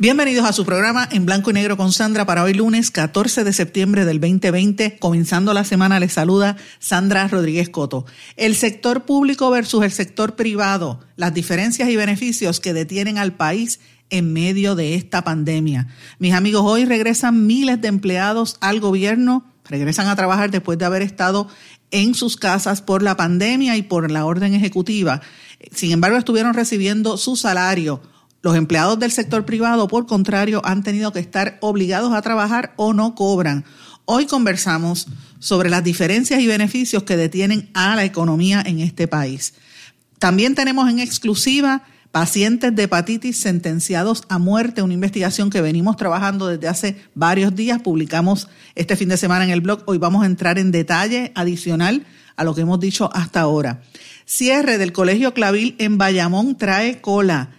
Bienvenidos 0.00 0.46
a 0.46 0.54
su 0.54 0.64
programa 0.64 1.06
en 1.12 1.26
blanco 1.26 1.50
y 1.50 1.52
negro 1.52 1.76
con 1.76 1.92
Sandra 1.92 2.24
para 2.24 2.42
hoy 2.42 2.54
lunes 2.54 2.90
14 2.90 3.44
de 3.44 3.52
septiembre 3.52 4.06
del 4.06 4.18
2020. 4.18 4.96
Comenzando 4.98 5.52
la 5.52 5.62
semana 5.62 6.00
les 6.00 6.14
saluda 6.14 6.56
Sandra 6.78 7.28
Rodríguez 7.28 7.68
Coto. 7.68 8.06
El 8.36 8.56
sector 8.56 9.04
público 9.04 9.50
versus 9.50 9.84
el 9.84 9.92
sector 9.92 10.36
privado, 10.36 11.00
las 11.16 11.34
diferencias 11.34 11.90
y 11.90 11.96
beneficios 11.96 12.60
que 12.60 12.72
detienen 12.72 13.18
al 13.18 13.34
país 13.34 13.78
en 14.08 14.32
medio 14.32 14.74
de 14.74 14.94
esta 14.94 15.22
pandemia. 15.22 15.88
Mis 16.18 16.32
amigos, 16.32 16.62
hoy 16.64 16.86
regresan 16.86 17.46
miles 17.46 17.78
de 17.82 17.88
empleados 17.88 18.56
al 18.62 18.80
gobierno, 18.80 19.44
regresan 19.66 20.06
a 20.06 20.16
trabajar 20.16 20.50
después 20.50 20.78
de 20.78 20.86
haber 20.86 21.02
estado 21.02 21.46
en 21.90 22.14
sus 22.14 22.38
casas 22.38 22.80
por 22.80 23.02
la 23.02 23.18
pandemia 23.18 23.76
y 23.76 23.82
por 23.82 24.10
la 24.10 24.24
orden 24.24 24.54
ejecutiva. 24.54 25.20
Sin 25.74 25.92
embargo, 25.92 26.16
estuvieron 26.16 26.54
recibiendo 26.54 27.18
su 27.18 27.36
salario. 27.36 28.00
Los 28.42 28.56
empleados 28.56 28.98
del 28.98 29.12
sector 29.12 29.44
privado, 29.44 29.86
por 29.86 30.06
contrario, 30.06 30.62
han 30.64 30.82
tenido 30.82 31.12
que 31.12 31.18
estar 31.18 31.58
obligados 31.60 32.12
a 32.12 32.22
trabajar 32.22 32.72
o 32.76 32.94
no 32.94 33.14
cobran. 33.14 33.64
Hoy 34.06 34.26
conversamos 34.26 35.08
sobre 35.38 35.68
las 35.68 35.84
diferencias 35.84 36.40
y 36.40 36.46
beneficios 36.46 37.02
que 37.02 37.18
detienen 37.18 37.68
a 37.74 37.94
la 37.96 38.04
economía 38.04 38.62
en 38.64 38.80
este 38.80 39.06
país. 39.06 39.54
También 40.18 40.54
tenemos 40.54 40.88
en 40.88 41.00
exclusiva 41.00 41.82
pacientes 42.12 42.74
de 42.74 42.84
hepatitis 42.84 43.38
sentenciados 43.38 44.24
a 44.28 44.38
muerte, 44.38 44.82
una 44.82 44.94
investigación 44.94 45.50
que 45.50 45.60
venimos 45.60 45.96
trabajando 45.96 46.48
desde 46.48 46.66
hace 46.66 46.96
varios 47.14 47.54
días, 47.54 47.80
publicamos 47.82 48.48
este 48.74 48.96
fin 48.96 49.10
de 49.10 49.16
semana 49.16 49.44
en 49.44 49.50
el 49.50 49.60
blog, 49.60 49.82
hoy 49.86 49.98
vamos 49.98 50.24
a 50.24 50.26
entrar 50.26 50.58
en 50.58 50.72
detalle 50.72 51.30
adicional 51.34 52.04
a 52.36 52.44
lo 52.44 52.54
que 52.54 52.62
hemos 52.62 52.80
dicho 52.80 53.10
hasta 53.12 53.40
ahora. 53.40 53.82
Cierre 54.24 54.78
del 54.78 54.92
Colegio 54.92 55.34
Clavil 55.34 55.76
en 55.78 55.98
Bayamón 55.98 56.56
trae 56.56 57.00
cola. 57.00 57.50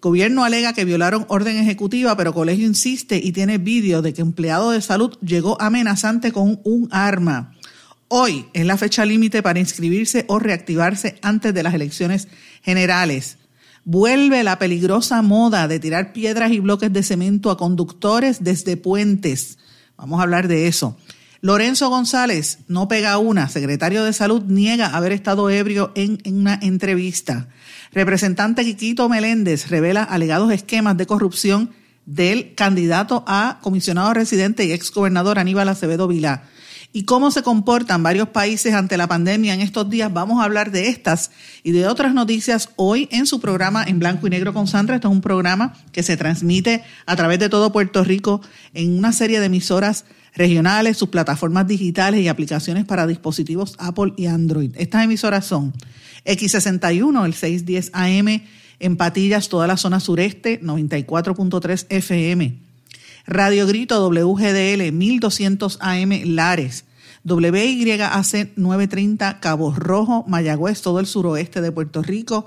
Gobierno 0.00 0.44
alega 0.44 0.72
que 0.72 0.86
violaron 0.86 1.26
orden 1.28 1.56
ejecutiva, 1.58 2.16
pero 2.16 2.32
colegio 2.32 2.66
insiste 2.66 3.20
y 3.22 3.32
tiene 3.32 3.58
vídeo 3.58 4.00
de 4.00 4.14
que 4.14 4.22
empleado 4.22 4.70
de 4.70 4.80
salud 4.80 5.16
llegó 5.20 5.60
amenazante 5.60 6.32
con 6.32 6.60
un 6.64 6.88
arma. 6.90 7.52
Hoy 8.08 8.46
es 8.54 8.64
la 8.64 8.78
fecha 8.78 9.04
límite 9.04 9.42
para 9.42 9.60
inscribirse 9.60 10.24
o 10.26 10.38
reactivarse 10.38 11.18
antes 11.20 11.52
de 11.52 11.62
las 11.62 11.74
elecciones 11.74 12.28
generales. 12.62 13.36
Vuelve 13.84 14.42
la 14.42 14.58
peligrosa 14.58 15.20
moda 15.20 15.68
de 15.68 15.78
tirar 15.78 16.12
piedras 16.12 16.50
y 16.50 16.60
bloques 16.60 16.92
de 16.92 17.02
cemento 17.02 17.50
a 17.50 17.58
conductores 17.58 18.42
desde 18.42 18.76
puentes. 18.76 19.58
Vamos 19.96 20.20
a 20.20 20.22
hablar 20.22 20.48
de 20.48 20.66
eso. 20.66 20.96
Lorenzo 21.42 21.88
González 21.88 22.58
no 22.68 22.88
pega 22.88 23.16
una. 23.18 23.48
Secretario 23.48 24.04
de 24.04 24.12
Salud 24.12 24.42
niega 24.44 24.88
haber 24.88 25.12
estado 25.12 25.48
ebrio 25.48 25.92
en, 25.94 26.18
una 26.24 26.58
entrevista. 26.60 27.48
Representante 27.92 28.64
Quiquito 28.64 29.08
Meléndez 29.08 29.68
revela 29.68 30.04
alegados 30.04 30.52
esquemas 30.52 30.96
de 30.96 31.06
corrupción 31.06 31.70
del 32.06 32.54
candidato 32.54 33.24
a 33.26 33.58
comisionado 33.62 34.14
residente 34.14 34.64
y 34.64 34.72
exgobernador 34.72 35.40
Aníbal 35.40 35.68
Acevedo 35.68 36.06
Vilá 36.06 36.44
y 36.92 37.04
cómo 37.04 37.30
se 37.30 37.42
comportan 37.42 38.02
varios 38.02 38.28
países 38.28 38.74
ante 38.74 38.96
la 38.96 39.08
pandemia 39.08 39.54
en 39.54 39.60
estos 39.60 39.90
días. 39.90 40.12
Vamos 40.12 40.40
a 40.40 40.44
hablar 40.44 40.70
de 40.70 40.88
estas 40.88 41.30
y 41.62 41.72
de 41.72 41.86
otras 41.86 42.14
noticias 42.14 42.70
hoy 42.76 43.08
en 43.10 43.26
su 43.26 43.40
programa 43.40 43.84
en 43.84 43.98
blanco 43.98 44.26
y 44.26 44.30
negro 44.30 44.52
con 44.52 44.68
Sandra. 44.68 44.96
Este 44.96 45.08
es 45.08 45.12
un 45.12 45.20
programa 45.20 45.74
que 45.92 46.02
se 46.02 46.16
transmite 46.16 46.84
a 47.06 47.16
través 47.16 47.38
de 47.38 47.48
todo 47.48 47.72
Puerto 47.72 48.04
Rico 48.04 48.40
en 48.72 48.96
una 48.96 49.12
serie 49.12 49.40
de 49.40 49.46
emisoras 49.46 50.04
regionales, 50.34 50.96
sus 50.96 51.08
plataformas 51.08 51.66
digitales 51.66 52.20
y 52.20 52.28
aplicaciones 52.28 52.84
para 52.84 53.06
dispositivos 53.08 53.74
Apple 53.78 54.14
y 54.16 54.26
Android. 54.26 54.72
Estas 54.76 55.04
emisoras 55.04 55.44
son 55.44 55.72
X61, 56.24 57.24
el 57.24 57.34
610 57.34 57.90
AM, 57.92 58.42
en 58.78 58.96
Patillas, 58.96 59.48
toda 59.48 59.66
la 59.66 59.76
zona 59.76 60.00
sureste, 60.00 60.60
94.3 60.62 61.86
FM. 61.88 62.58
Radio 63.26 63.66
Grito 63.66 64.08
WGDL 64.08 64.92
1200 64.92 65.78
AM 65.80 66.10
Lares, 66.24 66.84
WYAC 67.24 68.56
930 68.56 69.40
Cabo 69.40 69.74
Rojo, 69.74 70.24
Mayagüez, 70.26 70.80
todo 70.80 71.00
el 71.00 71.06
suroeste 71.06 71.60
de 71.60 71.70
Puerto 71.70 72.02
Rico, 72.02 72.46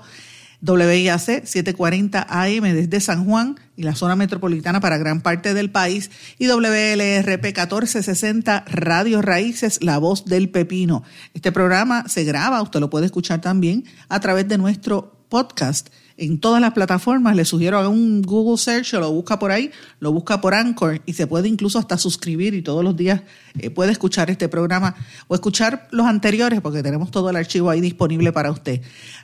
WIAC 0.60 1.44
740 1.44 2.26
AM 2.28 2.62
desde 2.64 3.00
San 3.00 3.24
Juan 3.24 3.56
y 3.76 3.82
la 3.82 3.94
zona 3.94 4.16
metropolitana 4.16 4.80
para 4.80 4.98
gran 4.98 5.20
parte 5.20 5.54
del 5.54 5.70
país 5.70 6.10
y 6.38 6.46
WLRP 6.46 7.44
1460 7.44 8.64
Radio 8.66 9.22
Raíces, 9.22 9.82
La 9.82 9.98
Voz 9.98 10.24
del 10.24 10.50
Pepino. 10.50 11.02
Este 11.34 11.52
programa 11.52 12.08
se 12.08 12.24
graba, 12.24 12.62
usted 12.62 12.80
lo 12.80 12.90
puede 12.90 13.06
escuchar 13.06 13.40
también 13.40 13.84
a 14.08 14.20
través 14.20 14.48
de 14.48 14.58
nuestro 14.58 15.26
podcast 15.28 15.88
en 16.16 16.38
todas 16.38 16.60
las 16.60 16.72
plataformas. 16.72 17.36
Le 17.36 17.44
sugiero 17.44 17.88
un 17.90 18.22
Google 18.22 18.58
Search 18.58 18.94
o 18.94 19.00
lo 19.00 19.12
busca 19.12 19.38
por 19.38 19.50
ahí, 19.50 19.70
lo 20.00 20.12
busca 20.12 20.40
por 20.40 20.54
Anchor 20.54 21.02
y 21.06 21.14
se 21.14 21.26
puede 21.26 21.48
incluso 21.48 21.78
hasta 21.78 21.98
suscribir 21.98 22.54
y 22.54 22.62
todos 22.62 22.84
los 22.84 22.96
días 22.96 23.22
eh, 23.58 23.70
puede 23.70 23.92
escuchar 23.92 24.30
este 24.30 24.48
programa 24.48 24.94
o 25.28 25.34
escuchar 25.34 25.88
los 25.90 26.06
anteriores 26.06 26.60
porque 26.60 26.82
tenemos 26.82 27.10
todo 27.10 27.30
el 27.30 27.36
archivo 27.36 27.70
ahí 27.70 27.80
disponible 27.80 28.32
para 28.32 28.50
usted. 28.50 28.80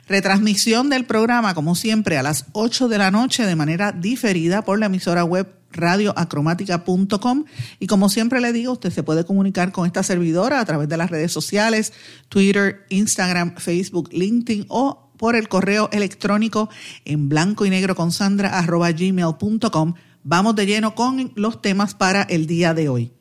Retransmisión 0.07 0.89
del 0.89 1.05
programa, 1.05 1.53
como 1.53 1.75
siempre, 1.75 2.17
a 2.17 2.23
las 2.23 2.45
8 2.53 2.87
de 2.87 2.97
la 2.97 3.11
noche 3.11 3.45
de 3.45 3.55
manera 3.55 3.91
diferida 3.91 4.63
por 4.63 4.79
la 4.79 4.87
emisora 4.87 5.23
web 5.23 5.47
radioacromática.com 5.73 7.45
y 7.79 7.87
como 7.87 8.09
siempre 8.09 8.41
le 8.41 8.51
digo, 8.53 8.73
usted 8.73 8.91
se 8.91 9.03
puede 9.03 9.23
comunicar 9.25 9.71
con 9.71 9.85
esta 9.85 10.03
servidora 10.03 10.59
a 10.59 10.65
través 10.65 10.89
de 10.89 10.97
las 10.97 11.09
redes 11.09 11.31
sociales, 11.31 11.93
Twitter, 12.29 12.85
Instagram, 12.89 13.55
Facebook, 13.55 14.09
LinkedIn 14.11 14.65
o 14.67 15.10
por 15.21 15.35
el 15.35 15.47
correo 15.47 15.87
electrónico 15.93 16.67
en 17.05 17.29
blanco 17.29 17.67
y 17.67 17.69
negro 17.69 17.95
con 17.95 18.11
sandra 18.11 18.57
arroba 18.57 18.91
gmail.com. 18.91 19.93
Vamos 20.23 20.55
de 20.55 20.65
lleno 20.65 20.95
con 20.95 21.31
los 21.35 21.61
temas 21.61 21.93
para 21.93 22.23
el 22.23 22.47
día 22.47 22.73
de 22.73 22.89
hoy. 22.89 23.11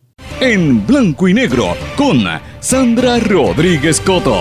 En 0.40 0.86
blanco 0.86 1.28
y 1.28 1.34
negro 1.34 1.76
con 1.98 2.24
Sandra 2.60 3.18
Rodríguez 3.18 4.00
Coto. 4.00 4.34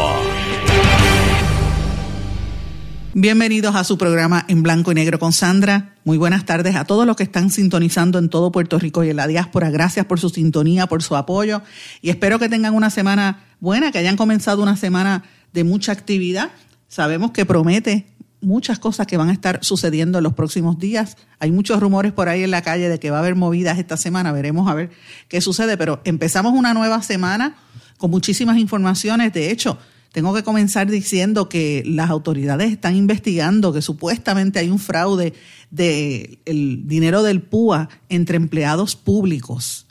Bienvenidos 3.14 3.76
a 3.76 3.84
su 3.84 3.98
programa 3.98 4.46
en 4.48 4.64
blanco 4.64 4.94
y 4.94 4.96
negro 4.96 5.20
con 5.20 5.34
Sandra. 5.34 5.96
Muy 6.06 6.18
buenas 6.18 6.46
tardes 6.46 6.78
a 6.78 6.86
todos 6.86 7.06
los 7.06 7.18
que 7.18 7.24
están 7.24 7.50
sintonizando 7.50 8.20
en 8.20 8.30
todo 8.30 8.54
Puerto 8.54 8.80
Rico 8.80 9.04
y 9.04 9.10
en 9.10 9.18
la 9.18 9.28
diáspora. 9.28 9.70
Gracias 9.70 10.06
por 10.06 10.22
su 10.22 10.30
sintonía, 10.30 10.88
por 10.88 11.04
su 11.04 11.18
apoyo 11.18 11.62
y 12.02 12.10
espero 12.10 12.40
que 12.40 12.48
tengan 12.48 12.74
una 12.74 12.90
semana 12.90 13.44
buena, 13.60 13.92
que 13.92 13.98
hayan 13.98 14.16
comenzado 14.16 14.64
una 14.64 14.78
semana 14.78 15.26
de 15.52 15.66
mucha 15.66 15.92
actividad 15.92 16.52
Sabemos 16.90 17.32
que 17.32 17.46
promete 17.46 18.08
muchas 18.42 18.80
cosas 18.80 19.06
que 19.08 19.16
van 19.16 19.30
a 19.30 19.34
estar 19.34 19.60
sucediendo 19.64 20.18
en 20.18 20.24
los 20.24 20.34
próximos 20.34 20.80
días. 20.80 21.18
Hay 21.40 21.52
muchos 21.52 21.80
rumores 21.80 22.12
por 22.12 22.30
ahí 22.30 22.44
en 22.44 22.52
la 22.52 22.62
calle 22.62 22.90
de 22.90 23.00
que 23.00 23.12
va 23.12 23.18
a 23.18 23.20
haber 23.20 23.36
movidas 23.36 23.78
esta 23.78 23.96
semana. 23.96 24.32
Veremos 24.32 24.68
a 24.70 24.74
ver 24.74 24.90
qué 25.28 25.40
sucede. 25.40 25.78
Pero 25.78 26.02
empezamos 26.04 26.54
una 26.54 26.74
nueva 26.74 27.02
semana 27.04 27.56
con 27.98 28.10
muchísimas 28.10 28.58
informaciones. 28.58 29.34
De 29.34 29.52
hecho, 29.52 29.78
tengo 30.12 30.34
que 30.34 30.44
comenzar 30.44 30.90
diciendo 30.90 31.48
que 31.48 31.84
las 31.86 32.10
autoridades 32.10 32.72
están 32.72 32.96
investigando 32.96 33.72
que 33.72 33.82
supuestamente 33.82 34.58
hay 34.58 34.70
un 34.70 34.80
fraude 34.80 35.34
del 35.70 36.40
el 36.46 36.88
dinero 36.88 37.22
del 37.22 37.42
PUA 37.44 37.90
entre 38.10 38.38
empleados 38.38 38.96
públicos. 38.96 39.86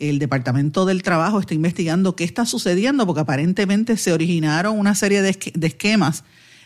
El 0.00 0.18
Departamento 0.18 0.86
del 0.86 1.02
Trabajo 1.02 1.40
está 1.40 1.54
investigando 1.54 2.14
qué 2.14 2.24
está 2.24 2.46
sucediendo 2.46 3.06
porque 3.06 3.22
aparentemente 3.22 3.96
se 3.96 4.12
originaron 4.12 4.78
una 4.78 4.94
serie 4.94 5.22
de, 5.22 5.30
esquemas 5.66 6.24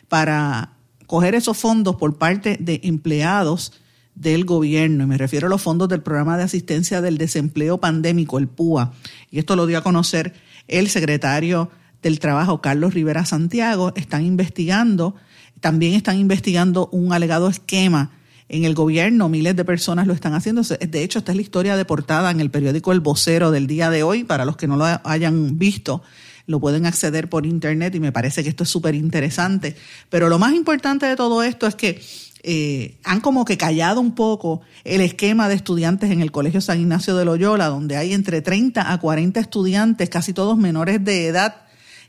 para 0.08 0.74
coger 1.06 1.34
esos 1.34 1.56
fondos 1.56 1.96
por 1.96 2.18
parte 2.18 2.58
de 2.60 2.80
empleados 2.84 3.72
del 4.14 4.44
gobierno, 4.44 5.04
y 5.04 5.06
me 5.06 5.16
refiero 5.16 5.46
a 5.46 5.50
los 5.50 5.62
fondos 5.62 5.88
del 5.88 6.02
Programa 6.02 6.36
de 6.36 6.42
Asistencia 6.42 7.00
del 7.00 7.16
Desempleo 7.16 7.78
Pandémico, 7.78 8.38
el 8.38 8.46
PUA, 8.46 8.92
y 9.30 9.38
esto 9.38 9.56
lo 9.56 9.66
dio 9.66 9.78
a 9.78 9.82
conocer 9.82 10.34
el 10.68 10.90
secretario 10.90 11.70
del 12.02 12.18
Trabajo, 12.18 12.60
Carlos 12.60 12.92
Rivera 12.92 13.24
Santiago, 13.24 13.92
están 13.96 14.24
investigando, 14.24 15.14
también 15.60 15.94
están 15.94 16.18
investigando 16.18 16.88
un 16.92 17.14
alegado 17.14 17.48
esquema 17.48 18.10
en 18.48 18.64
el 18.64 18.74
gobierno, 18.74 19.28
miles 19.28 19.56
de 19.56 19.64
personas 19.64 20.06
lo 20.06 20.12
están 20.12 20.34
haciendo. 20.34 20.62
De 20.62 21.02
hecho, 21.02 21.18
esta 21.18 21.32
es 21.32 21.36
la 21.36 21.42
historia 21.42 21.76
de 21.76 21.84
portada 21.84 22.30
en 22.30 22.40
el 22.40 22.50
periódico 22.50 22.92
El 22.92 23.00
Vocero 23.00 23.50
del 23.50 23.66
día 23.66 23.90
de 23.90 24.02
hoy, 24.02 24.24
para 24.24 24.44
los 24.44 24.56
que 24.56 24.66
no 24.66 24.76
lo 24.76 24.84
hayan 25.04 25.58
visto. 25.58 26.02
lo 26.46 26.58
pueden 26.58 26.86
acceder 26.86 27.28
por 27.28 27.46
internet 27.46 27.94
y 27.94 28.00
me 28.00 28.10
parece 28.10 28.42
que 28.42 28.48
esto 28.48 28.64
es 28.64 28.68
súper 28.68 28.94
interesante. 28.94 29.76
Pero 30.10 30.28
lo 30.28 30.38
más 30.38 30.52
importante 30.54 31.06
de 31.06 31.16
todo 31.16 31.42
esto 31.42 31.66
es 31.66 31.76
que 31.76 32.02
eh, 32.44 32.98
han 33.04 33.20
como 33.20 33.44
que 33.44 33.56
callado 33.56 34.00
un 34.00 34.16
poco 34.16 34.62
el 34.82 35.00
esquema 35.00 35.48
de 35.48 35.54
estudiantes 35.54 36.10
en 36.10 36.20
el 36.20 36.32
Colegio 36.32 36.60
San 36.60 36.80
Ignacio 36.80 37.16
de 37.16 37.24
Loyola, 37.24 37.68
donde 37.68 37.96
hay 37.96 38.12
entre 38.12 38.42
30 38.42 38.92
a 38.92 38.98
40 38.98 39.38
estudiantes, 39.38 40.10
casi 40.10 40.32
todos 40.32 40.58
menores 40.58 41.04
de 41.04 41.28
edad, 41.28 41.62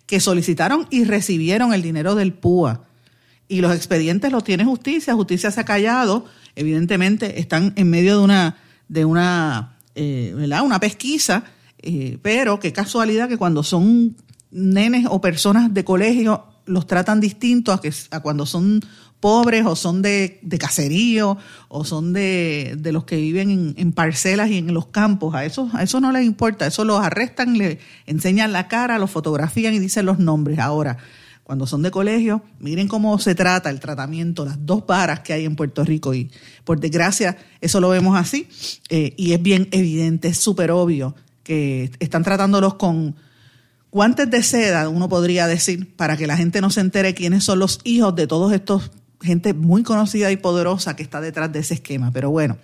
que 0.08 0.20
solicitaron 0.20 0.88
y 0.90 1.04
recibieron 1.04 1.74
el 1.74 1.84
dinero 1.84 2.16
del 2.16 2.34
PUA. 2.34 2.86
Y 3.48 3.62
los 3.62 3.76
expedientes 3.76 4.32
los 4.32 4.44
tiene 4.44 4.66
justicia, 4.66 5.14
justicia 5.14 5.52
se 5.52 5.62
ha 5.62 5.66
callado, 5.66 6.26
evidentemente 6.56 7.40
están 7.40 7.74
en 7.76 7.90
medio 7.90 8.18
de 8.18 8.24
una, 8.24 8.58
de 8.88 9.06
una, 9.06 9.78
eh, 9.96 10.34
una 10.36 10.80
pesquisa, 10.80 11.44
eh, 11.80 12.18
pero 12.22 12.60
qué 12.60 12.72
casualidad 12.72 13.28
que 13.28 13.38
cuando 13.38 13.64
son 13.64 14.16
nenes 14.52 15.06
o 15.10 15.20
personas 15.20 15.74
de 15.74 15.84
colegio 15.84 16.46
los 16.66 16.88
tratan 16.88 17.20
distinto 17.20 17.74
a, 17.74 17.82
que, 17.82 17.92
a 18.12 18.22
cuando 18.22 18.46
son 18.46 18.80
pobres 19.24 19.66
o 19.66 19.78
son 19.78 20.02
de, 20.02 20.42
caserío 20.60 21.38
o 21.70 21.86
son 21.86 22.12
de, 22.12 22.78
los 22.92 23.06
que 23.06 23.16
viven 23.16 23.74
en, 23.78 23.94
parcelas 23.94 24.50
y 24.50 24.58
en 24.58 24.74
los 24.74 24.88
campos. 24.88 25.34
A 25.34 25.46
eso, 25.46 25.70
a 25.72 25.82
eso 25.82 26.02
no 26.02 26.12
les 26.12 26.26
importa, 26.26 26.68
eso 26.68 26.84
los 26.84 27.00
arrestan, 27.00 27.58
le 27.58 27.80
enseñan 28.06 28.52
la 28.52 28.68
cara, 28.68 29.00
los 29.00 29.12
fotografían 29.12 29.74
y 29.74 29.80
dicen 29.80 30.06
los 30.06 30.20
nombres. 30.20 30.60
Ahora, 30.60 30.98
cuando 31.44 31.68
son 31.68 31.82
de 31.82 31.92
colegio, 31.92 32.42
miren 32.60 32.88
cómo 32.88 33.20
se 33.20 33.36
trata 33.36 33.70
el 33.70 33.80
tratamiento, 33.80 34.46
las 34.46 34.66
dos 34.66 34.86
varas 34.86 35.20
que 35.20 35.34
hay 35.34 35.46
en 35.46 35.56
Puerto 35.56 35.84
Rico 35.84 36.14
y 36.14 36.32
por 36.64 36.80
desgracia 36.80 37.38
eso 37.60 37.82
lo 37.82 37.90
vemos 37.90 38.18
así 38.18 38.48
eh, 38.90 39.14
y 39.18 39.34
es 39.34 39.42
bien 39.42 39.68
evidente, 39.72 40.30
es 40.30 40.38
súper 40.38 40.72
obvio 40.72 41.16
que 41.44 41.92
están 42.00 42.24
tratándolos 42.24 42.76
con 42.76 43.16
guantes 43.92 44.30
de 44.32 44.42
seda, 44.42 44.88
uno 44.90 45.10
podría 45.10 45.48
decir, 45.48 45.96
para 45.96 46.16
que 46.18 46.28
la 46.28 46.38
gente 46.38 46.62
no 46.62 46.70
se 46.70 46.82
entere 46.82 47.14
quiénes 47.14 47.44
son 47.44 47.60
los 47.60 47.80
hijos 47.84 48.16
de 48.16 48.26
todos 48.26 48.54
estos 48.54 48.92
gente 49.24 49.54
muy 49.54 49.84
conocida 49.84 50.32
y 50.32 50.38
poderosa 50.38 50.96
que 50.96 51.04
está 51.04 51.22
detrás 51.22 51.52
de 51.52 51.60
ese 51.60 51.76
esquema. 51.76 52.12
Pero 52.12 52.30
bueno, 52.30 52.58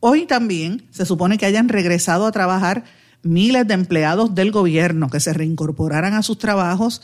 hoy 0.00 0.26
también 0.26 0.86
se 0.90 1.06
supone 1.06 1.38
que 1.38 1.46
hayan 1.46 1.68
regresado 1.68 2.26
a 2.26 2.32
trabajar 2.32 2.84
miles 3.22 3.66
de 3.66 3.74
empleados 3.74 4.34
del 4.34 4.50
gobierno 4.50 5.08
que 5.08 5.20
se 5.20 5.32
reincorporaran 5.32 6.14
a 6.14 6.22
sus 6.22 6.38
trabajos 6.38 7.02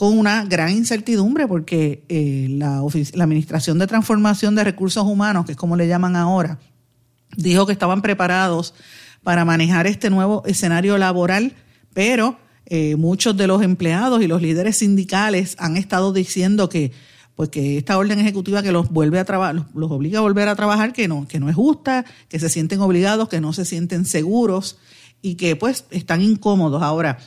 con 0.00 0.18
una 0.18 0.46
gran 0.46 0.70
incertidumbre 0.70 1.46
porque 1.46 2.04
eh, 2.08 2.46
la, 2.48 2.78
Administración 2.78 3.78
de 3.78 3.86
Transformación 3.86 4.54
de 4.54 4.64
Recursos 4.64 5.04
Humanos, 5.04 5.44
que 5.44 5.52
es 5.52 5.58
como 5.58 5.76
le 5.76 5.88
llaman 5.88 6.16
ahora, 6.16 6.58
dijo 7.36 7.66
que 7.66 7.74
estaban 7.74 8.00
preparados 8.00 8.72
para 9.22 9.44
manejar 9.44 9.86
este 9.86 10.08
nuevo 10.08 10.42
escenario 10.46 10.96
laboral, 10.96 11.52
pero 11.92 12.38
eh, 12.64 12.96
muchos 12.96 13.36
de 13.36 13.46
los 13.46 13.60
empleados 13.60 14.22
y 14.22 14.26
los 14.26 14.40
líderes 14.40 14.78
sindicales 14.78 15.54
han 15.58 15.76
estado 15.76 16.14
diciendo 16.14 16.70
que 16.70 16.92
pues 17.36 17.50
que 17.50 17.76
esta 17.76 17.98
orden 17.98 18.20
ejecutiva 18.20 18.62
que 18.62 18.72
los 18.72 18.88
vuelve 18.88 19.18
a 19.18 19.26
trabajar, 19.26 19.66
los, 19.74 19.90
obliga 19.90 20.20
a 20.20 20.22
volver 20.22 20.48
a 20.48 20.56
trabajar, 20.56 20.94
que 20.94 21.08
no, 21.08 21.28
que 21.28 21.40
no 21.40 21.50
es 21.50 21.56
justa, 21.56 22.06
que 22.30 22.38
se 22.38 22.48
sienten 22.48 22.80
obligados, 22.80 23.28
que 23.28 23.42
no 23.42 23.52
se 23.52 23.66
sienten 23.66 24.06
seguros 24.06 24.78
y 25.20 25.34
que 25.34 25.56
pues 25.56 25.84
están 25.90 26.22
incómodos. 26.22 26.82
Ahora, 26.82 27.18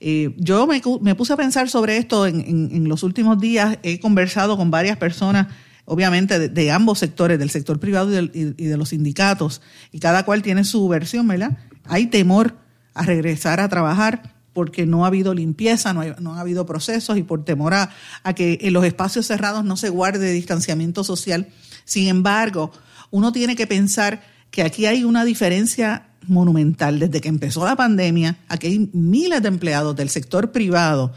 eh, 0.00 0.34
yo 0.36 0.66
me, 0.66 1.14
puse 1.14 1.32
a 1.32 1.36
pensar 1.36 1.68
sobre 1.68 1.96
esto 1.96 2.26
en, 2.26 2.88
los 2.88 3.02
últimos 3.02 3.40
días, 3.40 3.78
he 3.82 3.98
conversado 3.98 4.56
con 4.56 4.70
varias 4.70 4.96
personas, 4.96 5.48
obviamente 5.84 6.48
de, 6.48 6.70
ambos 6.70 6.98
sectores, 6.98 7.38
del 7.38 7.50
sector 7.50 7.80
privado 7.80 8.10
y, 8.12 8.28
de 8.28 8.76
los 8.76 8.90
sindicatos, 8.90 9.60
y 9.90 9.98
cada 9.98 10.24
cual 10.24 10.42
tiene 10.42 10.64
su 10.64 10.86
versión, 10.88 11.26
¿verdad? 11.26 11.58
Hay 11.84 12.06
temor 12.06 12.56
a 12.94 13.02
regresar 13.02 13.60
a 13.60 13.68
trabajar 13.68 14.34
porque 14.52 14.86
no 14.86 15.04
ha 15.04 15.08
habido 15.08 15.34
limpieza, 15.34 15.92
no, 15.92 16.34
ha 16.34 16.40
habido 16.40 16.66
procesos 16.66 17.16
y 17.16 17.22
por 17.22 17.44
temor 17.44 17.74
a, 17.74 17.90
que 18.34 18.58
en 18.62 18.72
los 18.72 18.84
espacios 18.84 19.26
cerrados 19.26 19.64
no 19.64 19.76
se 19.76 19.88
guarde 19.88 20.32
distanciamiento 20.32 21.04
social. 21.04 21.48
Sin 21.84 22.08
embargo, 22.08 22.72
uno 23.10 23.32
tiene 23.32 23.56
que 23.56 23.66
pensar 23.66 24.22
que 24.50 24.62
aquí 24.62 24.86
hay 24.86 25.04
una 25.04 25.24
diferencia 25.24 26.07
monumental. 26.26 26.98
Desde 26.98 27.20
que 27.20 27.28
empezó 27.28 27.64
la 27.64 27.76
pandemia, 27.76 28.38
aquí 28.48 28.66
hay 28.66 28.90
miles 28.92 29.42
de 29.42 29.48
empleados 29.48 29.96
del 29.96 30.08
sector 30.08 30.52
privado 30.52 31.12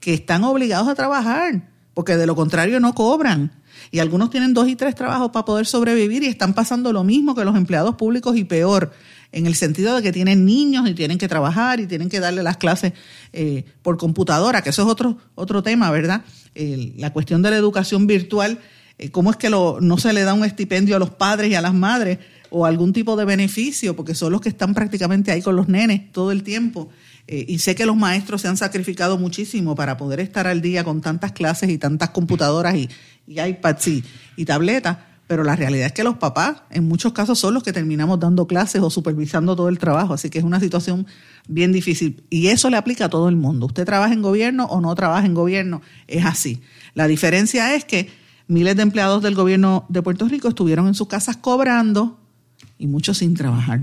que 0.00 0.14
están 0.14 0.44
obligados 0.44 0.88
a 0.88 0.94
trabajar, 0.94 1.68
porque 1.94 2.16
de 2.16 2.26
lo 2.26 2.36
contrario 2.36 2.80
no 2.80 2.94
cobran. 2.94 3.52
Y 3.90 3.98
algunos 3.98 4.30
tienen 4.30 4.54
dos 4.54 4.68
y 4.68 4.76
tres 4.76 4.94
trabajos 4.94 5.30
para 5.30 5.44
poder 5.44 5.66
sobrevivir 5.66 6.22
y 6.22 6.26
están 6.26 6.54
pasando 6.54 6.92
lo 6.92 7.04
mismo 7.04 7.34
que 7.34 7.44
los 7.44 7.56
empleados 7.56 7.94
públicos 7.96 8.36
y 8.36 8.44
peor 8.44 8.92
en 9.32 9.46
el 9.46 9.54
sentido 9.54 9.96
de 9.96 10.02
que 10.02 10.12
tienen 10.12 10.44
niños 10.44 10.88
y 10.88 10.94
tienen 10.94 11.18
que 11.18 11.28
trabajar 11.28 11.80
y 11.80 11.86
tienen 11.86 12.08
que 12.08 12.20
darle 12.20 12.42
las 12.42 12.56
clases 12.56 12.92
eh, 13.32 13.64
por 13.82 13.98
computadora, 13.98 14.62
que 14.62 14.70
eso 14.70 14.82
es 14.82 14.88
otro, 14.88 15.18
otro 15.34 15.62
tema, 15.62 15.90
¿verdad? 15.90 16.22
la 16.54 17.12
cuestión 17.12 17.42
de 17.42 17.50
la 17.50 17.56
educación 17.56 18.06
virtual, 18.06 18.58
eh, 18.96 19.10
cómo 19.10 19.30
es 19.30 19.36
que 19.36 19.50
no 19.50 19.98
se 19.98 20.14
le 20.14 20.22
da 20.22 20.32
un 20.32 20.42
estipendio 20.42 20.96
a 20.96 20.98
los 20.98 21.10
padres 21.10 21.50
y 21.50 21.54
a 21.54 21.60
las 21.60 21.74
madres 21.74 22.18
o 22.50 22.66
algún 22.66 22.92
tipo 22.92 23.16
de 23.16 23.24
beneficio, 23.24 23.96
porque 23.96 24.14
son 24.14 24.32
los 24.32 24.40
que 24.40 24.48
están 24.48 24.74
prácticamente 24.74 25.30
ahí 25.30 25.42
con 25.42 25.56
los 25.56 25.68
nenes 25.68 26.12
todo 26.12 26.32
el 26.32 26.42
tiempo. 26.42 26.88
Eh, 27.26 27.44
y 27.48 27.58
sé 27.58 27.74
que 27.74 27.86
los 27.86 27.96
maestros 27.96 28.42
se 28.42 28.48
han 28.48 28.56
sacrificado 28.56 29.18
muchísimo 29.18 29.74
para 29.74 29.96
poder 29.96 30.20
estar 30.20 30.46
al 30.46 30.60
día 30.60 30.84
con 30.84 31.00
tantas 31.00 31.32
clases 31.32 31.70
y 31.70 31.78
tantas 31.78 32.10
computadoras 32.10 32.76
y, 32.76 32.88
y 33.26 33.40
iPads 33.40 33.88
y, 33.88 34.04
y 34.36 34.44
tabletas 34.44 34.98
pero 35.26 35.42
la 35.42 35.56
realidad 35.56 35.86
es 35.86 35.92
que 35.92 36.04
los 36.04 36.18
papás 36.18 36.62
en 36.70 36.86
muchos 36.86 37.12
casos 37.12 37.38
son 37.38 37.54
los 37.54 37.62
que 37.62 37.72
terminamos 37.72 38.20
dando 38.20 38.46
clases 38.46 38.80
o 38.82 38.90
supervisando 38.90 39.56
todo 39.56 39.68
el 39.68 39.78
trabajo, 39.78 40.14
así 40.14 40.30
que 40.30 40.38
es 40.38 40.44
una 40.44 40.60
situación 40.60 41.06
bien 41.48 41.72
difícil 41.72 42.22
y 42.30 42.48
eso 42.48 42.70
le 42.70 42.76
aplica 42.76 43.06
a 43.06 43.08
todo 43.08 43.28
el 43.28 43.36
mundo. 43.36 43.66
Usted 43.66 43.84
trabaja 43.84 44.12
en 44.12 44.22
gobierno 44.22 44.66
o 44.66 44.80
no 44.80 44.94
trabaja 44.94 45.26
en 45.26 45.34
gobierno, 45.34 45.82
es 46.06 46.24
así. 46.24 46.60
La 46.94 47.08
diferencia 47.08 47.74
es 47.74 47.84
que 47.84 48.08
miles 48.46 48.76
de 48.76 48.82
empleados 48.82 49.22
del 49.22 49.34
gobierno 49.34 49.84
de 49.88 50.02
Puerto 50.02 50.28
Rico 50.28 50.48
estuvieron 50.48 50.86
en 50.86 50.94
sus 50.94 51.08
casas 51.08 51.36
cobrando 51.36 52.20
y 52.78 52.86
muchos 52.86 53.18
sin 53.18 53.34
trabajar. 53.34 53.80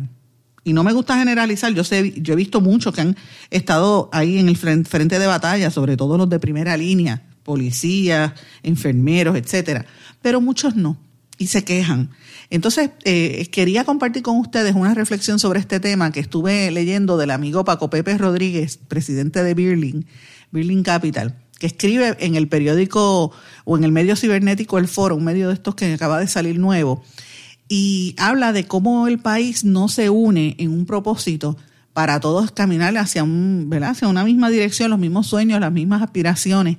Y 0.64 0.74
no 0.74 0.84
me 0.84 0.94
gusta 0.94 1.18
generalizar, 1.18 1.74
yo 1.74 1.84
sé, 1.84 2.14
yo 2.22 2.34
he 2.34 2.38
visto 2.38 2.62
muchos 2.62 2.94
que 2.94 3.02
han 3.02 3.18
estado 3.50 4.10
ahí 4.14 4.38
en 4.38 4.48
el 4.48 4.56
frente 4.56 5.20
de 5.20 5.28
batalla, 5.28 5.70
sobre 5.72 5.98
todo 5.98 6.18
los 6.18 6.30
de 6.30 6.40
primera 6.40 6.78
línea, 6.78 7.24
policías, 7.44 8.34
enfermeros, 8.64 9.36
etcétera, 9.36 9.86
pero 10.22 10.40
muchos 10.40 10.76
no 10.76 10.98
y 11.38 11.48
se 11.48 11.64
quejan. 11.64 12.12
Entonces, 12.50 12.92
eh, 13.04 13.48
quería 13.52 13.84
compartir 13.84 14.24
con 14.24 14.38
ustedes 14.38 14.76
una 14.76 14.94
reflexión 14.94 15.40
sobre 15.40 15.60
este 15.60 15.80
tema 15.80 16.12
que 16.12 16.20
estuve 16.20 16.72
leyendo 16.72 17.18
del 17.18 17.32
amigo 17.32 17.66
Paco 17.66 17.90
Pepe 17.90 18.18
Rodríguez, 18.18 18.78
presidente 18.78 19.44
de 19.44 19.54
Birling, 19.54 20.06
Birling 20.52 20.84
Capital, 20.84 21.36
que 21.60 21.68
escribe 21.68 22.16
en 22.20 22.36
el 22.36 22.48
periódico 22.48 23.32
o 23.66 23.78
en 23.78 23.84
el 23.84 23.92
medio 23.92 24.16
cibernético 24.16 24.78
El 24.78 24.88
Foro, 24.88 25.16
un 25.16 25.24
medio 25.24 25.48
de 25.48 25.56
estos 25.56 25.76
que 25.76 25.94
acaba 25.94 26.20
de 26.20 26.28
salir 26.28 26.60
nuevo, 26.60 27.04
y 27.76 28.14
habla 28.20 28.54
de 28.54 28.68
cómo 28.68 29.08
el 29.08 29.18
país 29.18 29.66
no 29.66 29.88
se 29.88 30.12
une 30.12 30.56
en 30.60 30.70
un 30.70 30.86
propósito 30.86 31.58
para 31.92 32.20
todos 32.20 32.52
caminar 32.52 32.96
hacia, 33.00 33.24
un, 33.24 33.68
hacia 33.82 34.08
una 34.08 34.24
misma 34.24 34.52
dirección, 34.52 34.92
los 34.92 35.00
mismos 35.00 35.26
sueños, 35.26 35.60
las 35.60 35.72
mismas 35.72 36.04
aspiraciones, 36.04 36.78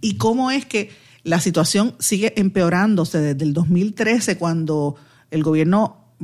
y 0.00 0.14
cómo 0.14 0.52
es 0.52 0.64
que 0.64 0.92
la 1.24 1.40
situación 1.40 1.96
sigue 1.98 2.34
empeorándose 2.36 3.18
desde 3.18 3.44
el 3.44 3.52
2013 3.52 4.38
cuando 4.38 4.94
el 5.32 5.42
gobierno. 5.42 6.14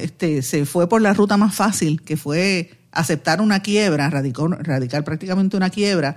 Este, 0.00 0.42
se 0.42 0.66
fue 0.66 0.88
por 0.88 1.00
la 1.00 1.14
ruta 1.14 1.36
más 1.36 1.54
fácil, 1.54 2.02
que 2.02 2.16
fue 2.16 2.72
aceptar 2.90 3.40
una 3.40 3.60
quiebra, 3.60 4.10
radicar 4.10 5.04
prácticamente 5.04 5.56
una 5.56 5.70
quiebra, 5.70 6.16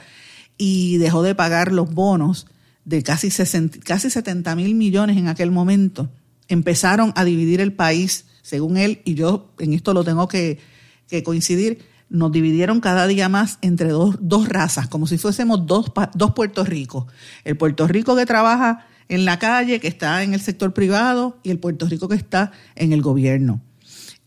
y 0.58 0.98
dejó 0.98 1.22
de 1.22 1.36
pagar 1.36 1.72
los 1.72 1.94
bonos 1.94 2.48
de 2.84 3.04
casi, 3.04 3.30
60, 3.30 3.78
casi 3.82 4.10
70 4.10 4.56
mil 4.56 4.74
millones 4.74 5.18
en 5.18 5.28
aquel 5.28 5.52
momento. 5.52 6.10
Empezaron 6.54 7.14
a 7.16 7.26
dividir 7.26 7.62
el 7.62 7.74
país, 7.74 8.26
según 8.44 8.78
él, 8.78 9.02
y 9.06 9.16
yo 9.16 9.52
en 9.58 9.74
esto 9.74 9.92
lo 9.96 10.04
tengo 10.04 10.28
que, 10.28 10.60
coincidir, 11.24 11.80
nos 12.10 12.32
dividieron 12.32 12.80
cada 12.80 13.08
día 13.08 13.28
más 13.28 13.58
entre 13.62 13.90
dos, 13.90 14.18
dos 14.20 14.48
razas, 14.50 14.88
como 14.88 15.08
si 15.08 15.18
fuésemos 15.18 15.66
dos, 15.66 15.92
dos 16.14 16.34
Puerto 16.36 16.64
Ricos. 16.64 17.06
El 17.44 17.58
Puerto 17.58 17.88
Rico 17.88 18.16
que 18.16 18.28
trabaja 18.28 18.86
en 19.10 19.26
la 19.26 19.40
calle, 19.40 19.80
que 19.80 19.88
está 19.88 20.22
en 20.22 20.36
el 20.36 20.42
sector 20.42 20.76
privado, 20.76 21.40
y 21.42 21.50
el 21.50 21.58
Puerto 21.58 21.88
Rico 21.88 22.08
que 22.08 22.16
está 22.16 22.52
en 22.76 22.94
el 22.94 23.02
gobierno. 23.02 23.60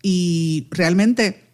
Y 0.03 0.67
realmente 0.73 1.45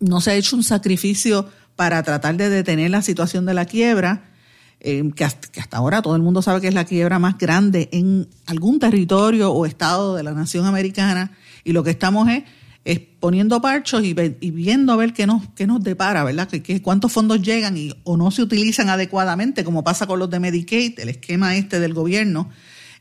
no 0.00 0.20
se 0.20 0.32
ha 0.32 0.34
hecho 0.34 0.56
un 0.56 0.64
sacrificio 0.64 1.48
para 1.76 2.02
tratar 2.02 2.36
de 2.36 2.48
detener 2.48 2.90
la 2.90 3.02
situación 3.02 3.46
de 3.46 3.54
la 3.54 3.66
quiebra, 3.66 4.30
eh, 4.80 5.02
que, 5.14 5.24
hasta, 5.24 5.48
que, 5.48 5.60
hasta, 5.60 5.78
ahora 5.78 6.02
todo 6.02 6.16
el 6.16 6.22
mundo 6.22 6.42
sabe 6.42 6.60
que 6.60 6.68
es 6.68 6.74
la 6.74 6.84
quiebra 6.84 7.18
más 7.18 7.38
grande 7.38 7.88
en 7.92 8.28
algún 8.46 8.78
territorio 8.78 9.50
o 9.52 9.66
estado 9.66 10.14
de 10.16 10.22
la 10.22 10.32
nación 10.32 10.66
americana, 10.66 11.32
y 11.64 11.72
lo 11.72 11.82
que 11.82 11.90
estamos 11.90 12.28
es 12.84 13.00
poniendo 13.18 13.60
parchos 13.60 14.04
y, 14.04 14.14
viendo 14.14 14.92
a 14.92 14.96
ver 14.96 15.12
qué 15.12 15.26
nos, 15.26 15.42
qué 15.56 15.66
nos 15.66 15.82
depara, 15.82 16.22
¿verdad? 16.22 16.48
Que, 16.48 16.80
cuántos 16.80 17.12
fondos 17.12 17.42
llegan 17.42 17.76
y, 17.76 17.92
o 18.04 18.16
no 18.16 18.30
se 18.30 18.42
utilizan 18.42 18.88
adecuadamente, 18.88 19.64
como 19.64 19.82
pasa 19.82 20.06
con 20.06 20.20
los 20.20 20.30
de 20.30 20.38
Medicaid, 20.38 21.00
el 21.00 21.08
esquema 21.08 21.56
este 21.56 21.80
del 21.80 21.92
gobierno 21.92 22.48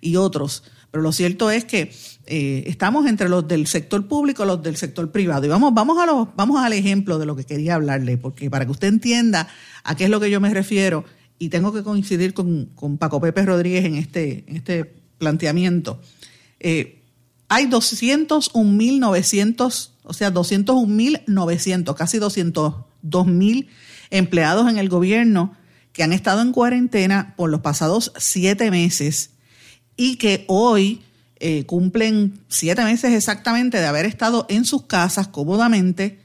y 0.02 0.16
otros. 0.16 0.64
Pero 0.90 1.04
lo 1.04 1.12
cierto 1.12 1.52
es 1.52 1.66
que 1.66 1.94
eh, 2.26 2.64
estamos 2.68 3.06
entre 3.06 3.30
los 3.30 3.48
del 3.48 3.68
sector 3.68 4.08
público 4.08 4.44
y 4.44 4.48
los 4.48 4.64
del 4.64 4.78
sector 4.78 5.12
privado. 5.12 5.46
Y 5.46 5.50
vamos, 5.50 5.74
vamos, 5.74 6.00
a 6.00 6.08
los, 6.08 6.30
vamos 6.36 6.64
al 6.64 6.74
ejemplo 6.74 7.20
de 7.20 7.28
lo 7.28 7.36
que 7.36 7.44
quería 7.44 7.76
hablarle, 7.76 8.18
porque 8.18 8.50
para 8.50 8.66
que 8.66 8.72
usted 8.72 8.88
entienda 8.88 9.48
a 9.84 9.96
qué 9.96 10.06
es 10.06 10.10
lo 10.10 10.20
que 10.20 10.32
yo 10.32 10.40
me 10.40 10.50
refiero, 10.50 11.06
y 11.38 11.50
tengo 11.50 11.74
que 11.74 11.84
coincidir 11.84 12.34
con, 12.34 12.70
Paco 12.98 13.20
Pepe 13.20 13.46
Rodríguez 13.46 13.84
en 13.86 13.96
este, 13.96 14.46
en 14.48 14.56
este 14.56 14.86
planteamiento. 15.18 16.00
Eh, 16.60 17.02
hay 17.48 17.68
201.900, 17.68 19.90
o 20.04 20.14
sea, 20.14 20.34
201.900, 20.34 21.96
casi 21.96 22.18
202.000 22.18 23.68
empleados 24.12 24.70
en 24.70 24.78
el 24.78 24.90
gobierno 24.90 25.56
que 25.94 26.04
han 26.04 26.14
estado 26.14 26.42
en 26.42 26.52
cuarentena 26.52 27.34
por 27.38 27.50
los 27.50 27.62
pasados 27.62 28.12
siete 28.18 28.70
meses 28.72 29.32
y 29.96 30.18
que 30.18 30.46
hoy 30.48 31.02
eh, 31.40 31.66
cumplen 31.66 32.40
siete 32.48 32.84
meses 32.84 33.14
exactamente 33.14 33.80
de 33.80 33.86
haber 33.86 34.06
estado 34.06 34.46
en 34.50 34.66
sus 34.66 34.84
casas 34.84 35.28
cómodamente, 35.28 36.20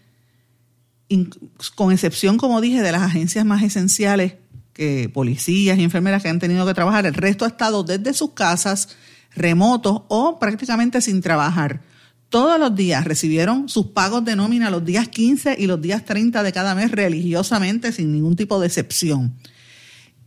con 1.74 1.92
excepción, 1.92 2.36
como 2.36 2.60
dije, 2.60 2.82
de 2.82 2.92
las 2.92 3.02
agencias 3.02 3.44
más 3.44 3.62
esenciales, 3.62 4.34
que 4.72 5.08
policías 5.08 5.78
y 5.78 5.84
enfermeras 5.84 6.22
que 6.22 6.28
han 6.28 6.38
tenido 6.38 6.66
que 6.66 6.74
trabajar. 6.74 7.06
El 7.06 7.14
resto 7.14 7.44
ha 7.44 7.48
estado 7.48 7.82
desde 7.82 8.14
sus 8.14 8.32
casas, 8.32 8.96
remotos 9.34 10.02
o 10.08 10.38
prácticamente 10.38 11.00
sin 11.00 11.20
trabajar. 11.20 11.82
Todos 12.28 12.60
los 12.60 12.74
días 12.74 13.04
recibieron 13.04 13.68
sus 13.68 13.86
pagos 13.86 14.24
de 14.24 14.36
nómina 14.36 14.70
los 14.70 14.84
días 14.84 15.08
15 15.08 15.56
y 15.58 15.66
los 15.66 15.80
días 15.82 16.04
30 16.04 16.42
de 16.42 16.52
cada 16.52 16.74
mes 16.74 16.92
religiosamente, 16.92 17.92
sin 17.92 18.12
ningún 18.12 18.36
tipo 18.36 18.60
de 18.60 18.68
excepción 18.68 19.36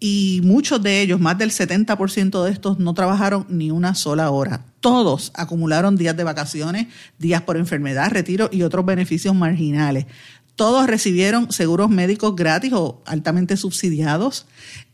y 0.06 0.42
muchos 0.44 0.84
de 0.84 1.00
ellos, 1.00 1.22
más 1.22 1.38
del 1.38 1.52
70% 1.52 2.44
de 2.44 2.52
estos, 2.52 2.78
no 2.78 2.94
trabajaron 2.94 3.46
ni 3.48 3.72
una 3.72 3.96
sola 3.96 4.32
hora. 4.32 4.66
Todos 4.82 5.32
acumularon 5.34 5.96
días 5.96 6.18
de 6.18 6.26
vacaciones, 6.26 6.88
días 7.18 7.44
por 7.44 7.56
enfermedad, 7.56 8.12
retiro 8.12 8.50
y 8.52 8.64
otros 8.64 8.86
beneficios 8.86 9.34
marginales. 9.34 10.08
Todos 10.56 10.88
recibieron 10.88 11.52
seguros 11.52 11.90
médicos 11.90 12.36
gratis 12.36 12.74
o 12.74 13.02
altamente 13.06 13.58
subsidiados. 13.58 14.46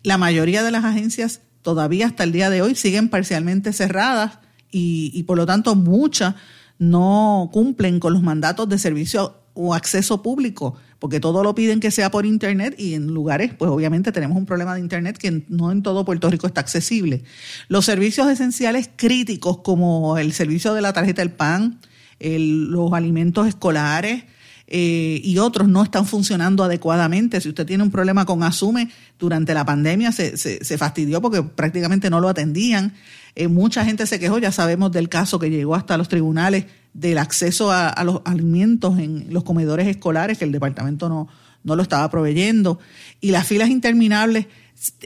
La 0.04 0.18
mayoría 0.18 0.63
de 0.63 0.72
las 0.72 0.86
agencias 0.86 1.42
todavía 1.62 2.08
hasta 2.08 2.24
el 2.24 2.32
día 2.32 2.50
de 2.50 2.62
hoy 2.62 2.75
siguen 2.75 3.10
parcialmente 3.10 3.74
cerradas 3.74 4.39
y, 4.72 5.12
y 5.13 5.24
por 5.24 5.38
lo 5.38 5.46
tanto 5.46 5.75
muchas 5.75 6.36
no 6.78 7.50
cumplen 7.51 8.00
con 8.00 8.13
los 8.13 8.22
mandatos 8.22 8.70
de 8.70 8.78
servicio 8.78 9.36
o 9.54 9.74
acceso 9.74 10.22
público 10.22 10.78
porque 11.00 11.20
todo 11.20 11.44
lo 11.44 11.56
piden 11.56 11.80
que 11.80 11.92
sea 11.92 12.12
por 12.12 12.25
Internet 12.25 12.75
y 12.78 12.94
en 12.94 13.08
lugares, 13.08 13.54
pues 13.58 13.72
obviamente 13.72 14.12
tenemos 14.12 14.38
un 14.38 14.46
problema 14.46 14.75
de 14.75 14.82
Internet 14.82 15.18
que 15.18 15.44
no 15.48 15.72
en 15.72 15.82
todo 15.82 16.06
Puerto 16.06 16.30
Rico 16.30 16.46
está 16.46 16.62
accesible. 16.62 17.24
Los 17.70 17.86
servicios 17.86 18.30
esenciales 18.30 18.89
críticos 18.96 19.60
como 19.60 20.18
el 20.18 20.34
servicio 20.34 20.74
de 20.74 20.82
la 20.82 20.94
tarjeta 20.94 21.22
del 21.22 21.32
PAN, 21.32 21.80
los 22.20 22.92
alimentos 22.92 23.48
escolares, 23.48 24.25
eh, 24.71 25.19
y 25.23 25.39
otros 25.39 25.67
no 25.67 25.81
están 25.81 26.05
funcionando 26.05 26.63
adecuadamente. 26.63 27.41
Si 27.41 27.49
usted 27.49 27.65
tiene 27.65 27.81
un 27.81 27.89
problema 27.89 28.25
con 28.25 28.43
Asume, 28.43 28.89
durante 29.17 29.55
la 29.55 29.65
pandemia 29.65 30.11
se, 30.11 30.38
se, 30.38 30.77
fastidió 30.77 31.21
porque 31.21 31.41
prácticamente 31.41 32.11
no 32.11 32.19
lo 32.19 32.29
atendían. 32.29 32.93
Eh, 33.33 33.47
mucha 33.47 33.83
gente 33.83 34.05
se 34.05 34.19
quejó, 34.19 34.38
ya 34.38 34.51
sabemos 34.51 34.91
del 34.91 35.09
caso 35.09 35.39
que 35.39 35.49
llegó 35.49 35.73
hasta 35.73 35.97
los 35.97 36.07
tribunales 36.07 36.65
del 36.93 37.17
acceso 37.17 37.71
a, 37.71 37.95
los 38.03 38.21
alimentos 38.25 38.99
en 38.99 39.33
los 39.33 39.43
comedores 39.43 39.88
escolares, 39.88 40.38
que 40.38 40.45
el 40.45 40.51
departamento 40.51 41.09
no, 41.09 41.27
no 41.63 41.75
lo 41.75 41.81
estaba 41.81 42.07
proveyendo, 42.11 42.79
y 43.21 43.31
las 43.31 43.47
filas 43.47 43.69
interminables 43.69 44.45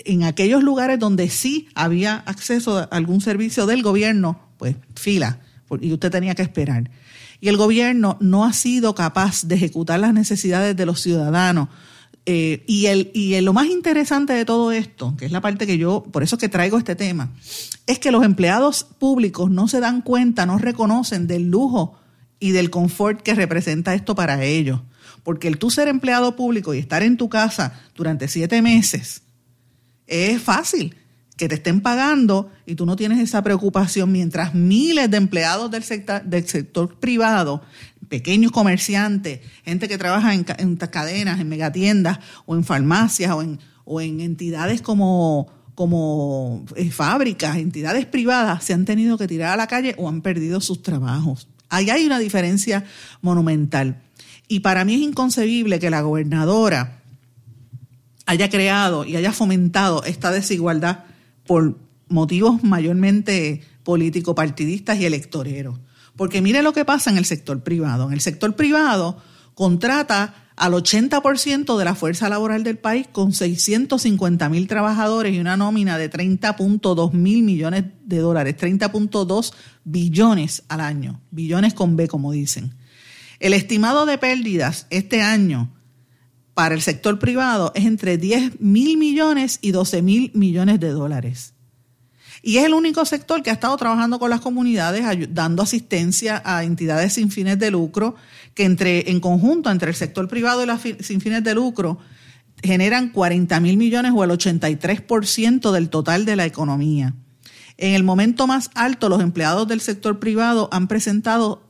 en 0.04 0.24
aquellos 0.24 0.62
lugares 0.62 1.00
donde 1.00 1.30
sí 1.30 1.70
había 1.74 2.16
acceso 2.16 2.80
a 2.80 2.84
algún 2.84 3.22
servicio 3.22 3.66
del 3.66 3.82
gobierno, 3.82 4.40
pues 4.58 4.76
fila, 4.96 5.40
y 5.80 5.94
usted 5.94 6.12
tenía 6.12 6.36
que 6.36 6.42
esperar. 6.42 6.90
Y 7.44 7.50
el 7.50 7.58
gobierno 7.58 8.16
no 8.22 8.46
ha 8.46 8.54
sido 8.54 8.96
capaz 8.96 9.44
de 9.44 9.56
ejecutar 9.56 10.00
las 10.00 10.14
necesidades 10.14 10.78
de 10.78 10.86
los 10.86 11.02
ciudadanos 11.02 11.68
eh, 12.26 12.64
y, 12.68 12.86
el, 12.86 13.12
y 13.14 13.42
lo 13.42 13.52
más 13.52 13.68
interesante 13.68 14.32
de 14.32 14.46
todo 14.46 14.72
esto, 14.72 15.14
que 15.18 15.26
es 15.26 15.34
la 15.34 15.42
parte 15.42 15.68
que 15.68 15.78
yo, 15.78 16.04
por 16.04 16.24
eso 16.24 16.38
que 16.38 16.48
traigo 16.48 16.78
este 16.78 16.96
tema, 16.96 17.34
es 17.86 18.00
que 18.00 18.12
los 18.12 18.24
empleados 18.24 18.86
públicos 18.86 19.52
no 19.52 19.68
se 19.68 19.82
dan 19.82 20.02
cuenta, 20.04 20.46
no 20.46 20.58
reconocen 20.58 21.28
del 21.28 21.50
lujo 21.50 22.00
y 22.40 22.52
del 22.52 22.70
confort 22.70 23.22
que 23.22 23.36
representa 23.36 23.94
esto 23.94 24.16
para 24.16 24.42
ellos. 24.46 24.80
Porque 25.24 25.50
el 25.50 25.58
tú 25.58 25.70
ser 25.70 25.90
empleado 25.90 26.38
público 26.38 26.74
y 26.74 26.78
estar 26.78 27.04
en 27.04 27.18
tu 27.18 27.28
casa 27.28 27.78
durante 27.94 28.30
siete 28.30 28.62
meses 28.62 29.22
es 30.08 30.42
fácil 30.42 30.96
que 31.44 31.50
te 31.50 31.56
estén 31.56 31.82
pagando 31.82 32.50
y 32.66 32.76
tú 32.76 32.86
no 32.86 32.96
tienes 32.96 33.20
esa 33.20 33.44
preocupación 33.44 34.10
mientras 34.14 34.56
miles 34.56 35.12
de 35.12 35.18
empleados 35.18 35.70
del 35.70 35.84
sector, 35.84 36.24
del 36.24 36.48
sector 36.48 36.96
privado 36.96 37.62
pequeños 38.08 38.54
comerciantes, 38.54 39.42
gente 39.66 39.90
que 39.90 39.98
trabaja 39.98 40.34
en, 40.34 40.46
cadenas, 40.46 41.42
en 41.42 41.50
megatiendas 41.50 42.20
o 42.46 42.56
en 42.56 42.64
farmacias 42.64 43.32
o 43.34 43.42
en, 43.42 43.60
o 43.84 44.00
en 44.00 44.22
entidades 44.22 44.82
como, 44.82 45.50
como 45.76 46.64
eh, 46.78 46.92
fábricas, 46.92 47.58
entidades 47.58 48.06
privadas, 48.06 48.64
se 48.64 48.72
han 48.72 48.86
tenido 48.86 49.18
que 49.18 49.28
tirar 49.28 49.52
a 49.52 49.58
la 49.58 49.68
calle 49.68 49.96
o 49.98 50.08
han 50.08 50.22
perdido 50.22 50.62
sus 50.62 50.82
trabajos. 50.82 51.50
Ahí 51.68 51.90
hay 51.90 52.06
una 52.06 52.20
diferencia 52.20 52.86
monumental. 53.22 54.02
Y 54.48 54.62
para 54.62 54.86
mí 54.86 54.94
es 54.94 55.02
inconcebible 55.02 55.80
que 55.80 55.90
la 55.90 56.02
gobernadora 56.02 57.02
haya 58.28 58.50
creado 58.50 59.04
y 59.04 59.18
haya 59.18 59.34
fomentado 59.34 60.06
esta 60.06 60.32
desigualdad 60.32 61.00
por 61.46 61.78
motivos 62.08 62.64
mayormente 62.64 63.62
político-partidistas 63.84 65.00
y 65.00 65.06
electoreros. 65.06 65.80
Porque 66.16 66.42
mire 66.42 66.62
lo 66.62 66.74
que 66.74 66.86
pasa 66.86 67.10
en 67.10 67.18
el 67.18 67.26
sector 67.26 67.64
privado. 67.64 68.08
En 68.08 68.14
el 68.14 68.22
sector 68.22 68.56
privado 68.56 69.18
contrata 69.56 70.36
al 70.56 70.74
80% 70.74 71.78
de 71.78 71.86
la 71.86 71.96
fuerza 71.96 72.30
laboral 72.30 72.64
del 72.64 72.78
país 72.78 73.08
con 73.12 73.34
650 73.34 74.50
mil 74.50 74.68
trabajadores 74.68 75.34
y 75.34 75.40
una 75.40 75.58
nómina 75.58 75.98
de 75.98 76.12
30.2 76.12 77.12
mil 77.14 77.44
millones 77.44 77.86
de 78.06 78.18
dólares, 78.20 78.56
30.2 78.58 79.54
billones 79.84 80.64
al 80.68 80.82
año, 80.82 81.22
billones 81.32 81.74
con 81.74 81.96
B 81.96 82.08
como 82.08 82.32
dicen. 82.32 82.76
El 83.40 83.54
estimado 83.54 84.06
de 84.06 84.18
pérdidas 84.18 84.86
este 84.90 85.22
año 85.22 85.72
para 86.54 86.76
el 86.76 86.82
sector 86.82 87.20
privado 87.20 87.72
es 87.76 87.86
entre 87.86 88.18
10 88.18 88.60
mil 88.62 88.98
millones 88.98 89.60
y 89.62 89.72
12 89.72 90.02
mil 90.02 90.32
millones 90.34 90.80
de 90.80 90.90
dólares. 90.90 91.54
Y 92.46 92.58
es 92.58 92.66
el 92.66 92.74
único 92.74 93.06
sector 93.06 93.42
que 93.42 93.50
ha 93.50 93.54
estado 93.54 93.78
trabajando 93.78 94.20
con 94.20 94.30
las 94.30 94.42
comunidades, 94.42 95.06
dando 95.34 95.64
asistencia 95.64 96.42
a 96.44 96.66
entidades 96.66 97.14
sin 97.14 97.32
fines 97.32 97.58
de 97.58 97.72
lucro, 97.72 98.16
que 98.54 98.66
entre, 98.66 99.10
en 99.10 99.22
conjunto 99.22 99.72
entre 99.72 99.90
el 99.90 99.96
sector 99.96 100.28
privado 100.28 100.62
y 100.62 100.66
las 100.66 100.82
sin 100.82 101.22
fines 101.22 101.44
de 101.44 101.56
lucro 101.56 102.00
generan 102.62 103.10
40 103.10 103.60
mil 103.62 103.78
millones 103.78 104.12
o 104.14 104.24
el 104.24 104.32
83% 104.32 105.72
del 105.72 105.90
total 105.90 106.26
de 106.26 106.36
la 106.36 106.46
economía. 106.46 107.14
En 107.78 107.96
el 107.96 108.04
momento 108.04 108.46
más 108.46 108.70
alto, 108.76 109.10
los 109.10 109.22
empleados 109.22 109.68
del 109.68 109.82
sector 109.82 110.20
privado 110.20 110.70
han 110.72 110.88
presentado 110.88 111.66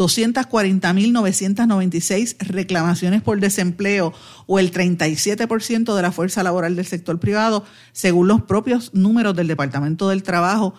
240.996 0.00 2.38
reclamaciones 2.38 3.20
por 3.20 3.38
desempleo 3.38 4.14
o 4.46 4.58
el 4.58 4.72
37% 4.72 5.94
de 5.94 6.02
la 6.02 6.10
fuerza 6.10 6.42
laboral 6.42 6.74
del 6.74 6.86
sector 6.86 7.20
privado, 7.20 7.66
según 7.92 8.26
los 8.26 8.40
propios 8.42 8.94
números 8.94 9.36
del 9.36 9.46
Departamento 9.46 10.08
del 10.08 10.22
Trabajo, 10.22 10.72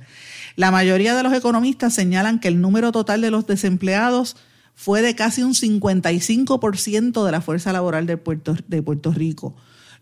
La 0.55 0.69
mayoría 0.69 1.15
de 1.15 1.24
los 1.24 1.34
economistas 1.34 1.96
señalan 1.96 2.39
que 2.39 2.50
el 2.50 2.62
número 2.62 2.91
total 2.91 3.22
de 3.22 3.31
los 3.31 3.48
desempleados 3.48 4.38
fue 4.79 5.01
de 5.01 5.13
casi 5.13 5.43
un 5.43 5.55
55% 5.55 7.25
de 7.25 7.31
la 7.33 7.41
fuerza 7.41 7.74
laboral 7.74 8.05
de 8.05 8.15
Puerto, 8.15 8.55
de 8.65 8.81
Puerto 8.81 9.12
Rico. 9.12 9.53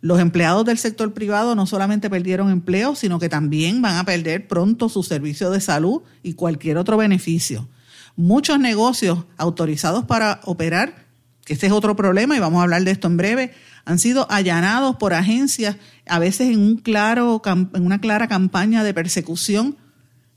Los 0.02 0.20
empleados 0.20 0.66
del 0.66 0.78
sector 0.78 1.16
privado 1.16 1.56
no 1.56 1.66
solamente 1.66 2.12
perdieron 2.12 2.52
empleo, 2.52 2.94
sino 2.94 3.18
que 3.18 3.28
también 3.28 3.82
van 3.82 3.96
a 3.96 4.04
perder 4.04 4.48
pronto 4.48 4.88
su 4.88 5.02
servicio 5.02 5.50
de 5.50 5.62
salud 5.62 6.04
y 6.22 6.36
cualquier 6.36 6.78
otro 6.78 6.96
beneficio. 6.96 7.68
Muchos 8.16 8.60
negocios 8.60 9.26
autorizados 9.38 10.06
para 10.06 10.42
operar, 10.44 11.08
que 11.44 11.54
este 11.54 11.66
es 11.66 11.72
otro 11.72 11.96
problema 11.96 12.38
y 12.38 12.40
vamos 12.40 12.60
a 12.60 12.64
hablar 12.64 12.84
de 12.84 12.92
esto 12.92 13.08
en 13.08 13.18
breve, 13.18 13.54
han 13.84 13.98
sido 13.98 14.28
allanados 14.30 14.98
por 14.98 15.16
agencias, 15.16 15.78
a 16.06 16.20
veces 16.20 16.50
en, 16.50 16.60
un 16.60 16.78
claro, 16.78 17.42
en 17.48 17.84
una 17.84 18.00
clara 18.00 18.28
campaña 18.28 18.84
de 18.84 18.94
persecución, 18.94 19.76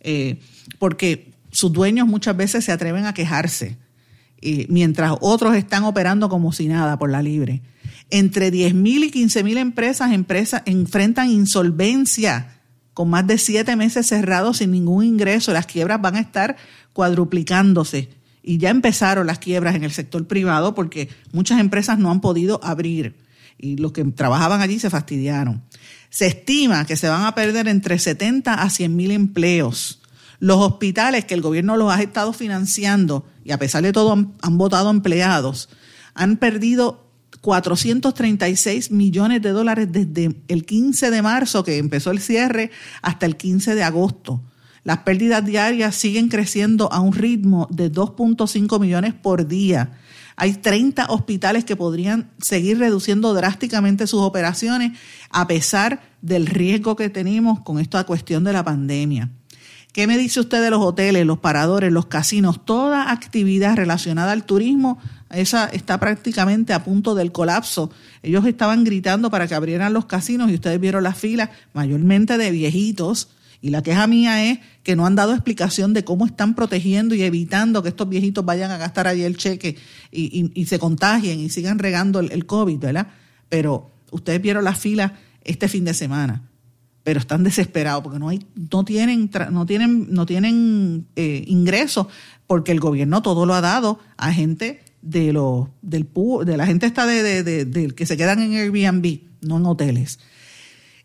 eh, 0.01 0.41
porque 0.79 1.35
sus 1.51 1.71
dueños 1.71 2.07
muchas 2.09 2.39
veces 2.39 2.65
se 2.65 2.73
atreven 2.73 3.05
a 3.05 3.13
quejarse 3.13 3.77
mientras 4.69 5.15
otros 5.21 5.55
están 5.55 5.85
operando 5.85 6.29
como 6.29 6.53
si 6.53 6.69
nada 6.69 6.99
por 6.99 7.11
la 7.11 7.23
libre. 7.23 7.63
Entre 8.11 8.53
10.000 8.53 9.05
y 9.05 9.11
15.000 9.11 9.59
empresas, 9.59 10.13
empresas 10.13 10.63
enfrentan 10.67 11.31
insolvencia 11.31 12.61
con 12.95 13.09
más 13.09 13.27
de 13.27 13.39
siete 13.39 13.77
meses 13.77 14.07
cerrados 14.07 14.59
sin 14.59 14.73
ningún 14.73 15.05
ingreso. 15.05 15.53
Las 15.53 15.67
quiebras 15.67 16.01
van 16.01 16.17
a 16.17 16.21
estar 16.21 16.57
cuadruplicándose 16.93 18.09
y 18.43 18.59
ya 18.59 18.71
empezaron 18.71 19.27
las 19.27 19.39
quiebras 19.39 19.75
en 19.75 19.85
el 19.85 19.93
sector 19.93 20.27
privado 20.27 20.75
porque 20.75 21.09
muchas 21.33 21.61
empresas 21.61 21.99
no 21.99 22.11
han 22.11 22.21
podido 22.21 22.61
abrir 22.65 23.15
y 23.59 23.77
los 23.77 23.93
que 23.93 24.05
trabajaban 24.05 24.61
allí 24.61 24.79
se 24.79 24.91
fastidiaron. 24.91 25.63
Se 26.09 26.27
estima 26.27 26.87
que 26.87 26.97
se 26.97 27.09
van 27.09 27.25
a 27.25 27.35
perder 27.35 27.69
entre 27.69 27.99
70 27.99 28.55
a 28.55 28.71
100 28.71 28.97
mil 28.97 29.11
empleos. 29.11 30.00
Los 30.41 30.59
hospitales 30.59 31.27
que 31.27 31.35
el 31.35 31.43
gobierno 31.43 31.77
los 31.77 31.93
ha 31.93 32.03
estado 32.03 32.33
financiando 32.33 33.25
y 33.45 33.53
a 33.53 33.59
pesar 33.59 33.83
de 33.83 33.93
todo 33.93 34.13
han, 34.13 34.35
han 34.43 34.59
votado 34.59 34.91
empleados, 34.91 35.69
han 36.15 36.39
perdido 36.39 37.07
436 37.41 38.91
millones 38.91 39.43
de 39.43 39.51
dólares 39.51 39.89
desde 39.91 40.37
el 40.49 40.65
15 40.65 41.11
de 41.11 41.23
marzo 41.23 41.65
que 41.65 41.79
empezó 41.79 42.11
el 42.11 42.21
cierre 42.21 42.71
hasta 43.03 43.27
el 43.27 43.37
15 43.37 43.75
de 43.75 43.83
agosto. 43.83 44.43
Las 44.83 44.99
pérdidas 44.99 45.45
diarias 45.45 45.95
siguen 45.95 46.29
creciendo 46.29 46.93
a 46.93 47.01
un 47.01 47.13
ritmo 47.13 47.69
de 47.71 47.93
2.5 47.93 48.81
millones 48.81 49.15
por 49.15 49.47
día. 49.47 49.99
Hay 50.37 50.55
30 50.55 51.07
hospitales 51.11 51.65
que 51.67 51.77
podrían 51.77 52.31
seguir 52.41 52.79
reduciendo 52.79 53.35
drásticamente 53.35 54.07
sus 54.07 54.23
operaciones 54.23 54.99
a 55.31 55.47
pesar 55.47 56.01
del 56.23 56.47
riesgo 56.47 56.97
que 56.97 57.11
tenemos 57.11 57.61
con 57.61 57.79
esta 57.79 58.05
cuestión 58.05 58.43
de 58.45 58.55
la 58.55 58.65
pandemia. 58.65 59.31
¿Qué 59.93 60.07
me 60.07 60.17
dice 60.17 60.39
usted 60.39 60.63
de 60.63 60.71
los 60.71 60.81
hoteles, 60.81 61.27
los 61.27 61.39
paradores, 61.39 61.93
los 61.93 62.07
casinos? 62.07 62.65
Toda 62.65 63.11
actividad 63.11 63.75
relacionada 63.77 64.31
al 64.31 64.45
turismo, 64.45 64.99
esa 65.31 65.67
está 65.67 65.99
prácticamente 65.99 66.73
a 66.73 66.85
punto 66.85 67.17
del 67.17 67.33
colapso. 67.33 67.91
Ellos 68.23 68.47
estaban 68.47 68.85
gritando 68.85 69.31
para 69.31 69.49
que 69.49 69.55
abrieran 69.55 69.93
los 69.93 70.07
casinos 70.07 70.51
y 70.51 70.55
ustedes 70.55 70.79
vieron 70.79 71.03
las 71.03 71.19
filas, 71.19 71.51
mayormente 71.73 72.39
de 72.39 72.51
viejitos, 72.53 73.31
y 73.63 73.71
la 73.71 73.83
queja 73.83 74.07
mía 74.07 74.51
es 74.51 74.61
que 74.83 74.97
no 74.97 75.07
han 75.07 75.17
dado 75.17 75.33
explicación 75.33 75.93
de 75.93 76.05
cómo 76.05 76.25
están 76.25 76.55
protegiendo 76.55 77.15
y 77.15 77.23
evitando 77.23 77.83
que 77.83 77.91
estos 77.91 78.09
viejitos 78.09 78.45
vayan 78.45 78.71
a 78.71 78.79
gastar 78.79 79.07
allí 79.07 79.23
el 79.23 79.37
cheque 79.37 79.77
y, 80.11 80.65
se 80.65 80.79
contagien 80.79 81.41
y 81.41 81.51
sigan 81.51 81.79
regando 81.79 82.21
el, 82.21 82.47
COVID, 82.47 82.79
¿verdad? 82.79 83.09
Pero 83.49 83.91
ustedes 84.11 84.41
vieron 84.41 84.65
las 84.65 84.79
filas 84.79 85.13
este 85.45 85.69
fin 85.69 85.85
de 85.85 85.95
semana, 85.95 86.43
pero 87.03 87.19
están 87.19 87.45
desesperados 87.45 88.03
porque 88.03 88.19
no 88.19 88.29
hay, 88.29 88.47
no 88.55 88.85
tienen, 88.85 89.31
no 89.51 89.67
tienen, 89.67 90.13
no 90.13 90.27
tienen 90.27 91.07
eh, 91.17 91.45
ingresos 91.47 92.07
porque 92.47 92.73
el 92.73 92.81
gobierno 92.81 93.23
todo 93.23 93.47
lo 93.47 93.55
ha 93.55 93.61
dado 93.61 93.99
a 94.17 94.33
gente 94.33 94.83
de 95.03 95.33
los 95.33 95.69
del 95.83 96.09
de 96.45 96.57
la 96.57 96.67
gente 96.67 96.87
está 96.87 97.07
de, 97.07 97.43
de, 97.43 97.91
que 97.95 98.07
se 98.07 98.17
quedan 98.17 98.41
en 98.41 98.53
Airbnb, 98.55 99.21
no 99.41 99.57
en 99.57 99.67
hoteles. 99.67 100.19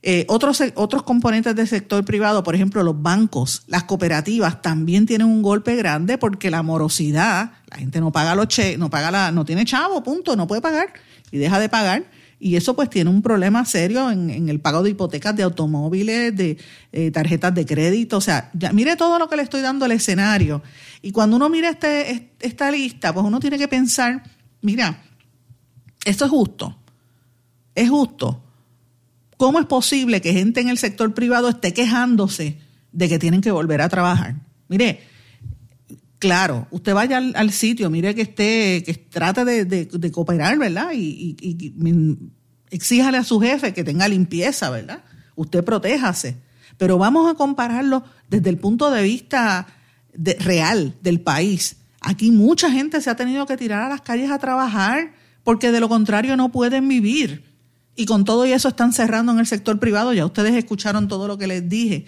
Eh, 0.07 0.25
otros, 0.27 0.61
otros 0.75 1.01
componentes 1.01 1.55
del 1.55 1.67
sector 1.67 2.05
privado, 2.05 2.43
por 2.43 2.53
ejemplo, 2.53 2.83
los 2.83 3.01
bancos, 3.01 3.63
las 3.65 3.85
cooperativas, 3.85 4.61
también 4.61 5.07
tienen 5.07 5.25
un 5.25 5.41
golpe 5.41 5.75
grande 5.75 6.19
porque 6.19 6.51
la 6.51 6.61
morosidad, 6.61 7.53
la 7.71 7.77
gente 7.77 7.99
no 7.99 8.11
paga 8.11 8.35
los 8.35 8.47
che, 8.47 8.77
no 8.77 8.91
paga 8.91 9.09
la, 9.09 9.31
no 9.31 9.45
tiene 9.45 9.65
chavo, 9.65 10.03
punto, 10.03 10.35
no 10.35 10.45
puede 10.45 10.61
pagar 10.61 10.93
y 11.31 11.37
deja 11.37 11.59
de 11.59 11.69
pagar. 11.69 12.05
Y 12.39 12.55
eso 12.55 12.75
pues 12.75 12.89
tiene 12.89 13.09
un 13.09 13.21
problema 13.21 13.63
serio 13.65 14.11
en, 14.11 14.49
el 14.49 14.59
pago 14.59 14.83
de 14.83 14.91
hipotecas 14.91 15.35
de 15.35 15.43
automóviles, 15.43 16.35
de 16.35 16.57
eh, 16.91 17.11
tarjetas 17.11 17.53
de 17.55 17.65
crédito. 17.65 18.17
O 18.17 18.21
sea, 18.21 18.51
mire 18.73 18.95
todo 18.95 19.17
lo 19.17 19.29
que 19.29 19.37
le 19.37 19.43
estoy 19.43 19.61
dando 19.61 19.85
al 19.85 19.91
escenario. 19.91 20.61
Y 21.01 21.11
cuando 21.11 21.37
uno 21.37 21.49
mira 21.49 21.69
este, 21.69 22.31
esta 22.39 22.71
lista, 22.71 23.13
pues 23.13 23.25
uno 23.25 23.39
tiene 23.39 23.57
que 23.57 23.67
pensar, 23.67 24.23
mira, 24.61 25.01
esto 26.03 26.25
es 26.25 26.31
justo. 26.31 26.77
Es 27.73 27.89
justo 27.89 28.45
¿Cómo 29.37 29.59
es 29.59 29.65
posible 29.65 30.21
que 30.21 30.33
gente 30.33 30.61
en 30.61 30.69
el 30.69 30.77
sector 30.77 31.13
privado 31.13 31.49
esté 31.49 31.73
quejándose 31.73 32.57
de 32.91 33.09
que 33.09 33.19
tienen 33.19 33.41
que 33.41 33.51
volver 33.51 33.81
a 33.81 33.89
trabajar? 33.89 34.35
Mire, 34.69 35.01
claro, 36.19 36.67
usted 36.72 36.93
vaya 36.93 37.17
al, 37.17 37.51
sitio, 37.51 37.89
mire 37.89 38.15
que 38.15 38.24
esté, 38.24 38.84
que 38.84 38.93
trate 38.93 39.45
de, 39.65 40.12
cooperar, 40.12 40.57
¿verdad? 40.57 40.91
Y, 40.93 41.36
y, 41.39 42.17
exíjale 42.69 43.17
a 43.17 43.24
su 43.24 43.39
jefe 43.39 43.74
que 43.74 43.84
tenga 43.84 44.07
limpieza, 44.07 44.69
¿verdad? 44.69 45.03
Usted 45.36 45.63
protéjase. 45.63 46.38
Pero 46.77 46.98
vamos 46.98 47.31
a 47.31 47.36
compararlo 47.36 48.03
desde 48.29 48.50
el 48.50 48.57
punto 48.57 48.91
de 48.91 49.03
vista 49.03 49.67
real 50.39 50.95
del 51.01 51.22
país. 51.22 51.77
Aquí 52.01 52.31
mucha 52.31 52.69
gente 52.69 53.01
se 53.01 53.10
ha 53.10 53.15
tenido 53.15 53.45
que 53.45 53.57
tirar 53.57 53.84
a 53.84 53.89
las 53.89 54.01
calles 54.01 54.29
a 54.29 54.39
trabajar 54.39 55.13
porque 55.44 55.72
de 55.72 55.79
lo 55.79 55.89
contrario 55.89 56.35
no 56.35 56.51
pueden 56.51 56.87
vivir. 56.87 57.55
Y 57.96 58.05
con 58.05 58.25
todo 58.25 58.44
eso 58.44 58.68
están 58.68 58.92
cerrando 58.92 59.31
en 59.31 59.39
el 59.39 59.48
sector 59.48 59.79
privado. 59.79 60.11
Ya 60.11 60.25
ustedes 60.25 60.53
escucharon 60.55 61.07
todo 61.07 61.27
lo 61.27 61.37
que 61.37 61.48
les 61.48 61.70
dije. 61.70 62.05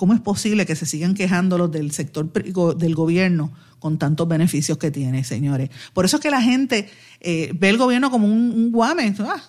¿Cómo 0.00 0.14
es 0.14 0.20
posible 0.20 0.64
que 0.64 0.76
se 0.76 0.86
sigan 0.86 1.12
quejando 1.12 1.58
los 1.58 1.70
del 1.70 1.90
sector 1.90 2.32
del 2.32 2.94
gobierno 2.94 3.52
con 3.78 3.98
tantos 3.98 4.26
beneficios 4.26 4.78
que 4.78 4.90
tiene, 4.90 5.24
señores? 5.24 5.68
Por 5.92 6.06
eso 6.06 6.16
es 6.16 6.22
que 6.22 6.30
la 6.30 6.40
gente 6.40 6.88
eh, 7.20 7.52
ve 7.54 7.68
el 7.68 7.76
gobierno 7.76 8.10
como 8.10 8.26
un, 8.26 8.72
guame. 8.72 9.14
Ah, 9.18 9.42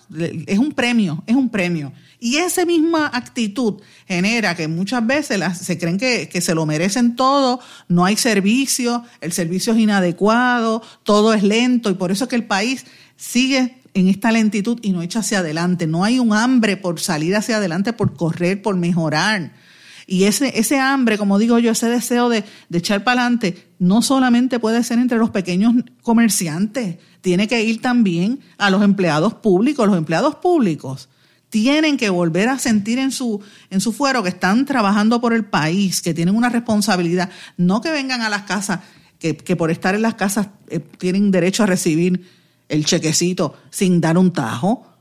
es 0.46 0.58
un 0.58 0.72
premio, 0.72 1.24
es 1.26 1.36
un 1.36 1.48
premio. 1.48 1.94
Y 2.20 2.36
esa 2.36 2.66
misma 2.66 3.10
actitud 3.14 3.80
genera 4.06 4.54
que 4.54 4.68
muchas 4.68 5.06
veces 5.06 5.40
se 5.56 5.78
creen 5.78 5.96
que, 5.96 6.28
que 6.28 6.42
se 6.42 6.54
lo 6.54 6.66
merecen 6.66 7.16
todo, 7.16 7.58
no 7.88 8.04
hay 8.04 8.18
servicio, 8.18 9.04
el 9.22 9.32
servicio 9.32 9.72
es 9.72 9.78
inadecuado, 9.78 10.82
todo 11.02 11.32
es 11.32 11.42
lento 11.42 11.88
y 11.88 11.94
por 11.94 12.12
eso 12.12 12.24
es 12.24 12.28
que 12.28 12.36
el 12.36 12.44
país 12.44 12.84
sigue 13.16 13.78
en 13.94 14.06
esta 14.06 14.30
lentitud 14.30 14.78
y 14.82 14.92
no 14.92 15.00
echa 15.00 15.20
hacia 15.20 15.38
adelante. 15.38 15.86
No 15.86 16.04
hay 16.04 16.18
un 16.18 16.34
hambre 16.34 16.76
por 16.76 17.00
salir 17.00 17.36
hacia 17.36 17.56
adelante, 17.56 17.94
por 17.94 18.14
correr, 18.14 18.60
por 18.60 18.76
mejorar. 18.76 19.61
Y 20.06 20.24
ese, 20.24 20.58
ese 20.58 20.78
hambre, 20.78 21.18
como 21.18 21.38
digo 21.38 21.58
yo, 21.58 21.72
ese 21.72 21.86
deseo 21.86 22.28
de, 22.28 22.44
de 22.68 22.78
echar 22.78 23.04
para 23.04 23.22
adelante, 23.22 23.70
no 23.78 24.02
solamente 24.02 24.58
puede 24.58 24.82
ser 24.82 24.98
entre 24.98 25.18
los 25.18 25.30
pequeños 25.30 25.74
comerciantes, 26.02 26.98
tiene 27.20 27.48
que 27.48 27.62
ir 27.62 27.80
también 27.80 28.40
a 28.58 28.70
los 28.70 28.82
empleados 28.82 29.34
públicos. 29.34 29.86
Los 29.86 29.96
empleados 29.96 30.36
públicos 30.36 31.08
tienen 31.52 31.96
que 31.98 32.08
volver 32.08 32.48
a 32.48 32.58
sentir 32.58 32.98
en 32.98 33.12
su, 33.12 33.40
en 33.68 33.80
su 33.80 33.92
fuero 33.92 34.22
que 34.22 34.30
están 34.30 34.64
trabajando 34.64 35.20
por 35.20 35.34
el 35.34 35.44
país, 35.44 36.00
que 36.00 36.14
tienen 36.14 36.34
una 36.34 36.48
responsabilidad, 36.48 37.30
no 37.58 37.80
que 37.80 37.90
vengan 37.90 38.22
a 38.22 38.30
las 38.30 38.42
casas, 38.42 38.80
que, 39.18 39.36
que 39.36 39.54
por 39.54 39.70
estar 39.70 39.94
en 39.94 40.00
las 40.02 40.14
casas 40.14 40.48
eh, 40.68 40.80
tienen 40.80 41.30
derecho 41.30 41.62
a 41.62 41.66
recibir 41.66 42.26
el 42.70 42.86
chequecito 42.86 43.54
sin 43.70 44.00
dar 44.00 44.16
un 44.16 44.32
tajo. 44.32 44.91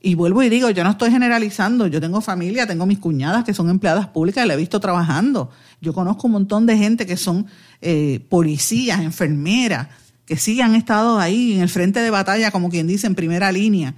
Y 0.00 0.14
vuelvo 0.14 0.42
y 0.44 0.48
digo, 0.48 0.70
yo 0.70 0.84
no 0.84 0.90
estoy 0.90 1.10
generalizando, 1.10 1.88
yo 1.88 2.00
tengo 2.00 2.20
familia, 2.20 2.66
tengo 2.66 2.86
mis 2.86 3.00
cuñadas 3.00 3.44
que 3.44 3.52
son 3.52 3.68
empleadas 3.68 4.06
públicas 4.06 4.44
y 4.44 4.48
la 4.48 4.54
he 4.54 4.56
visto 4.56 4.78
trabajando. 4.78 5.50
Yo 5.80 5.92
conozco 5.92 6.28
un 6.28 6.34
montón 6.34 6.66
de 6.66 6.78
gente 6.78 7.04
que 7.04 7.16
son 7.16 7.46
eh, 7.80 8.24
policías, 8.28 9.00
enfermeras, 9.00 9.88
que 10.24 10.36
sí 10.36 10.60
han 10.60 10.76
estado 10.76 11.18
ahí 11.18 11.54
en 11.54 11.62
el 11.62 11.68
frente 11.68 12.00
de 12.00 12.10
batalla, 12.10 12.52
como 12.52 12.70
quien 12.70 12.86
dice, 12.86 13.08
en 13.08 13.16
primera 13.16 13.50
línea, 13.50 13.94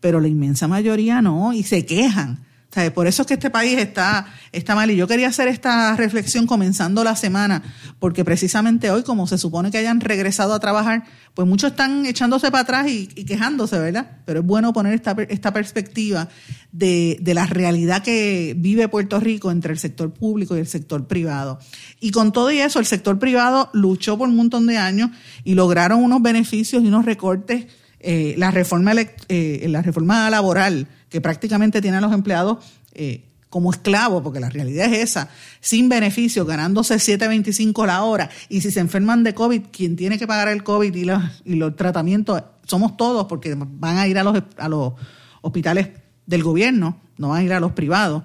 pero 0.00 0.20
la 0.20 0.26
inmensa 0.28 0.66
mayoría 0.66 1.22
no, 1.22 1.52
y 1.52 1.62
se 1.62 1.86
quejan 1.86 2.43
por 2.92 3.06
eso 3.06 3.22
es 3.22 3.28
que 3.28 3.34
este 3.34 3.50
país 3.50 3.78
está, 3.78 4.26
está 4.52 4.74
mal. 4.74 4.90
Y 4.90 4.96
yo 4.96 5.06
quería 5.06 5.28
hacer 5.28 5.48
esta 5.48 5.96
reflexión 5.96 6.46
comenzando 6.46 7.04
la 7.04 7.14
semana, 7.14 7.62
porque 7.98 8.24
precisamente 8.24 8.90
hoy, 8.90 9.02
como 9.02 9.26
se 9.26 9.38
supone 9.38 9.70
que 9.70 9.78
hayan 9.78 10.00
regresado 10.00 10.54
a 10.54 10.60
trabajar, 10.60 11.04
pues 11.34 11.46
muchos 11.46 11.70
están 11.70 12.04
echándose 12.06 12.50
para 12.50 12.62
atrás 12.62 12.88
y, 12.88 13.06
quejándose, 13.06 13.78
¿verdad? 13.78 14.18
Pero 14.24 14.40
es 14.40 14.46
bueno 14.46 14.72
poner 14.72 14.94
esta, 14.94 15.16
esta 15.28 15.52
perspectiva 15.52 16.28
de, 16.72 17.18
de, 17.20 17.34
la 17.34 17.46
realidad 17.46 18.02
que 18.02 18.54
vive 18.56 18.88
Puerto 18.88 19.20
Rico 19.20 19.50
entre 19.50 19.72
el 19.72 19.78
sector 19.78 20.12
público 20.12 20.56
y 20.56 20.60
el 20.60 20.66
sector 20.66 21.06
privado. 21.06 21.58
Y 22.00 22.10
con 22.10 22.32
todo 22.32 22.50
y 22.50 22.58
eso, 22.58 22.80
el 22.80 22.86
sector 22.86 23.18
privado 23.18 23.70
luchó 23.72 24.18
por 24.18 24.28
un 24.28 24.36
montón 24.36 24.66
de 24.66 24.78
años 24.78 25.10
y 25.44 25.54
lograron 25.54 26.02
unos 26.02 26.22
beneficios 26.22 26.82
y 26.82 26.88
unos 26.88 27.04
recortes. 27.04 27.66
Eh, 28.06 28.34
la, 28.36 28.50
reforma, 28.50 28.92
eh, 29.28 29.64
la 29.66 29.80
reforma 29.80 30.28
laboral 30.28 30.86
que 31.14 31.20
prácticamente 31.20 31.80
tiene 31.80 31.98
a 31.98 32.00
los 32.00 32.12
empleados 32.12 32.58
eh, 32.92 33.24
como 33.48 33.70
esclavos, 33.70 34.20
porque 34.20 34.40
la 34.40 34.50
realidad 34.50 34.92
es 34.92 35.10
esa, 35.10 35.28
sin 35.60 35.88
beneficio, 35.88 36.44
ganándose 36.44 36.96
7.25 36.96 37.86
la 37.86 38.02
hora, 38.02 38.30
y 38.48 38.62
si 38.62 38.72
se 38.72 38.80
enferman 38.80 39.22
de 39.22 39.32
COVID, 39.32 39.66
quien 39.70 39.94
tiene 39.94 40.18
que 40.18 40.26
pagar 40.26 40.48
el 40.48 40.64
COVID 40.64 40.92
y 40.92 41.04
los, 41.04 41.22
y 41.44 41.54
los 41.54 41.76
tratamientos 41.76 42.42
somos 42.66 42.96
todos, 42.96 43.26
porque 43.26 43.54
van 43.56 43.98
a 43.98 44.08
ir 44.08 44.18
a 44.18 44.24
los, 44.24 44.42
a 44.56 44.68
los 44.68 44.94
hospitales 45.40 45.90
del 46.26 46.42
gobierno, 46.42 47.00
no 47.16 47.28
van 47.28 47.42
a 47.42 47.44
ir 47.44 47.52
a 47.52 47.60
los 47.60 47.70
privados. 47.70 48.24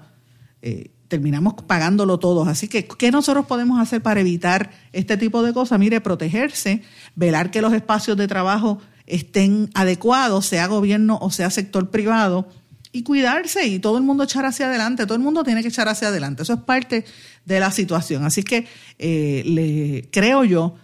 Eh, 0.60 0.90
terminamos 1.06 1.54
pagándolo 1.68 2.18
todos. 2.18 2.48
Así 2.48 2.66
que, 2.66 2.88
¿qué 2.88 3.12
nosotros 3.12 3.46
podemos 3.46 3.80
hacer 3.80 4.02
para 4.02 4.18
evitar 4.18 4.72
este 4.92 5.16
tipo 5.16 5.44
de 5.44 5.52
cosas? 5.52 5.78
Mire, 5.78 6.00
protegerse, 6.00 6.82
velar 7.14 7.52
que 7.52 7.62
los 7.62 7.72
espacios 7.72 8.16
de 8.16 8.26
trabajo 8.26 8.80
estén 9.10 9.70
adecuados, 9.74 10.46
sea 10.46 10.66
gobierno 10.66 11.18
o 11.20 11.30
sea 11.30 11.50
sector 11.50 11.90
privado, 11.90 12.48
y 12.92 13.02
cuidarse 13.02 13.66
y 13.66 13.78
todo 13.78 13.98
el 13.98 14.04
mundo 14.04 14.24
echar 14.24 14.44
hacia 14.46 14.66
adelante, 14.66 15.04
todo 15.04 15.14
el 15.14 15.22
mundo 15.22 15.44
tiene 15.44 15.62
que 15.62 15.68
echar 15.68 15.88
hacia 15.88 16.08
adelante, 16.08 16.42
eso 16.42 16.54
es 16.54 16.60
parte 16.60 17.04
de 17.44 17.60
la 17.60 17.70
situación. 17.70 18.24
Así 18.24 18.42
que 18.42 18.66
eh, 18.98 19.42
le, 19.46 20.08
creo 20.10 20.44
yo 20.44 20.74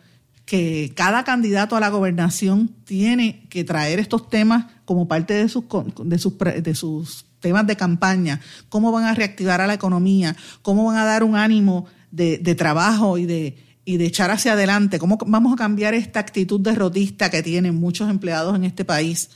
que 0.44 0.92
cada 0.94 1.24
candidato 1.24 1.76
a 1.76 1.80
la 1.80 1.88
gobernación 1.88 2.68
tiene 2.84 3.46
que 3.48 3.64
traer 3.64 3.98
estos 3.98 4.30
temas 4.30 4.66
como 4.84 5.08
parte 5.08 5.34
de 5.34 5.48
sus, 5.48 5.64
de 6.04 6.18
sus, 6.18 6.38
de 6.38 6.74
sus 6.74 7.26
temas 7.40 7.66
de 7.66 7.76
campaña, 7.76 8.40
cómo 8.68 8.92
van 8.92 9.04
a 9.04 9.14
reactivar 9.14 9.60
a 9.60 9.66
la 9.66 9.74
economía, 9.74 10.36
cómo 10.62 10.84
van 10.84 10.96
a 10.98 11.04
dar 11.04 11.24
un 11.24 11.36
ánimo 11.36 11.86
de, 12.12 12.38
de 12.38 12.54
trabajo 12.54 13.18
y 13.18 13.26
de, 13.26 13.56
y 13.84 13.96
de 13.96 14.06
echar 14.06 14.30
hacia 14.30 14.52
adelante, 14.52 14.98
cómo 14.98 15.18
vamos 15.26 15.52
a 15.52 15.56
cambiar 15.56 15.94
esta 15.94 16.20
actitud 16.20 16.60
derrotista 16.60 17.30
que 17.30 17.42
tienen 17.42 17.74
muchos 17.74 18.08
empleados 18.08 18.54
en 18.56 18.64
este 18.64 18.84
país, 18.84 19.30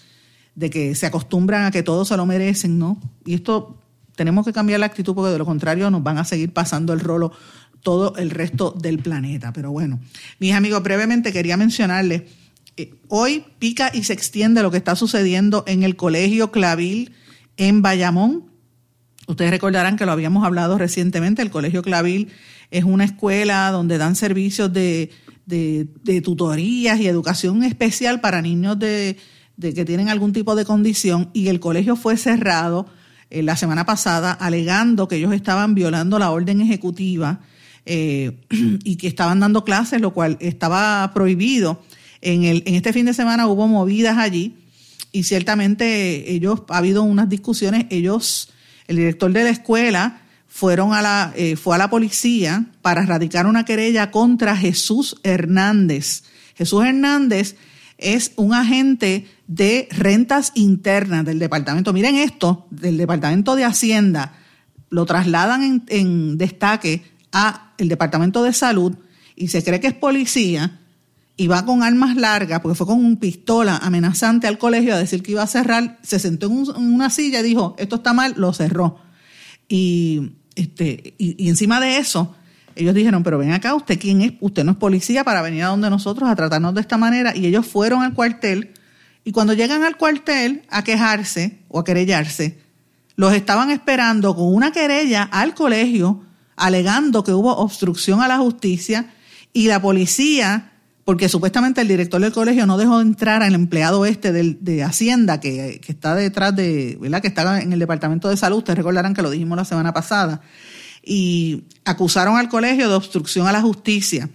de 0.55 0.71
que 0.71 0.95
se 0.95 1.07
acostumbran 1.07 1.65
a 1.65 1.71
que 1.71 1.83
todos 1.83 2.09
se 2.09 2.17
lo 2.17 2.27
merecen, 2.27 2.79
¿no? 2.79 3.01
Y 3.25 3.35
esto 3.35 3.77
tenemos 4.17 4.45
que 4.45 4.53
cambiar 4.53 4.81
la 4.81 4.87
actitud 4.87 5.15
porque 5.15 5.33
de 5.33 5.39
lo 5.39 5.47
contrario 5.47 5.91
nos 5.91 6.03
van 6.03 6.19
a 6.19 6.25
seguir 6.25 6.53
pasando 6.53 6.93
el 6.93 7.01
rolo 7.01 7.33
todo 7.83 8.15
el 8.17 8.31
resto 8.31 8.75
del 8.79 8.99
planeta. 8.99 9.53
Pero 9.53 9.71
bueno, 9.73 10.01
mis 10.39 10.53
amigos, 10.53 10.83
brevemente 10.83 11.33
quería 11.33 11.57
mencionarles, 11.57 12.23
eh, 12.77 12.95
hoy 13.09 13.45
pica 13.59 13.91
y 13.93 14.05
se 14.05 14.13
extiende 14.13 14.63
lo 14.63 14.71
que 14.71 14.77
está 14.77 14.97
sucediendo 14.97 15.65
en 15.67 15.83
el 15.83 15.97
Colegio 15.97 16.51
Clavil 16.51 17.13
en 17.57 17.83
Bayamón. 17.83 18.45
Ustedes 19.27 19.51
recordarán 19.51 19.97
que 19.97 20.07
lo 20.07 20.13
habíamos 20.13 20.45
hablado 20.45 20.79
recientemente, 20.79 21.43
el 21.43 21.51
Colegio 21.51 21.83
Clavil 21.83 22.29
es 22.71 22.85
una 22.85 23.05
escuela 23.05 23.71
donde 23.71 23.99
dan 23.99 24.17
servicios 24.17 24.73
de, 24.73 25.11
tutorías 26.23 27.01
y 27.01 27.07
educación 27.07 27.65
especial 27.65 28.21
para 28.21 28.43
niños 28.43 28.79
de, 28.79 29.17
que 29.61 29.85
tienen 29.85 30.09
algún 30.09 30.33
tipo 30.33 30.55
de 30.57 30.65
condición 30.65 31.31
y 31.33 31.49
el 31.49 31.61
colegio 31.61 31.97
fue 31.97 32.17
cerrado 32.17 32.87
eh, 33.31 33.43
la 33.43 33.57
semana 33.57 33.87
pasada 33.87 34.33
alegando 34.33 35.07
que 35.07 35.17
ellos 35.17 35.33
estaban 35.33 35.75
violando 35.75 36.19
la 36.19 36.31
orden 36.31 36.61
ejecutiva 36.61 37.41
eh, 37.87 38.33
y 38.85 38.97
que 38.97 39.07
estaban 39.07 39.41
dando 39.41 39.65
clases, 39.65 40.01
lo 40.01 40.13
cual 40.13 40.37
estaba 40.41 41.13
prohibido. 41.15 41.83
En, 42.23 42.45
el, 42.45 42.63
en 42.67 42.75
este 42.75 42.93
fin 42.93 43.07
de 43.07 43.15
semana 43.15 43.47
hubo 43.47 43.67
movidas 43.69 44.19
allí 44.19 44.57
y 45.13 45.23
ciertamente 45.23 46.33
ellos, 46.33 46.63
ha 46.69 46.79
habido 46.79 47.03
unas 47.03 47.29
discusiones, 47.29 47.87
ellos, 47.91 48.51
el 48.87 48.97
director 48.97 49.33
de 49.33 49.45
la 49.45 49.51
escuela, 49.51 50.23
fueron 50.49 50.93
a 50.93 51.01
la, 51.01 51.33
eh, 51.37 51.57
fue 51.57 51.77
a 51.77 51.79
la 51.79 51.89
policía 51.91 52.67
para 52.83 53.07
radicar 53.07 53.47
una 53.47 53.65
querella 53.65 54.11
contra 54.11 54.57
Jesús 54.57 55.17
Hernández. 55.23 56.25
Jesús 56.57 56.85
Hernández 56.85 57.57
es 58.01 58.33
un 58.37 58.55
agente 58.55 59.27
de 59.47 59.89
rentas 59.91 60.53
internas 60.55 61.25
del 61.25 61.39
departamento. 61.39 61.93
Miren 61.93 62.17
esto, 62.17 62.67
del 62.71 62.97
departamento 62.97 63.57
de 63.57 63.65
Hacienda, 63.65 64.35
lo 64.89 65.07
trasladan 65.07 65.85
en, 65.89 66.39
destaque 66.39 67.03
a 67.33 67.73
el 67.79 67.89
departamento 67.89 68.43
de 68.43 68.53
salud 68.53 68.97
y 69.37 69.49
se 69.49 69.63
cree 69.63 69.81
que 69.81 69.87
es 69.87 69.95
policía 69.95 70.81
y 71.37 71.47
va 71.47 71.65
con 71.65 71.83
armas 71.83 72.17
largas, 72.17 72.61
porque 72.61 72.75
fue 72.75 72.87
con 72.87 73.03
un 73.03 73.17
pistola 73.17 73.79
amenazante 73.79 74.47
al 74.47 74.59
colegio 74.59 74.95
a 74.95 74.99
decir 74.99 75.23
que 75.23 75.33
iba 75.33 75.43
a 75.43 75.47
cerrar, 75.47 75.99
se 76.03 76.19
sentó 76.19 76.47
en, 76.49 76.65
en 76.77 76.93
una 76.93 77.09
silla 77.09 77.41
y 77.41 77.45
dijo, 77.45 77.75
esto 77.79 77.97
está 77.97 78.13
mal, 78.13 78.35
lo 78.37 78.53
cerró. 78.53 78.99
Y 79.69 80.33
este, 80.55 81.15
y, 81.17 81.49
encima 81.49 81.81
de 81.81 81.97
eso, 81.97 82.35
ellos 82.83 82.95
dijeron, 82.95 83.23
pero 83.23 83.39
ven 83.39 83.53
acá, 83.53 83.75
¿usted 83.75 83.99
quién 83.99 84.23
es? 84.23 84.33
Usted 84.41 84.65
no 84.65 84.73
es 84.73 84.79
policía 84.79 85.25
para 85.25 85.43
venir 85.43 85.65
a 85.65 85.69
donde 85.69 85.91
nosotros 85.91 86.29
a 86.29 86.37
tratarnos 86.37 86.75
de 86.75 86.81
esta 86.81 86.97
manera. 86.97 87.37
Y 87.37 87.47
ellos 87.47 87.67
fueron 87.67 88.03
al 88.03 88.15
cuartel 88.15 88.73
y 89.25 89.33
cuando 89.33 89.53
llegan 89.53 89.85
al 89.85 89.97
cuartel 89.97 90.63
a 90.71 90.83
quejarse 90.83 91.59
o 91.69 91.79
a 91.79 91.85
querellarse, 91.85 92.59
los 93.17 93.35
estaban 93.35 93.71
esperando 93.71 94.35
con 94.35 94.53
una 94.55 94.73
querella 94.73 95.23
al 95.23 95.55
colegio 95.55 96.25
alegando 96.57 97.23
que 97.23 97.33
hubo 97.33 97.57
obstrucción 97.57 98.23
a 98.23 98.29
la 98.29 98.39
justicia 98.39 99.13
y 99.53 99.69
la 99.69 99.81
policía 99.81 100.73
porque 101.05 101.29
supuestamente 101.29 101.81
el 101.81 101.89
director 101.89 102.21
del 102.21 102.33
colegio 102.33 102.67
no 102.67 102.79
dejó 102.79 103.01
entrar 103.01 103.43
al 103.43 103.55
empleado 103.55 104.07
este 104.07 104.33
de, 104.33 104.85
Hacienda 104.85 105.41
que, 105.41 105.81
está 105.87 106.15
detrás 106.15 106.55
de, 106.55 106.97
¿verdad? 107.01 107.21
Que 107.21 107.29
está 107.29 107.61
en 107.61 107.73
el 107.73 107.79
Departamento 107.79 108.29
de 108.29 108.37
Salud, 108.37 108.59
ustedes 108.59 108.77
recordarán 108.77 109.13
que 109.13 109.23
lo 109.23 109.31
dijimos 109.31 109.57
la 109.57 109.65
semana 109.65 109.93
pasada, 109.93 110.41
y 111.03 111.65
acusaron 111.85 112.37
al 112.37 112.49
colegio 112.49 112.89
de 112.89 112.95
obstrucción 112.95 113.47
a 113.47 113.53
la 113.53 113.63
justicia. 113.63 114.29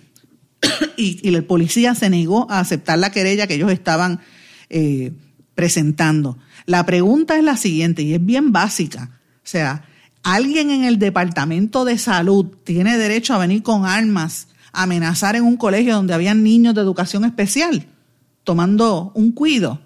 y, 0.97 1.27
el 1.27 1.43
policía 1.45 1.95
se 1.95 2.09
negó 2.09 2.49
a 2.49 2.59
aceptar 2.59 2.99
la 2.99 3.11
querella 3.11 3.47
que 3.47 3.55
ellos 3.55 3.71
estaban 3.71 4.21
eh, 4.69 5.13
presentando. 5.53 6.37
La 6.65 6.85
pregunta 6.85 7.37
es 7.37 7.43
la 7.43 7.57
siguiente, 7.57 8.01
y 8.01 8.13
es 8.13 8.25
bien 8.25 8.51
básica. 8.51 9.19
O 9.37 9.47
sea, 9.47 9.85
¿alguien 10.23 10.71
en 10.71 10.83
el 10.83 10.97
Departamento 10.97 11.85
de 11.85 11.97
Salud 11.97 12.47
tiene 12.63 12.97
derecho 12.97 13.33
a 13.33 13.37
venir 13.37 13.63
con 13.63 13.85
armas 13.85 14.47
amenazar 14.73 15.35
en 15.35 15.43
un 15.43 15.55
colegio 15.55 15.95
donde 15.95 16.13
habían 16.13 16.43
niños 16.43 16.75
de 16.75 16.81
educación 16.81 17.23
especial, 17.23 17.85
tomando 18.43 19.11
un 19.13 19.31
cuido? 19.31 19.81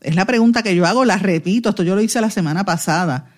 Es 0.00 0.14
la 0.14 0.26
pregunta 0.26 0.62
que 0.62 0.74
yo 0.74 0.86
hago, 0.86 1.04
la 1.04 1.16
repito, 1.16 1.70
esto 1.70 1.82
yo 1.82 1.94
lo 1.94 2.00
hice 2.00 2.20
la 2.20 2.30
semana 2.30 2.64
pasada. 2.64 3.30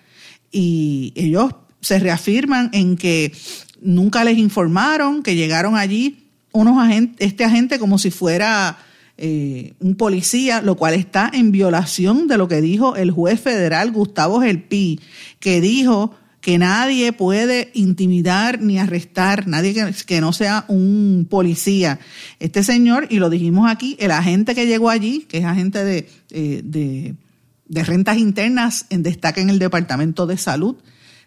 Y 0.51 1.13
ellos 1.15 1.53
se 1.81 1.99
reafirman 1.99 2.69
en 2.73 2.95
que 2.95 3.33
nunca 3.81 4.23
les 4.23 4.37
informaron, 4.37 5.23
que 5.23 5.35
llegaron 5.35 5.75
allí 5.75 6.17
unos 6.53 6.77
este 7.19 7.43
agente 7.43 7.79
como 7.79 7.97
si 7.97 8.11
fuera 8.11 8.77
eh, 9.17 9.73
un 9.79 9.95
policía, 9.95 10.61
lo 10.61 10.75
cual 10.75 10.93
está 10.93 11.29
en 11.33 11.51
violación 11.51 12.27
de 12.27 12.37
lo 12.37 12.47
que 12.47 12.61
dijo 12.61 12.95
el 12.95 13.11
juez 13.11 13.39
federal 13.39 13.91
Gustavo 13.91 14.41
Gelpi, 14.41 14.99
que 15.39 15.61
dijo 15.61 16.15
que 16.41 16.57
nadie 16.57 17.13
puede 17.13 17.69
intimidar 17.75 18.61
ni 18.61 18.79
arrestar, 18.79 19.47
nadie 19.47 19.75
que, 20.07 20.21
no 20.21 20.33
sea 20.33 20.65
un 20.67 21.27
policía. 21.29 21.99
Este 22.39 22.63
señor, 22.63 23.07
y 23.11 23.19
lo 23.19 23.29
dijimos 23.29 23.69
aquí, 23.69 23.95
el 23.99 24.09
agente 24.09 24.55
que 24.55 24.65
llegó 24.65 24.89
allí, 24.89 25.25
que 25.29 25.37
es 25.37 25.45
agente 25.45 25.83
de, 25.85 26.09
eh, 26.31 26.61
de, 26.63 27.83
rentas 27.83 28.17
internas 28.17 28.87
en 28.89 29.03
destaca 29.03 29.39
en 29.39 29.51
el 29.51 29.59
Departamento 29.59 30.25
de 30.25 30.37
Salud, 30.37 30.77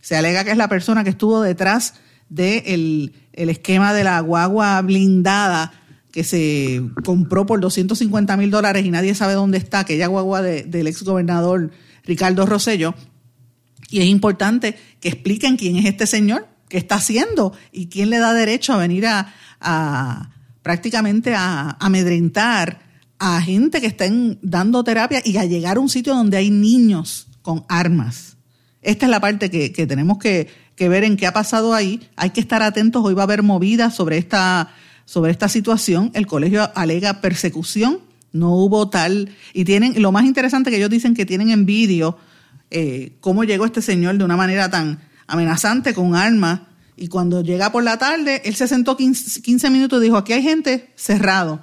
se 0.05 0.17
alega 0.17 0.45
que 0.45 0.51
es 0.51 0.59
la 0.59 0.69
persona 0.69 1.03
que 1.03 1.09
estuvo 1.09 1.41
detrás 1.41 1.95
del 2.29 3.15
el 3.33 3.49
esquema 3.49 3.95
de 3.95 4.05
la 4.05 4.21
guagua 4.21 4.83
blindada 4.83 5.73
que 6.13 6.25
se 6.25 6.83
compró 7.05 7.47
por 7.47 7.59
250 7.61 8.37
mil 8.37 8.51
dólares 8.51 8.85
y 8.85 8.91
nadie 8.91 9.15
sabe 9.15 9.33
dónde 9.33 9.57
está, 9.57 9.79
aquella 9.81 10.09
guagua 10.09 10.43
del 10.43 10.87
ex 10.87 11.05
gobernador 11.05 11.71
Ricardo 12.05 12.45
Rosello, 12.45 12.95
y 13.89 14.01
es 14.01 14.07
importante 14.07 14.77
que 15.01 15.09
expliquen 15.09 15.57
quién 15.57 15.77
es 15.77 15.87
este 15.87 16.07
señor, 16.07 16.49
qué 16.69 16.77
está 16.77 16.97
haciendo 16.97 17.55
y 17.73 17.87
quién 17.87 18.11
le 18.11 18.19
da 18.19 18.35
derecho 18.35 18.75
a 18.75 18.77
venir 18.77 19.07
a, 19.07 20.31
prácticamente 20.63 21.35
a, 21.35 21.79
amedrentar 21.81 22.79
a 23.19 23.41
gente 23.41 23.81
que 23.81 23.87
estén 23.87 24.39
dando 24.43 24.85
terapia 24.85 25.23
y 25.25 25.39
a 25.39 25.47
llegar 25.47 25.79
a 25.79 25.81
un 25.81 25.89
sitio 25.89 26.15
donde 26.15 26.37
hay 26.37 26.51
niños 26.51 27.27
con 27.41 27.65
armas. 27.69 28.34
Esta 28.85 29.07
es 29.07 29.11
la 29.11 29.19
parte 29.19 29.51
que, 29.51 29.87
tenemos 29.87 30.19
que, 30.19 30.49
ver 30.79 31.05
en 31.05 31.17
qué 31.17 31.27
ha 31.27 31.33
pasado 31.33 31.73
ahí. 31.73 32.07
Hay 32.17 32.31
que 32.31 32.41
estar 32.41 32.63
atentos. 32.63 33.03
Hoy 33.03 33.15
va 33.15 33.23
a 33.23 33.25
haber 33.25 33.43
movidas 33.43 33.95
sobre 33.95 34.19
esta, 34.19 34.75
sobre 35.07 35.33
esta 35.33 35.49
situación. 35.49 36.11
El 36.15 36.27
colegio 36.27 36.71
alega 36.75 37.23
persecución. 37.23 38.01
No 38.33 38.55
hubo 38.55 38.91
tal. 38.91 39.31
Y 39.55 39.65
tienen, 39.65 40.01
lo 40.03 40.13
más 40.13 40.25
interesante 40.25 40.71
que 40.71 40.77
ellos 40.77 40.91
dicen 40.91 41.15
que 41.15 41.25
tienen 41.25 41.51
en 41.51 41.67
eh, 42.71 43.17
cómo 43.21 43.45
llegó 43.45 43.65
este 43.65 43.81
señor 43.81 44.19
de 44.19 44.25
una 44.25 44.37
manera 44.37 44.71
tan 44.71 45.01
amenazante 45.27 45.95
con 45.95 46.15
armas. 46.15 46.61
Y 46.97 47.09
cuando 47.09 47.41
llega 47.43 47.73
por 47.73 47.85
la 47.85 47.97
tarde, 47.97 48.43
él 48.45 48.55
se 48.55 48.69
sentó 48.69 48.99
15, 48.99 49.71
minutos 49.71 50.01
y 50.01 50.05
dijo, 50.05 50.19
aquí 50.19 50.35
hay 50.35 50.43
gente 50.43 50.93
cerrado. 50.95 51.61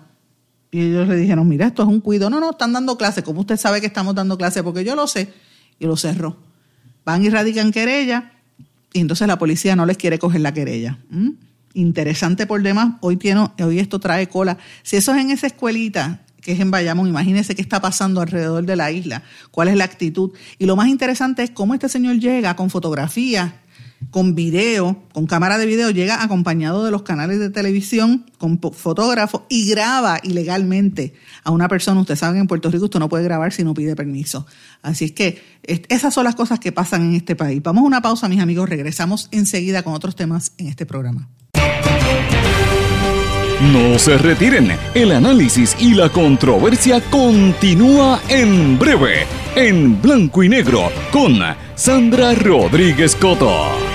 Y 0.72 0.82
ellos 0.82 1.08
le 1.08 1.18
dijeron, 1.18 1.48
mira, 1.48 1.68
esto 1.68 1.84
es 1.84 1.88
un 1.88 2.02
cuido. 2.02 2.32
No, 2.32 2.40
no, 2.40 2.52
están 2.52 2.74
dando 2.74 2.98
clase. 2.98 3.22
¿Cómo 3.22 3.42
usted 3.42 3.58
sabe 3.58 3.80
que 3.80 3.88
estamos 3.88 4.16
dando 4.16 4.38
clase? 4.40 4.64
Porque 4.64 4.84
yo 4.84 4.96
lo 4.96 5.06
sé. 5.06 5.32
Y 5.78 5.86
lo 5.86 5.96
cerró. 5.98 6.51
Van 7.06 7.24
y 7.24 7.30
radican 7.30 7.72
querella 7.72 8.32
y 8.94 9.00
entonces 9.00 9.28
la 9.28 9.38
policía 9.38 9.76
no 9.76 9.86
les 9.86 9.98
quiere 9.98 10.20
coger 10.20 10.42
la 10.42 10.54
querella. 10.54 10.98
¿Mm? 11.10 11.30
Interesante 11.74 12.46
por 12.46 12.62
demás. 12.62 12.96
Hoy, 13.00 13.18
tiene, 13.18 13.48
hoy 13.64 13.80
esto 13.80 14.00
trae 14.00 14.28
cola. 14.28 14.58
Si 14.84 14.98
eso 14.98 15.14
es 15.14 15.22
en 15.22 15.32
esa 15.32 15.48
escuelita, 15.48 16.22
que 16.42 16.52
es 16.52 16.60
en 16.60 16.72
Bayamón, 16.72 17.08
imagínense 17.08 17.56
qué 17.56 17.62
está 17.62 17.80
pasando 17.80 18.20
alrededor 18.20 18.66
de 18.66 18.76
la 18.76 18.92
isla, 18.92 19.24
cuál 19.52 19.70
es 19.70 19.78
la 19.78 19.86
actitud. 19.86 20.32
Y 20.58 20.66
lo 20.66 20.76
más 20.76 20.88
interesante 20.88 21.44
es 21.44 21.52
cómo 21.52 21.74
este 21.74 21.88
señor 21.88 22.18
llega 22.18 22.56
con 22.56 22.70
fotografías, 22.70 23.54
con 24.10 24.36
video, 24.36 25.04
con 25.14 25.28
cámara 25.28 25.58
de 25.58 25.66
video, 25.66 25.92
llega 25.92 26.24
acompañado 26.24 26.84
de 26.84 26.92
los 26.92 27.04
canales 27.04 27.40
de 27.40 27.50
televisión, 27.50 28.26
con 28.38 28.60
fotógrafo 28.60 29.46
y 29.50 29.70
graba 29.70 30.20
ilegalmente 30.24 31.14
a 31.44 31.52
una 31.52 31.68
persona. 31.68 32.02
Usted 32.02 32.16
sabe 32.16 32.36
que 32.36 32.40
en 32.42 32.48
Puerto 32.48 32.72
Rico 32.72 32.86
usted 32.86 33.00
no 33.00 33.10
puede 33.10 33.24
grabar 33.24 33.54
si 33.54 33.64
no 33.64 33.74
pide 33.74 33.96
permiso. 33.96 34.46
Así 34.82 35.06
es 35.06 35.12
que 35.12 35.42
esas 35.64 36.14
son 36.14 36.24
las 36.24 36.36
cosas 36.36 36.60
que 36.60 36.72
pasan 36.72 37.04
en 37.04 37.16
este 37.16 37.36
país. 37.36 37.62
Vamos 37.62 37.84
a 37.84 37.88
una 37.88 38.02
pausa, 38.02 38.28
mis 38.28 38.40
amigos. 38.40 38.68
Regresamos 38.70 39.30
enseguida 39.32 39.84
con 39.84 39.94
otros 39.94 40.16
temas 40.16 40.54
en 40.58 40.68
este 40.68 40.86
programa. 40.86 41.30
No 43.62 44.00
se 44.00 44.18
retiren, 44.18 44.72
el 44.96 45.12
análisis 45.12 45.78
y 45.80 45.94
la 45.94 46.10
controversia 46.10 47.00
continúa 47.12 48.20
en 48.28 48.80
breve, 48.80 49.28
en 49.56 50.02
blanco 50.02 50.42
y 50.42 50.50
negro, 50.50 50.92
con 51.12 51.38
Sandra 51.76 52.34
Rodríguez 52.34 53.16
Coto. 53.16 53.91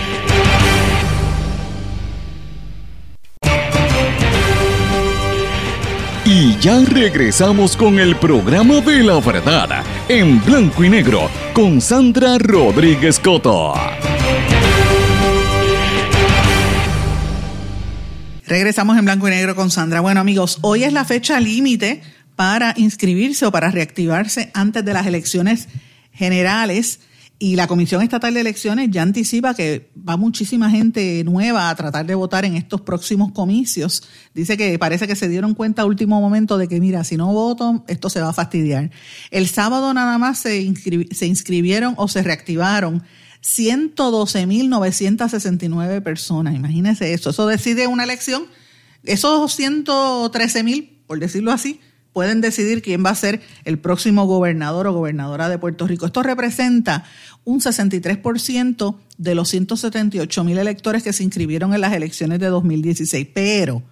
Y 6.39 6.55
ya 6.59 6.85
regresamos 6.85 7.79
con 7.79 7.99
el 7.99 8.15
programa 8.17 8.83
de 8.83 9.03
la 9.03 9.19
verdad, 9.21 9.83
en 10.07 10.45
blanco 10.45 10.85
y 10.85 10.91
negro, 10.91 11.31
con 11.55 11.81
Sandra 11.81 12.37
Rodríguez 12.37 13.19
Coto. 13.19 13.73
Regresamos 18.47 18.99
en 18.99 19.07
blanco 19.07 19.29
y 19.29 19.31
negro 19.31 19.57
con 19.57 19.71
Sandra. 19.71 20.03
Bueno 20.03 20.21
amigos, 20.21 20.59
hoy 20.61 20.85
es 20.85 20.93
la 20.93 21.07
fecha 21.07 21.41
límite 21.41 22.03
para 22.35 22.75
inscribirse 22.77 23.47
o 23.47 23.51
para 23.51 23.71
reactivarse 23.71 24.51
antes 24.53 24.85
de 24.85 24.93
las 24.93 25.07
elecciones 25.07 25.69
generales 26.13 27.01
y 27.39 27.57
la 27.57 27.67
Comisión 27.67 28.01
Estatal 28.01 28.33
de 28.33 28.41
Elecciones 28.41 28.89
ya 28.91 29.03
anticipa 29.03 29.53
que 29.55 29.91
va 29.97 30.17
muchísima 30.17 30.71
gente 30.71 31.23
nueva 31.25 31.69
a 31.69 31.75
tratar 31.75 32.07
de 32.07 32.15
votar 32.15 32.47
en 32.47 32.57
estos 32.57 32.81
próximos 32.81 33.33
comicios. 33.33 34.05
Dice 34.33 34.57
que 34.57 34.79
parece 34.79 35.07
que 35.07 35.17
se 35.17 35.29
dieron 35.29 35.53
cuenta 35.53 35.83
a 35.83 35.85
último 35.85 36.19
momento 36.21 36.57
de 36.57 36.67
que, 36.67 36.81
mira, 36.81 37.05
si 37.05 37.19
no 37.19 37.31
voto, 37.33 37.85
esto 37.89 38.09
se 38.09 38.23
va 38.23 38.31
a 38.31 38.33
fastidiar. 38.33 38.91
El 39.31 39.49
sábado 39.49 39.93
nada 39.93 40.17
más 40.17 40.39
se, 40.39 40.73
se 41.11 41.27
inscribieron 41.27 41.93
o 41.99 42.09
se 42.09 42.23
reactivaron 42.23 43.03
112.969 43.43 46.03
personas. 46.03 46.55
Imagínense 46.55 47.13
eso. 47.13 47.29
Eso 47.31 47.47
decide 47.47 47.87
una 47.87 48.05
elección. 48.05 48.45
Esos 49.05 49.59
113.000, 49.59 50.91
por 51.07 51.21
decirlo 51.21 51.53
así, 51.53 51.81
pueden 52.17 52.41
decidir 52.41 52.81
quién 52.81 53.05
va 53.05 53.11
a 53.11 53.15
ser 53.15 53.43
el 53.67 53.79
próximo 53.79 54.25
gobernador 54.25 54.87
o 54.87 54.95
gobernadora 54.95 55.51
de 55.51 55.59
Puerto 55.59 55.87
Rico. 55.87 56.07
Esto 56.07 56.23
representa 56.23 57.05
un 57.45 57.61
63% 57.61 58.97
de 59.19 59.35
los 59.35 59.51
178 59.51 60.43
mil 60.43 60.57
electores 60.57 61.03
que 61.03 61.13
se 61.13 61.25
inscribieron 61.25 61.75
en 61.75 61.83
las 61.83 61.93
elecciones 61.93 62.41
de 62.41 62.47
2016. 62.47 63.29
Pero 63.35 63.83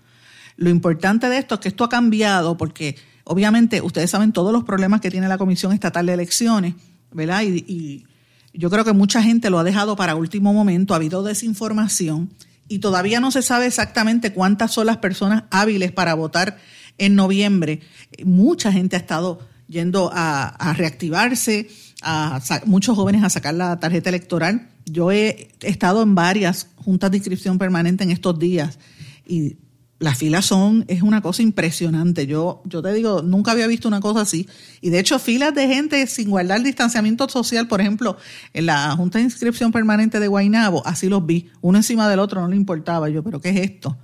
lo 0.57 0.71
importante 0.71 1.29
de 1.29 1.37
esto 1.37 1.57
es 1.57 1.61
que 1.61 1.69
esto 1.69 1.85
ha 1.85 1.91
cambiado 1.91 2.57
porque 2.57 2.97
obviamente 3.25 3.83
ustedes 3.83 4.11
saben 4.11 4.33
todos 4.33 4.55
los 4.55 4.65
problemas 4.65 5.03
que 5.03 5.11
tiene 5.11 5.29
la 5.29 5.37
Comisión 5.37 5.75
Estatal 5.75 6.07
de 6.07 6.15
Elecciones, 6.15 6.77
¿verdad? 7.13 7.43
Y, 7.43 7.63
y 7.69 8.07
yo 8.55 8.71
creo 8.71 8.87
que 8.87 8.95
mucha 8.95 9.23
gente 9.23 9.51
lo 9.51 9.59
ha 9.59 9.65
dejado 9.65 9.97
para 9.97 10.17
último 10.17 10.55
momento, 10.55 10.95
ha 10.95 10.97
habido 10.97 11.23
desinformación 11.25 12.31
y 12.69 12.79
todavía 12.79 13.21
no 13.21 13.31
se 13.31 13.43
sabe 13.43 13.67
exactamente 13.67 14.33
cuántas 14.33 14.73
son 14.73 14.87
las 14.87 14.97
personas 14.97 15.45
hábiles 15.51 15.93
para 15.93 16.15
votar 16.15 16.57
en 16.99 17.15
noviembre. 17.15 17.81
Mucha 18.25 18.73
gente 18.73 18.97
ha 18.97 18.99
estado 18.99 19.41
yendo 19.69 20.11
a, 20.13 20.75
reactivarse, 20.77 21.69
a, 22.03 22.41
muchos 22.67 22.97
jóvenes 22.97 23.25
a 23.25 23.31
sacar 23.31 23.55
la 23.55 23.79
tarjeta 23.81 24.09
electoral. 24.09 24.69
Yo 24.87 25.11
he 25.11 25.49
estado 25.61 26.03
en 26.03 26.15
varias 26.15 26.69
juntas 26.77 27.11
de 27.11 27.19
inscripción 27.19 27.59
permanente 27.59 28.05
en 28.05 28.11
estos 28.11 28.39
días 28.39 28.79
y 29.27 29.57
las 30.01 30.19
filas 30.19 30.45
son, 30.45 30.85
es 30.89 31.03
una 31.03 31.23
cosa 31.23 31.43
impresionante. 31.43 32.27
Yo, 32.27 32.63
yo 32.67 32.83
te 32.83 32.93
digo, 32.93 33.23
nunca 33.23 33.53
había 33.53 33.67
visto 33.67 33.89
una 33.89 34.01
cosa 34.01 34.21
así. 34.21 34.47
Y 34.81 34.91
de 34.91 34.99
hecho, 34.99 35.19
filas 35.19 35.55
de 35.55 35.67
gente 35.67 36.07
sin 36.07 36.29
guardar 36.29 36.63
distanciamiento 36.63 37.29
social, 37.29 37.69
por 37.69 37.81
ejemplo, 37.81 38.19
en 38.53 38.67
la 38.67 38.95
Junta 38.97 39.19
de 39.19 39.25
Inscripción 39.25 39.73
Permanente 39.73 40.21
de 40.21 40.29
Guainabo, 40.29 40.87
así 40.87 41.09
los 41.09 41.25
vi, 41.25 41.49
uno 41.63 41.79
encima 41.79 42.09
del 42.09 42.19
otro, 42.19 42.43
no 42.43 42.49
le 42.49 42.57
importaba. 42.57 43.09
Yo, 43.09 43.23
pero 43.23 43.41
¿qué 43.41 43.51
es 43.51 43.57
esto? 43.57 43.97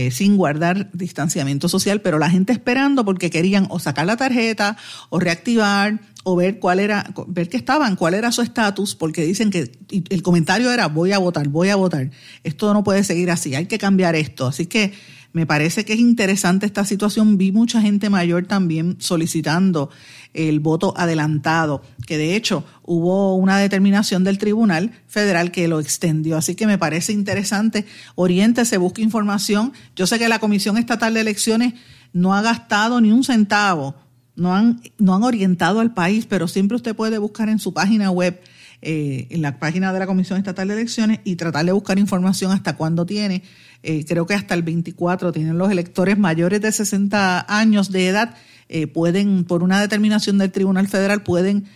Eh, 0.00 0.12
sin 0.12 0.36
guardar 0.36 0.92
distanciamiento 0.92 1.68
social, 1.68 2.00
pero 2.00 2.20
la 2.20 2.30
gente 2.30 2.52
esperando 2.52 3.04
porque 3.04 3.30
querían 3.30 3.66
o 3.68 3.80
sacar 3.80 4.06
la 4.06 4.16
tarjeta 4.16 4.76
o 5.10 5.18
reactivar 5.18 5.98
o 6.28 6.36
ver 6.36 6.58
cuál 6.58 6.78
era, 6.78 7.10
ver 7.26 7.48
qué 7.48 7.56
estaban, 7.56 7.96
cuál 7.96 8.12
era 8.12 8.30
su 8.32 8.42
estatus, 8.42 8.94
porque 8.94 9.24
dicen 9.24 9.48
que 9.48 9.72
el 10.10 10.22
comentario 10.22 10.70
era 10.70 10.86
voy 10.88 11.12
a 11.12 11.18
votar, 11.18 11.48
voy 11.48 11.70
a 11.70 11.76
votar. 11.76 12.10
Esto 12.44 12.74
no 12.74 12.84
puede 12.84 13.02
seguir 13.02 13.30
así, 13.30 13.54
hay 13.54 13.64
que 13.64 13.78
cambiar 13.78 14.14
esto. 14.14 14.46
Así 14.46 14.66
que 14.66 14.92
me 15.32 15.46
parece 15.46 15.86
que 15.86 15.94
es 15.94 16.00
interesante 16.00 16.66
esta 16.66 16.84
situación. 16.84 17.38
Vi 17.38 17.50
mucha 17.50 17.80
gente 17.80 18.10
mayor 18.10 18.46
también 18.46 18.96
solicitando 18.98 19.88
el 20.34 20.60
voto 20.60 20.92
adelantado, 20.98 21.82
que 22.06 22.18
de 22.18 22.36
hecho 22.36 22.62
hubo 22.82 23.36
una 23.36 23.56
determinación 23.56 24.22
del 24.22 24.36
Tribunal 24.36 24.92
Federal 25.06 25.50
que 25.50 25.66
lo 25.66 25.80
extendió. 25.80 26.36
Así 26.36 26.54
que 26.54 26.66
me 26.66 26.76
parece 26.76 27.14
interesante. 27.14 27.86
Oriéntese, 28.16 28.76
busque 28.76 29.00
información. 29.00 29.72
Yo 29.96 30.06
sé 30.06 30.18
que 30.18 30.28
la 30.28 30.40
Comisión 30.40 30.76
Estatal 30.76 31.14
de 31.14 31.20
Elecciones 31.20 31.72
no 32.12 32.34
ha 32.34 32.42
gastado 32.42 33.00
ni 33.00 33.12
un 33.12 33.24
centavo, 33.24 33.94
no 34.38 34.54
han, 34.54 34.80
no 34.98 35.14
han 35.14 35.22
orientado 35.24 35.80
al 35.80 35.92
país, 35.92 36.26
pero 36.26 36.48
siempre 36.48 36.76
usted 36.76 36.96
puede 36.96 37.18
buscar 37.18 37.48
en 37.48 37.58
su 37.58 37.74
página 37.74 38.10
web 38.10 38.40
eh, 38.80 39.26
en 39.30 39.42
la 39.42 39.58
página 39.58 39.92
de 39.92 39.98
la 39.98 40.06
Comisión 40.06 40.38
Estatal 40.38 40.68
de 40.68 40.74
Elecciones 40.74 41.18
y 41.24 41.34
tratar 41.34 41.66
de 41.66 41.72
buscar 41.72 41.98
información 41.98 42.52
hasta 42.52 42.76
cuándo 42.76 43.04
tiene. 43.04 43.42
Eh, 43.82 44.04
creo 44.06 44.24
que 44.24 44.34
hasta 44.34 44.54
el 44.54 44.62
24 44.62 45.32
tienen 45.32 45.58
los 45.58 45.70
electores 45.72 46.16
mayores 46.16 46.60
de 46.60 46.70
60 46.70 47.46
años 47.48 47.90
de 47.90 48.06
edad, 48.06 48.36
eh, 48.68 48.86
pueden, 48.86 49.42
por 49.44 49.64
una 49.64 49.80
determinación 49.80 50.38
del 50.38 50.52
Tribunal 50.52 50.86
Federal, 50.86 51.22
pueden 51.22 51.66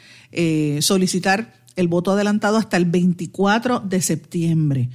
solicitar 0.81 1.53
el 1.77 1.88
voto 1.88 2.12
adelantado 2.12 2.57
hasta 2.57 2.79
el 2.79 2.87
24 2.87 3.81
de 3.81 4.01
septiembre 4.01 4.88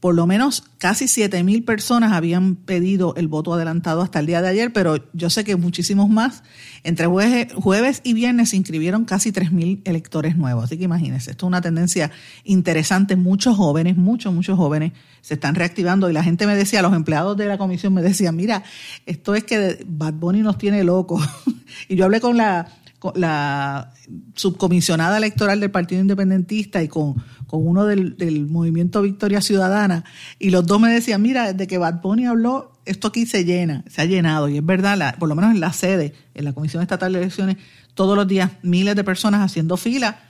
por 0.00 0.14
lo 0.14 0.26
menos 0.26 0.64
casi 0.78 1.08
7 1.08 1.44
mil 1.44 1.62
personas 1.62 2.12
habían 2.12 2.56
pedido 2.56 3.14
el 3.16 3.28
voto 3.28 3.52
adelantado 3.52 4.00
hasta 4.00 4.18
el 4.18 4.26
día 4.26 4.40
de 4.40 4.48
ayer, 4.48 4.72
pero 4.72 4.96
yo 5.12 5.28
sé 5.28 5.44
que 5.44 5.56
muchísimos 5.56 6.08
más. 6.08 6.42
Entre 6.84 7.06
jueves, 7.06 8.00
y 8.02 8.14
viernes 8.14 8.48
se 8.48 8.56
inscribieron 8.56 9.04
casi 9.04 9.30
3 9.30 9.52
mil 9.52 9.82
electores 9.84 10.38
nuevos. 10.38 10.64
Así 10.64 10.78
que 10.78 10.84
imagínense, 10.84 11.32
esto 11.32 11.46
es 11.46 11.48
una 11.48 11.60
tendencia 11.60 12.10
interesante. 12.44 13.14
Muchos 13.14 13.56
jóvenes, 13.58 13.98
muchos, 13.98 14.32
muchos 14.32 14.56
jóvenes 14.56 14.92
se 15.20 15.34
están 15.34 15.54
reactivando 15.54 16.08
y 16.08 16.14
la 16.14 16.24
gente 16.24 16.46
me 16.46 16.56
decía, 16.56 16.80
los 16.80 16.94
empleados 16.94 17.36
de 17.36 17.44
la 17.44 17.58
comisión 17.58 17.92
me 17.92 18.00
decían, 18.00 18.34
mira, 18.36 18.62
esto 19.04 19.34
es 19.34 19.44
que 19.44 19.84
Bad 19.86 20.14
Bunny 20.14 20.40
nos 20.40 20.56
tiene 20.56 20.82
locos. 20.82 21.22
y 21.88 21.96
yo 21.96 22.06
hablé 22.06 22.20
con 22.20 22.38
la 22.38 23.92
subcomisionada 24.34 25.18
electoral 25.18 25.60
del 25.60 25.70
Partido 25.70 26.00
Independentista 26.00 26.82
y 26.82 26.88
con, 26.88 27.16
con 27.50 27.66
uno 27.66 27.84
del, 27.84 28.46
movimiento 28.48 29.02
Victoria 29.02 29.40
Ciudadana, 29.40 30.04
y 30.38 30.50
los 30.50 30.64
dos 30.68 30.80
me 30.80 30.88
decían, 30.88 31.20
mira, 31.20 31.52
desde 31.52 31.66
que 31.66 31.78
Bad 31.78 32.00
Bunny 32.00 32.26
habló, 32.26 32.70
esto 32.84 33.08
aquí 33.08 33.26
se 33.26 33.44
llena, 33.44 33.82
se 33.88 34.02
ha 34.02 34.04
llenado, 34.04 34.48
y 34.48 34.58
es 34.58 34.64
verdad, 34.64 35.16
por 35.18 35.28
lo 35.28 35.34
menos 35.34 35.50
en 35.50 35.58
la 35.58 35.72
sede, 35.72 36.14
en 36.34 36.44
la 36.44 36.52
Comisión 36.52 36.80
Estatal 36.80 37.12
de 37.12 37.18
Elecciones, 37.18 37.56
todos 37.94 38.16
los 38.16 38.28
días 38.28 38.52
miles 38.62 38.94
de 38.94 39.02
personas 39.02 39.40
haciendo 39.40 39.76
fila 39.76 40.20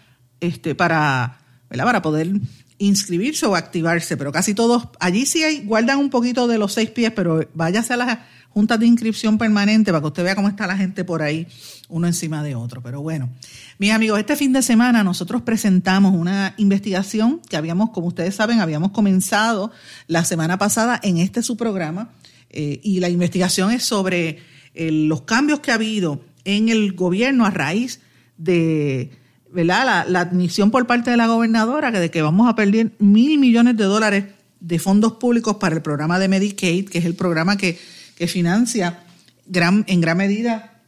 este, 0.40 0.74
para, 0.74 1.40
para 1.68 2.00
poder 2.00 2.30
inscribirse 2.81 3.45
o 3.47 3.55
activarse, 3.55 4.16
pero 4.16 4.33
casi 4.33 4.55
todos, 4.55 4.88
allí 4.99 5.27
sí 5.27 5.45
hay, 5.45 5.61
guardan 5.61 5.99
un 5.99 6.09
poquito 6.09 6.49
de 6.49 6.57
los 6.57 6.73
seis 6.73 6.90
pies, 6.90 7.12
pero 7.14 7.47
váyase 7.53 7.93
a 7.93 7.97
las 7.99 8.19
juntas 8.49 8.81
de 8.81 8.87
inscripción 8.87 9.37
permanente 9.37 9.93
para 9.93 10.01
que 10.01 10.07
usted 10.09 10.25
vea 10.25 10.35
cómo 10.35 10.49
está 10.49 10.66
la 10.66 10.79
gente 10.79 11.05
por 11.05 11.21
ahí, 11.21 11.47
uno 11.90 12.07
encima 12.07 12.43
de 12.43 12.55
otro. 12.55 12.83
Pero 12.83 13.03
bueno, 13.03 13.29
mis 13.79 13.93
amigos, 13.93 14.19
este 14.19 14.35
fin 14.35 14.55
de 14.55 14.62
semana 14.62 15.05
nosotros 15.05 15.43
presentamos 15.43 16.14
una 16.14 16.55
investigación 16.57 17.43
que 17.49 17.59
habíamos, 17.59 17.90
como 17.90 18.09
ustedes 18.09 18.35
saben, 18.35 18.61
habíamos 18.61 18.93
comenzado 18.93 19.71
la 20.07 20.25
semana 20.25 20.57
pasada 20.57 20.99
en 21.03 21.19
este 21.19 21.43
su 21.43 21.59
programa, 21.59 22.11
eh, 22.49 22.81
y 22.83 23.01
la 23.01 23.11
investigación 23.11 23.71
es 23.73 23.85
sobre 23.85 24.38
eh, 24.75 24.90
los 24.90 25.23
cambios 25.23 25.61
que 25.61 25.71
ha 25.71 25.75
habido 25.75 26.25
en 26.45 26.71
el 26.71 26.95
gobierno 26.95 27.45
a 27.45 27.51
raíz 27.51 28.01
de 28.38 29.19
¿verdad? 29.53 30.07
La, 30.09 30.21
admisión 30.21 30.71
por 30.71 30.87
parte 30.87 31.11
de 31.11 31.17
la 31.17 31.27
gobernadora 31.27 31.91
de 31.91 32.11
que 32.11 32.23
vamos 32.23 32.49
a 32.49 32.55
perder 32.55 32.93
mil 32.99 33.39
millones 33.39 33.77
de 33.77 33.85
dólares 33.85 34.25
de 34.61 34.79
fondos 34.79 35.15
públicos 35.15 35.57
para 35.57 35.75
el 35.75 35.83
programa 35.83 36.19
de 36.19 36.29
Medicaid, 36.29 36.89
que 36.89 36.99
es 36.99 37.05
el 37.05 37.15
programa 37.15 37.57
que 37.57 37.79
que 38.21 38.29
financia 38.29 39.03
en 39.51 40.01
gran 40.03 40.19
medida, 40.19 40.83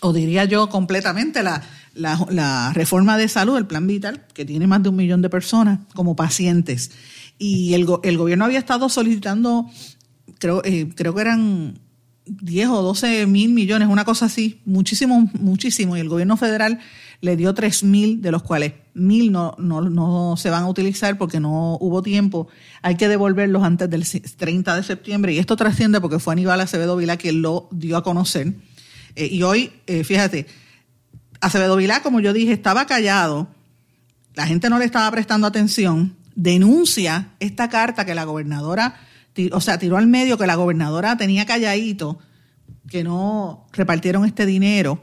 o 0.00 0.14
diría 0.14 0.46
yo 0.46 0.70
completamente, 0.70 1.42
la, 1.42 1.62
la, 1.94 2.72
reforma 2.72 3.18
de 3.18 3.28
salud, 3.28 3.58
el 3.58 3.66
plan 3.66 3.86
vital, 3.86 4.24
que 4.32 4.46
tiene 4.46 4.66
más 4.66 4.82
de 4.82 4.88
un 4.88 4.96
millón 4.96 5.20
de 5.20 5.28
personas 5.28 5.80
como 5.94 6.16
pacientes. 6.16 6.90
Y 7.36 7.74
el, 7.74 7.86
el 8.02 8.16
gobierno 8.16 8.46
había 8.46 8.58
estado 8.58 8.88
solicitando, 8.88 9.70
creo, 10.38 10.62
eh, 10.64 10.88
creo 10.96 11.14
que 11.14 11.20
eran 11.20 11.78
10 12.24 12.68
o 12.70 12.80
12 12.80 13.26
mil 13.26 13.50
millones, 13.50 13.88
una 13.88 14.06
cosa 14.06 14.24
así, 14.24 14.62
muchísimo, 14.64 15.28
muchísimo. 15.34 15.98
Y 15.98 16.00
el 16.00 16.08
gobierno 16.08 16.38
federal 16.38 16.80
le 17.20 17.36
dio 17.36 17.54
3 17.54 17.84
mil, 17.84 18.22
de 18.22 18.30
los 18.30 18.42
cuales 18.42 18.74
mil 18.94 19.32
no, 19.32 19.54
no, 19.58 19.80
no, 19.82 20.36
se 20.36 20.50
van 20.50 20.64
a 20.64 20.68
utilizar 20.68 21.18
porque 21.18 21.40
no 21.40 21.76
hubo 21.80 22.02
tiempo. 22.02 22.48
Hay 22.82 22.96
que 22.96 23.08
devolverlos 23.08 23.62
antes 23.62 23.88
del 23.90 24.06
30 24.06 24.76
de 24.76 24.82
septiembre. 24.82 25.32
Y 25.32 25.38
esto 25.38 25.56
trasciende 25.56 26.00
porque 26.00 26.18
fue 26.18 26.32
Aníbal 26.32 26.60
Acevedo 26.60 26.96
Vilá 26.96 27.16
quien 27.16 27.42
lo 27.42 27.68
dio 27.70 27.96
a 27.96 28.02
conocer. 28.02 28.54
Eh, 29.16 29.28
y 29.30 29.42
hoy, 29.42 29.72
eh, 29.86 30.04
fíjate, 30.04 30.46
Acevedo 31.40 31.76
Vilá, 31.76 32.02
como 32.02 32.20
yo 32.20 32.32
dije, 32.32 32.52
estaba 32.52 32.86
callado. 32.86 33.48
La 34.34 34.46
gente 34.46 34.68
no 34.70 34.78
le 34.78 34.84
estaba 34.84 35.10
prestando 35.10 35.46
atención. 35.46 36.16
Denuncia 36.34 37.34
esta 37.40 37.68
carta 37.68 38.04
que 38.04 38.14
la 38.14 38.24
gobernadora 38.24 38.96
o 39.52 39.60
sea, 39.60 39.78
tiró 39.78 39.96
al 39.96 40.06
medio 40.06 40.38
que 40.38 40.46
la 40.46 40.54
gobernadora 40.54 41.16
tenía 41.16 41.44
calladito, 41.46 42.18
que 42.88 43.02
no 43.02 43.66
repartieron 43.72 44.24
este 44.24 44.46
dinero. 44.46 45.02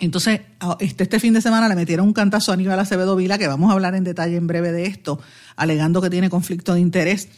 Entonces, 0.00 0.40
este, 0.80 1.02
este 1.04 1.20
fin 1.20 1.34
de 1.34 1.40
semana 1.40 1.68
le 1.68 1.74
metieron 1.74 2.06
un 2.06 2.12
cantazo 2.12 2.52
a 2.52 2.54
Aníbal 2.54 2.78
Acevedo 2.78 3.16
Vila, 3.16 3.38
que 3.38 3.48
vamos 3.48 3.70
a 3.70 3.74
hablar 3.74 3.94
en 3.94 4.04
detalle 4.04 4.36
en 4.36 4.46
breve 4.46 4.72
de 4.72 4.86
esto, 4.86 5.20
alegando 5.56 6.00
que 6.00 6.10
tiene 6.10 6.30
conflicto 6.30 6.74
de 6.74 6.80
interés. 6.80 7.28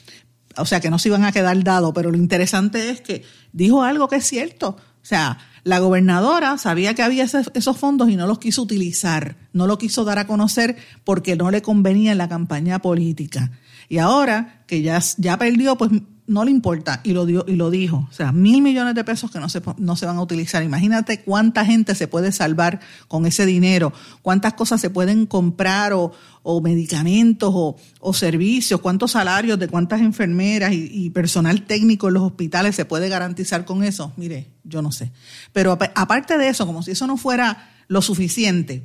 O 0.56 0.66
sea, 0.66 0.80
que 0.80 0.90
no 0.90 0.98
se 0.98 1.08
iban 1.08 1.24
a 1.24 1.32
quedar 1.32 1.62
dados, 1.62 1.92
pero 1.94 2.10
lo 2.10 2.16
interesante 2.16 2.90
es 2.90 3.00
que 3.00 3.22
dijo 3.52 3.82
algo 3.82 4.08
que 4.08 4.16
es 4.16 4.26
cierto. 4.26 4.76
O 5.02 5.06
sea, 5.06 5.38
la 5.64 5.78
gobernadora 5.78 6.58
sabía 6.58 6.94
que 6.94 7.02
había 7.02 7.24
esos 7.24 7.76
fondos 7.78 8.10
y 8.10 8.16
no 8.16 8.26
los 8.26 8.38
quiso 8.38 8.62
utilizar, 8.62 9.36
no 9.52 9.66
lo 9.66 9.78
quiso 9.78 10.04
dar 10.04 10.18
a 10.18 10.26
conocer 10.26 10.76
porque 11.04 11.36
no 11.36 11.50
le 11.50 11.62
convenía 11.62 12.12
en 12.12 12.18
la 12.18 12.28
campaña 12.28 12.80
política. 12.80 13.50
Y 13.88 13.98
ahora 13.98 14.62
que 14.66 14.82
ya, 14.82 15.00
ya 15.16 15.38
perdió, 15.38 15.76
pues 15.76 15.90
no 16.30 16.44
le 16.44 16.52
importa 16.52 17.00
y 17.02 17.12
lo, 17.12 17.26
dio, 17.26 17.44
y 17.48 17.56
lo 17.56 17.70
dijo. 17.70 18.06
O 18.08 18.12
sea, 18.12 18.30
mil 18.30 18.62
millones 18.62 18.94
de 18.94 19.02
pesos 19.02 19.32
que 19.32 19.40
no 19.40 19.48
se, 19.48 19.60
no 19.78 19.96
se 19.96 20.06
van 20.06 20.16
a 20.16 20.22
utilizar. 20.22 20.62
Imagínate 20.62 21.22
cuánta 21.22 21.64
gente 21.64 21.96
se 21.96 22.06
puede 22.06 22.30
salvar 22.30 22.78
con 23.08 23.26
ese 23.26 23.46
dinero, 23.46 23.92
cuántas 24.22 24.54
cosas 24.54 24.80
se 24.80 24.90
pueden 24.90 25.26
comprar 25.26 25.92
o, 25.92 26.12
o 26.44 26.60
medicamentos 26.60 27.50
o, 27.52 27.76
o, 27.98 28.14
servicios, 28.14 28.80
cuántos 28.80 29.10
salarios 29.10 29.58
de 29.58 29.66
cuántas 29.66 30.02
enfermeras 30.02 30.72
y, 30.72 30.88
y, 30.92 31.10
personal 31.10 31.62
técnico 31.62 32.06
en 32.06 32.14
los 32.14 32.22
hospitales 32.22 32.76
se 32.76 32.84
puede 32.84 33.08
garantizar 33.08 33.64
con 33.64 33.82
eso. 33.82 34.12
Mire, 34.16 34.46
yo 34.62 34.82
no 34.82 34.92
sé. 34.92 35.10
Pero 35.52 35.72
aparte 35.72 36.38
de 36.38 36.48
eso, 36.48 36.64
como 36.64 36.84
si 36.84 36.92
eso 36.92 37.08
no 37.08 37.16
fuera 37.16 37.72
lo 37.88 38.02
suficiente, 38.02 38.84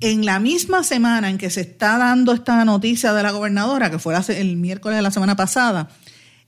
en 0.00 0.26
la 0.26 0.38
misma 0.38 0.84
semana 0.84 1.30
en 1.30 1.38
que 1.38 1.48
se 1.48 1.62
está 1.62 1.96
dando 1.96 2.32
esta 2.32 2.62
noticia 2.66 3.14
de 3.14 3.22
la 3.22 3.30
gobernadora, 3.30 3.90
que 3.90 3.98
fue 3.98 4.14
el 4.28 4.56
miércoles 4.56 4.96
de 4.96 5.02
la 5.02 5.10
semana 5.10 5.36
pasada, 5.36 5.88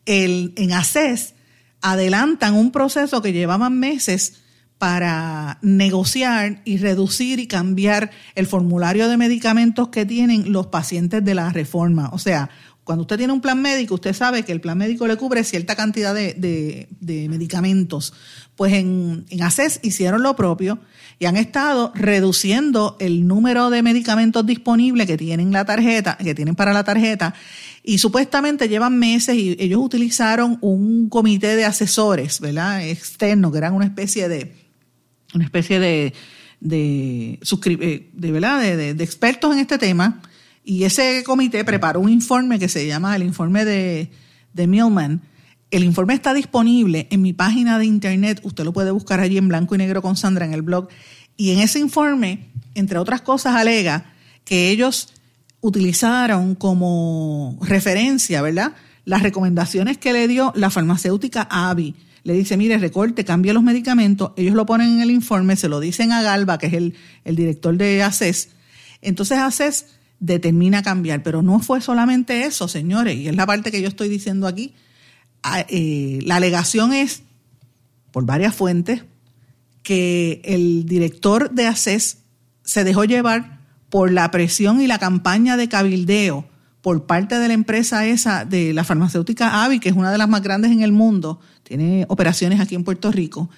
el, 0.07 0.55
en 0.57 0.73
ACES 0.73 1.35
adelantan 1.83 2.55
un 2.55 2.73
proceso 2.73 3.23
que 3.23 3.33
llevaban 3.33 3.79
meses 3.79 4.43
para 4.79 5.59
negociar 5.63 6.61
y 6.65 6.77
reducir 6.79 7.39
y 7.39 7.47
cambiar 7.47 8.11
el 8.35 8.47
formulario 8.47 9.09
de 9.09 9.17
medicamentos 9.17 9.89
que 9.89 10.05
tienen 10.05 10.53
los 10.53 10.67
pacientes 10.67 11.25
de 11.25 11.35
la 11.35 11.51
reforma. 11.51 12.11
O 12.13 12.19
sea, 12.19 12.51
cuando 12.85 13.03
usted 13.03 13.17
tiene 13.17 13.33
un 13.33 13.41
plan 13.41 13.61
médico, 13.61 13.95
usted 13.95 14.13
sabe 14.13 14.45
que 14.45 14.53
el 14.53 14.61
plan 14.61 14.79
médico 14.79 15.09
le 15.09 15.17
cubre 15.17 15.43
cierta 15.45 15.75
cantidad 15.75 16.15
de, 16.15 16.89
medicamentos. 17.29 18.13
Pues 18.55 18.75
en, 18.75 19.27
en 19.29 19.43
ACES 19.43 19.81
hicieron 19.83 20.23
lo 20.23 20.37
propio 20.37 20.79
y 21.19 21.25
han 21.25 21.37
estado 21.37 21.91
reduciendo 21.95 22.97
el 23.01 23.27
número 23.27 23.71
de 23.71 23.83
medicamentos 23.83 24.47
disponibles 24.47 25.07
que 25.07 25.17
tienen 25.17 25.51
la 25.51 25.65
tarjeta, 25.65 26.17
que 26.17 26.35
tienen 26.35 26.55
para 26.55 26.73
la 26.73 26.85
tarjeta, 26.85 27.35
y 27.89 27.99
supuestamente 27.99 28.69
llevan 28.69 28.99
meses 28.99 29.37
y 29.37 29.57
ellos 29.61 29.81
utilizaron 29.81 30.59
un 30.61 31.09
comité 31.09 31.55
de 31.55 31.65
asesores, 31.65 32.41
¿verdad? 32.41 32.85
externos, 32.85 33.53
que 33.53 33.59
eran 33.59 33.75
una 33.75 33.85
especie 33.85 34.29
de 34.29 34.53
una 35.33 35.45
especie 35.45 35.79
de 35.79 36.13
de, 36.59 37.39
eh, 37.39 38.11
de, 38.13 38.33
¿verdad? 38.33 38.61
De, 38.61 38.95
de, 38.95 39.05
expertos 39.05 39.55
en 39.55 39.61
este 39.61 39.79
tema, 39.79 40.21
y 40.65 40.83
ese 40.83 41.23
comité 41.25 41.65
preparó 41.65 42.01
un 42.01 42.09
informe 42.09 42.59
que 42.59 42.69
se 42.69 42.89
llama 42.89 43.15
el 43.15 43.23
informe 43.23 43.65
de, 43.65 44.11
de 44.53 44.67
Millman, 44.67 45.23
el 45.71 45.85
informe 45.85 46.15
está 46.15 46.35
disponible 46.35 47.07
en 47.11 47.23
mi 47.23 47.35
página 47.35 47.79
de 47.79 47.87
internet, 47.87 48.41
usted 48.43 48.65
lo 48.65 48.73
puede 48.73 48.91
buscar 48.91 49.21
allí 49.21 49.39
en 49.39 49.47
blanco 49.47 49.77
y 49.77 49.79
negro 49.79 50.03
con 50.03 50.17
Sandra 50.17 50.45
en 50.45 50.55
el 50.55 50.63
blog. 50.63 50.89
Y 51.37 51.53
en 51.53 51.61
ese 51.61 51.79
informe, 51.79 52.49
entre 52.75 52.99
otras 52.99 53.21
cosas, 53.21 53.55
alega 53.55 54.13
que 54.45 54.71
ellos 54.71 55.13
utilizaron 55.61 56.55
como 56.55 57.59
referencia, 57.63 58.43
¿verdad? 58.43 58.73
Las 59.05 59.23
recomendaciones 59.23 59.99
que 59.99 60.13
le 60.13 60.29
dio 60.29 60.53
la 60.57 60.71
farmacéutica 60.71 61.47
AVI. 61.51 61.95
Le 62.25 62.35
dice, 62.35 62.57
mire, 62.57 62.79
recorte, 62.79 63.25
cambie 63.25 63.53
los 63.53 63.63
medicamentos. 63.63 64.33
Ellos 64.37 64.55
lo 64.55 64.67
ponen 64.67 64.95
en 64.95 65.01
el 65.01 65.11
informe, 65.11 65.57
se 65.57 65.69
lo 65.69 65.79
dicen 65.79 66.13
a 66.13 66.23
Galba, 66.23 66.59
que 66.59 66.67
es 66.67 66.75
el, 66.75 66.95
el 67.25 67.37
director 67.37 67.77
de 67.77 68.03
ACES. 68.03 68.51
Entonces 69.01 69.39
ACES 69.39 69.87
determina 70.19 70.83
cambiar, 70.83 71.23
pero 71.23 71.43
no 71.43 71.61
fue 71.61 71.81
solamente 71.81 72.45
eso, 72.45 72.69
señores, 72.69 73.17
y 73.17 73.29
es 73.29 73.37
la 73.37 73.47
parte 73.47 73.71
que 73.71 73.83
yo 73.83 73.89
estoy 73.89 74.09
diciendo 74.09 74.47
aquí 74.47 74.75
eh, 75.69 76.21
la 76.23 76.37
alegación 76.37 76.93
es, 76.93 77.23
por 78.11 78.25
varias 78.25 78.55
fuentes, 78.55 79.05
que 79.83 80.41
el 80.45 80.87
director 80.87 81.51
de 81.51 81.67
ACES 81.67 82.19
se 82.65 82.85
dejó 82.85 83.05
llevar 83.05 83.56
por 83.89 84.13
la 84.13 84.31
presión 84.31 84.81
y 84.81 84.87
la 84.87 84.99
campaña 84.99 85.57
de 85.57 85.69
cabildeo 85.69 86.47
por 86.87 87.07
parte 87.07 87.39
de 87.39 87.49
la 87.49 87.55
empresa 87.55 88.07
esa, 88.07 88.45
de 88.45 88.73
la 88.73 88.85
farmacéutica 88.85 89.65
AVI, 89.65 89.81
que 89.81 89.89
es 89.89 89.97
una 89.97 90.13
de 90.13 90.19
las 90.19 90.29
más 90.29 90.43
grandes 90.43 90.71
en 90.71 90.83
el 90.83 90.93
mundo, 90.93 91.41
tiene 91.65 92.07
operaciones 92.09 92.61
aquí 92.61 92.77
en 92.77 92.85
Puerto 92.85 93.11
Rico, 93.11 93.51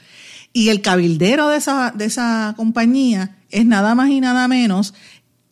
y 0.54 0.70
el 0.70 0.80
cabildero 0.80 1.48
de 1.48 1.58
esa, 1.58 1.92
de 1.94 2.06
esa 2.06 2.54
compañía 2.56 3.36
es 3.50 3.66
nada 3.66 3.94
más 3.94 4.08
y 4.08 4.20
nada 4.20 4.48
menos 4.48 4.94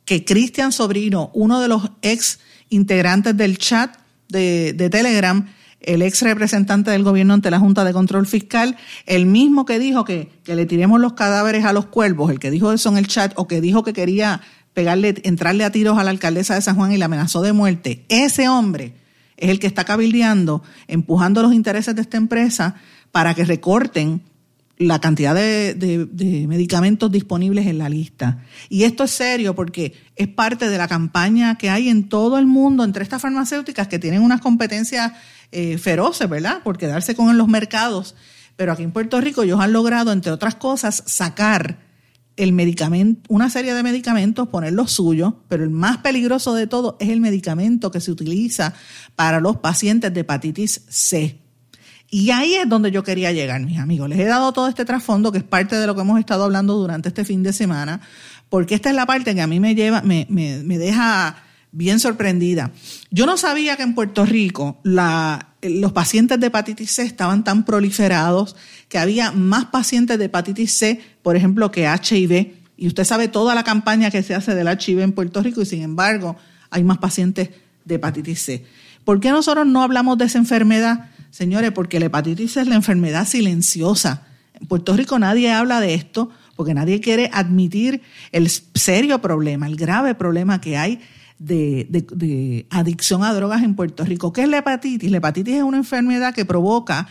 que 0.06 0.24
Cristian 0.24 0.72
Sobrino, 0.72 1.30
uno 1.34 1.60
de 1.60 1.68
los 1.68 1.90
ex 2.00 2.40
integrantes 2.70 3.36
del 3.36 3.58
chat 3.58 3.94
de, 4.28 4.72
de 4.72 4.88
Telegram, 4.88 5.46
el 5.80 6.02
ex 6.02 6.22
representante 6.22 6.90
del 6.90 7.04
gobierno 7.04 7.34
ante 7.34 7.50
la 7.50 7.58
Junta 7.58 7.84
de 7.84 7.92
Control 7.92 8.26
Fiscal, 8.26 8.76
el 9.04 9.26
mismo 9.26 9.66
que 9.66 9.78
dijo 9.78 10.04
que, 10.04 10.30
que 10.44 10.56
le 10.56 10.64
tiremos 10.64 11.00
los 11.00 11.12
cadáveres 11.12 11.64
a 11.64 11.72
los 11.72 11.86
cuervos, 11.86 12.30
el 12.30 12.38
que 12.38 12.50
dijo 12.50 12.72
eso 12.72 12.88
en 12.88 12.96
el 12.96 13.06
chat, 13.06 13.32
o 13.36 13.46
que 13.46 13.60
dijo 13.60 13.84
que 13.84 13.92
quería 13.92 14.40
pegarle, 14.76 15.14
entrarle 15.24 15.64
a 15.64 15.72
tiros 15.72 15.96
a 15.96 16.04
la 16.04 16.10
alcaldesa 16.10 16.54
de 16.54 16.60
San 16.60 16.76
Juan 16.76 16.92
y 16.92 16.98
la 16.98 17.06
amenazó 17.06 17.40
de 17.40 17.54
muerte, 17.54 18.04
ese 18.10 18.46
hombre 18.50 18.92
es 19.38 19.48
el 19.48 19.58
que 19.58 19.66
está 19.66 19.84
cabildeando, 19.84 20.62
empujando 20.86 21.40
los 21.40 21.54
intereses 21.54 21.96
de 21.96 22.02
esta 22.02 22.18
empresa 22.18 22.74
para 23.10 23.32
que 23.32 23.46
recorten 23.46 24.20
la 24.76 25.00
cantidad 25.00 25.34
de, 25.34 26.46
medicamentos 26.46 27.10
disponibles 27.10 27.66
en 27.66 27.78
la 27.78 27.88
lista. 27.88 28.44
Y 28.68 28.82
esto 28.82 29.04
es 29.04 29.12
serio 29.12 29.54
porque 29.54 29.94
es 30.14 30.28
parte 30.28 30.68
de 30.68 30.76
la 30.76 30.88
campaña 30.88 31.56
que 31.56 31.70
hay 31.70 31.88
en 31.88 32.10
todo 32.10 32.36
el 32.36 32.44
mundo 32.44 32.84
entre 32.84 33.02
estas 33.02 33.22
farmacéuticas 33.22 33.88
que 33.88 33.98
tienen 33.98 34.20
unas 34.20 34.42
competencias 34.42 35.12
eh, 35.52 35.78
feroces, 35.78 36.28
¿verdad? 36.28 36.62
Por 36.62 36.76
quedarse 36.76 37.16
con 37.16 37.38
los 37.38 37.48
mercados. 37.48 38.14
Pero 38.56 38.72
aquí 38.72 38.82
en 38.82 38.92
Puerto 38.92 39.22
Rico 39.22 39.42
ellos 39.42 39.58
han 39.58 39.72
logrado, 39.72 40.12
entre 40.12 40.32
otras 40.32 40.56
cosas, 40.56 41.02
sacar 41.06 41.85
el 42.36 42.52
medicamento, 42.52 43.22
una 43.28 43.48
serie 43.50 43.74
de 43.74 43.82
medicamentos, 43.82 44.48
poner 44.48 44.72
los 44.72 44.92
suyos, 44.92 45.34
pero 45.48 45.64
el 45.64 45.70
más 45.70 45.98
peligroso 45.98 46.54
de 46.54 46.66
todo 46.66 46.96
es 47.00 47.08
el 47.08 47.20
medicamento 47.20 47.90
que 47.90 48.00
se 48.00 48.10
utiliza 48.10 48.74
para 49.14 49.40
los 49.40 49.56
pacientes 49.56 50.12
de 50.12 50.20
hepatitis 50.20 50.82
C. 50.88 51.40
Y 52.10 52.30
ahí 52.30 52.54
es 52.54 52.68
donde 52.68 52.90
yo 52.90 53.02
quería 53.02 53.32
llegar, 53.32 53.60
mis 53.62 53.78
amigos. 53.78 54.08
Les 54.08 54.18
he 54.18 54.26
dado 54.26 54.52
todo 54.52 54.68
este 54.68 54.84
trasfondo, 54.84 55.32
que 55.32 55.38
es 55.38 55.44
parte 55.44 55.76
de 55.76 55.86
lo 55.86 55.94
que 55.94 56.02
hemos 56.02 56.20
estado 56.20 56.44
hablando 56.44 56.74
durante 56.74 57.08
este 57.08 57.24
fin 57.24 57.42
de 57.42 57.52
semana, 57.52 58.00
porque 58.48 58.74
esta 58.74 58.90
es 58.90 58.96
la 58.96 59.06
parte 59.06 59.34
que 59.34 59.40
a 59.40 59.46
mí 59.46 59.58
me 59.58 59.74
lleva, 59.74 60.02
me, 60.02 60.26
me, 60.30 60.62
me 60.62 60.78
deja 60.78 61.42
bien 61.72 61.98
sorprendida. 61.98 62.70
Yo 63.10 63.26
no 63.26 63.36
sabía 63.36 63.76
que 63.76 63.82
en 63.82 63.94
Puerto 63.94 64.24
Rico 64.24 64.78
la, 64.82 65.55
los 65.70 65.92
pacientes 65.92 66.38
de 66.40 66.46
hepatitis 66.46 66.90
C 66.90 67.02
estaban 67.02 67.44
tan 67.44 67.64
proliferados, 67.64 68.56
que 68.88 68.98
había 68.98 69.32
más 69.32 69.66
pacientes 69.66 70.18
de 70.18 70.26
hepatitis 70.26 70.72
C, 70.72 71.00
por 71.22 71.36
ejemplo, 71.36 71.70
que 71.70 71.84
HIV. 71.86 72.54
Y 72.76 72.86
usted 72.86 73.04
sabe 73.04 73.28
toda 73.28 73.54
la 73.54 73.64
campaña 73.64 74.10
que 74.10 74.22
se 74.22 74.34
hace 74.34 74.54
del 74.54 74.68
HIV 74.68 75.00
en 75.00 75.12
Puerto 75.12 75.42
Rico 75.42 75.62
y 75.62 75.66
sin 75.66 75.82
embargo 75.82 76.36
hay 76.70 76.84
más 76.84 76.98
pacientes 76.98 77.50
de 77.84 77.94
hepatitis 77.94 78.42
C. 78.42 78.66
¿Por 79.04 79.20
qué 79.20 79.30
nosotros 79.30 79.66
no 79.66 79.82
hablamos 79.82 80.18
de 80.18 80.26
esa 80.26 80.38
enfermedad? 80.38 81.10
Señores, 81.30 81.72
porque 81.72 82.00
la 82.00 82.06
hepatitis 82.06 82.52
C 82.52 82.60
es 82.60 82.66
la 82.66 82.74
enfermedad 82.74 83.26
silenciosa. 83.26 84.26
En 84.60 84.66
Puerto 84.66 84.96
Rico 84.96 85.18
nadie 85.18 85.52
habla 85.52 85.80
de 85.80 85.94
esto 85.94 86.30
porque 86.56 86.74
nadie 86.74 87.00
quiere 87.00 87.30
admitir 87.32 88.02
el 88.32 88.48
serio 88.48 89.20
problema, 89.20 89.66
el 89.66 89.76
grave 89.76 90.14
problema 90.14 90.60
que 90.60 90.76
hay 90.76 91.00
de, 91.38 92.66
adicción 92.70 93.22
a 93.22 93.32
drogas 93.34 93.62
en 93.62 93.74
Puerto 93.74 94.04
Rico. 94.04 94.32
¿Qué 94.32 94.42
es 94.42 94.48
la 94.48 94.58
hepatitis? 94.58 95.10
La 95.10 95.18
hepatitis 95.18 95.56
es 95.56 95.62
una 95.62 95.76
enfermedad 95.76 96.34
que 96.34 96.44
provoca 96.44 97.08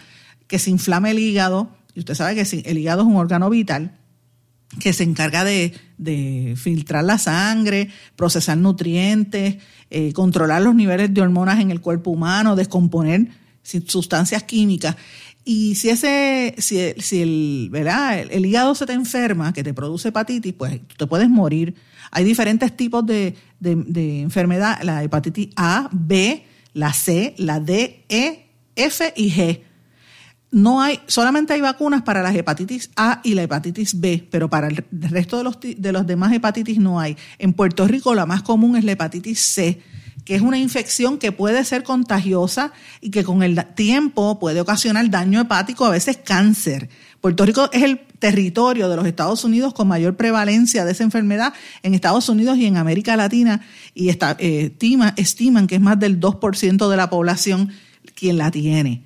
que 0.48 0.60
se 0.60 0.70
inflame 0.70 1.12
el 1.12 1.20
hígado, 1.20 1.70
y 1.94 2.00
usted 2.00 2.14
sabe 2.14 2.36
que 2.36 2.64
el 2.66 2.78
hígado 2.78 3.02
es 3.02 3.08
un 3.08 3.16
órgano 3.16 3.50
vital, 3.50 3.98
que 4.80 4.94
se 4.94 5.04
encarga 5.04 5.44
de, 5.44 5.74
filtrar 6.58 7.04
la 7.04 7.18
sangre, 7.18 7.90
procesar 8.16 8.58
nutrientes, 8.58 9.58
eh, 9.90 10.14
controlar 10.14 10.62
los 10.62 10.76
niveles 10.76 11.14
de 11.14 11.22
hormonas 11.22 11.60
en 11.60 11.72
el 11.72 11.82
cuerpo 11.82 12.12
humano, 12.12 12.56
descomponer 12.56 13.30
sustancias 13.64 14.44
químicas. 14.44 14.96
Y 15.48 15.76
si 15.76 15.90
ese, 15.90 16.56
si, 16.58 16.94
si 16.98 17.22
el, 17.22 17.70
¿verdad? 17.72 18.20
El, 18.20 18.44
hígado 18.48 18.74
se 18.74 18.88
te 18.88 18.94
enferma, 18.94 19.54
que 19.54 19.64
te 19.64 19.76
produce 19.76 20.10
hepatitis, 20.10 20.54
pues 20.54 20.82
tú 20.88 20.96
te 20.98 21.06
puedes 21.06 21.30
morir. 21.30 21.76
Hay 22.10 22.24
diferentes 22.24 22.76
tipos 22.76 23.06
de, 23.06 23.36
de, 23.60 24.22
enfermedad, 24.22 24.82
la 24.82 25.04
hepatitis 25.04 25.50
A, 25.56 25.88
B, 25.92 26.44
la 26.74 26.94
C, 26.94 27.36
la 27.38 27.60
D, 27.60 28.06
E, 28.10 28.48
F 28.76 29.14
y 29.16 29.32
G. 29.32 29.62
No 30.50 30.82
hay, 30.82 31.00
solamente 31.06 31.54
hay 31.54 31.62
vacunas 31.62 32.02
para 32.02 32.24
la 32.24 32.34
hepatitis 32.34 32.90
A 32.96 33.22
y 33.24 33.36
la 33.36 33.44
hepatitis 33.44 34.00
B, 34.00 34.28
pero 34.32 34.50
para 34.50 34.68
el 34.68 34.84
resto 34.90 35.38
de 35.38 35.44
los, 35.44 35.60
de 35.60 35.92
los 35.92 36.08
demás 36.08 36.34
hepatitis 36.34 36.80
no 36.80 37.00
hay. 37.00 37.18
En 37.38 37.54
Puerto 37.54 37.88
Rico 37.88 38.16
la 38.16 38.26
más 38.26 38.42
común 38.42 38.78
es 38.78 38.84
la 38.84 38.94
hepatitis 38.94 39.42
C 39.42 39.80
que 40.26 40.36
es 40.36 40.42
una 40.42 40.58
infección 40.58 41.20
que 41.20 41.32
puede 41.32 41.64
ser 41.64 41.84
contagiosa 41.84 42.74
y 43.00 43.12
que 43.12 43.24
con 43.24 43.44
el 43.44 43.64
tiempo 43.76 44.40
puede 44.40 44.60
ocasionar 44.60 45.10
daño 45.10 45.40
hepático, 45.40 45.86
a 45.86 45.92
veces 45.92 46.18
cáncer. 46.18 46.90
Puerto 47.22 47.46
Rico 47.46 47.70
es 47.72 47.84
el 47.84 48.00
territorio 48.20 48.90
de 48.90 48.96
los 48.96 49.06
Estados 49.06 49.44
Unidos 49.44 49.74
con 49.74 49.88
mayor 49.88 50.18
prevalencia 50.18 50.84
de 50.84 50.92
esa 50.92 51.04
enfermedad 51.04 51.54
en 51.84 51.94
Estados 51.94 52.28
Unidos 52.28 52.58
y 52.58 52.66
en 52.66 52.78
América 52.78 53.16
Latina 53.16 53.62
y 53.94 54.10
eh, 54.10 54.18
estima, 54.40 55.14
estiman 55.16 55.68
que 55.68 55.76
es 55.76 55.82
más 55.82 56.00
del 56.00 56.20
2% 56.20 56.90
de 56.90 56.98
la 56.98 57.10
población 57.10 57.72
quien 58.16 58.38
la 58.38 58.50
tiene. 58.50 59.04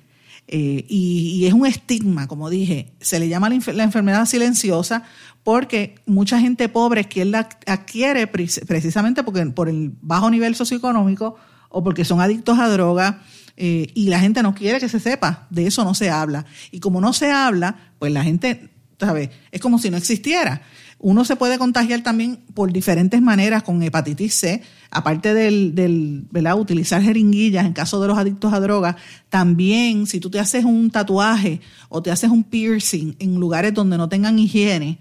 Eh, 0.52 0.84
y, 0.88 1.46
es 1.46 1.52
un 1.52 1.64
estigma, 1.64 2.26
como 2.26 2.50
dije, 2.50 2.92
se 3.00 3.20
le 3.20 3.28
llama 3.28 3.48
la, 3.48 3.84
enfermedad 3.84 4.26
silenciosa 4.26 5.04
porque 5.44 5.94
mucha 6.06 6.40
gente 6.40 6.68
pobre 6.68 7.04
quien 7.04 7.30
la 7.30 7.48
adquiere 7.66 8.26
precisamente 8.26 9.22
porque 9.22 9.46
por 9.46 9.68
el 9.68 9.92
bajo 10.02 10.28
nivel 10.28 10.56
socioeconómico 10.56 11.36
o 11.68 11.84
porque 11.84 12.04
son 12.04 12.20
adictos 12.20 12.58
a 12.58 12.68
droga, 12.68 13.22
eh, 13.56 13.92
y 13.94 14.08
la 14.08 14.18
gente 14.18 14.42
no 14.42 14.54
quiere 14.54 14.80
que 14.80 14.88
se 14.88 14.98
sepa, 14.98 15.46
de 15.50 15.66
eso 15.66 15.84
no 15.84 15.94
se 15.94 16.10
habla. 16.10 16.46
Y 16.72 16.80
como 16.80 17.00
no 17.00 17.12
se 17.12 17.30
habla, 17.30 17.92
pues 17.98 18.10
la 18.10 18.24
gente, 18.24 18.70
¿sabes? 18.98 19.30
Es 19.52 19.60
como 19.60 19.78
si 19.78 19.88
no 19.90 19.98
existiera. 19.98 20.62
Uno 21.02 21.24
se 21.24 21.34
puede 21.36 21.58
contagiar 21.58 22.02
también 22.02 22.40
por 22.52 22.72
diferentes 22.72 23.22
maneras 23.22 23.62
con 23.62 23.82
hepatitis 23.82 24.34
C, 24.34 24.62
aparte 24.90 25.32
del, 25.32 26.26
¿verdad? 26.30 26.58
utilizar 26.58 27.00
jeringuillas 27.00 27.64
en 27.64 27.72
caso 27.72 28.00
de 28.02 28.08
los 28.08 28.18
adictos 28.18 28.52
a 28.52 28.60
drogas, 28.60 28.96
también 29.30 30.06
si 30.06 30.20
tú 30.20 30.30
te 30.30 30.38
haces 30.38 30.64
un 30.64 30.90
tatuaje 30.90 31.60
o 31.88 32.02
te 32.02 32.10
haces 32.10 32.30
un 32.30 32.44
piercing 32.44 33.16
en 33.18 33.36
lugares 33.36 33.72
donde 33.72 33.96
no 33.96 34.10
tengan 34.10 34.38
higiene, 34.38 34.98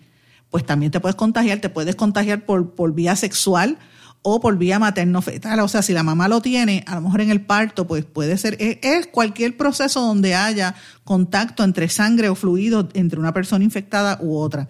pues 0.49 0.65
también 0.65 0.91
te 0.91 1.01
puedes 1.01 1.15
contagiar, 1.15 1.59
te 1.59 1.69
puedes 1.69 1.95
contagiar 1.95 2.45
por, 2.45 2.75
por 2.75 2.93
vía 2.93 3.15
sexual 3.17 3.77
o 4.21 4.39
por 4.39 4.57
vía 4.57 4.79
materno-fetal. 4.79 5.59
O 5.59 5.67
sea, 5.67 5.81
si 5.81 5.93
la 5.93 6.03
mamá 6.03 6.27
lo 6.27 6.41
tiene, 6.41 6.83
a 6.87 6.95
lo 6.95 7.01
mejor 7.01 7.21
en 7.21 7.31
el 7.31 7.41
parto, 7.41 7.87
pues 7.87 8.05
puede 8.05 8.37
ser, 8.37 8.57
es, 8.59 9.07
cualquier 9.07 9.55
proceso 9.55 10.01
donde 10.01 10.35
haya 10.35 10.75
contacto 11.03 11.63
entre 11.63 11.89
sangre 11.89 12.29
o 12.29 12.35
fluido 12.35 12.89
entre 12.93 13.19
una 13.19 13.33
persona 13.33 13.63
infectada 13.63 14.19
u 14.21 14.37
otra. 14.37 14.67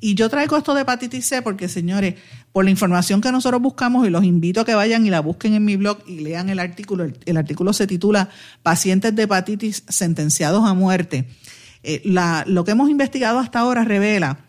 Y 0.00 0.14
yo 0.14 0.30
traigo 0.30 0.56
esto 0.56 0.74
de 0.74 0.80
hepatitis 0.80 1.26
C 1.26 1.42
porque, 1.42 1.68
señores, 1.68 2.14
por 2.52 2.64
la 2.64 2.70
información 2.70 3.20
que 3.20 3.30
nosotros 3.30 3.60
buscamos, 3.60 4.06
y 4.06 4.10
los 4.10 4.24
invito 4.24 4.62
a 4.62 4.64
que 4.64 4.74
vayan 4.74 5.06
y 5.06 5.10
la 5.10 5.20
busquen 5.20 5.54
en 5.54 5.64
mi 5.64 5.76
blog 5.76 5.98
y 6.06 6.20
lean 6.20 6.48
el 6.48 6.58
artículo. 6.58 7.06
El, 7.26 7.36
artículo 7.36 7.72
se 7.72 7.86
titula 7.86 8.30
Pacientes 8.62 9.14
de 9.14 9.24
hepatitis 9.24 9.84
sentenciados 9.88 10.66
a 10.66 10.72
muerte. 10.72 11.28
Eh, 11.82 12.02
lo 12.46 12.64
que 12.64 12.70
hemos 12.70 12.88
investigado 12.90 13.38
hasta 13.38 13.60
ahora 13.60 13.84
revela 13.84 14.40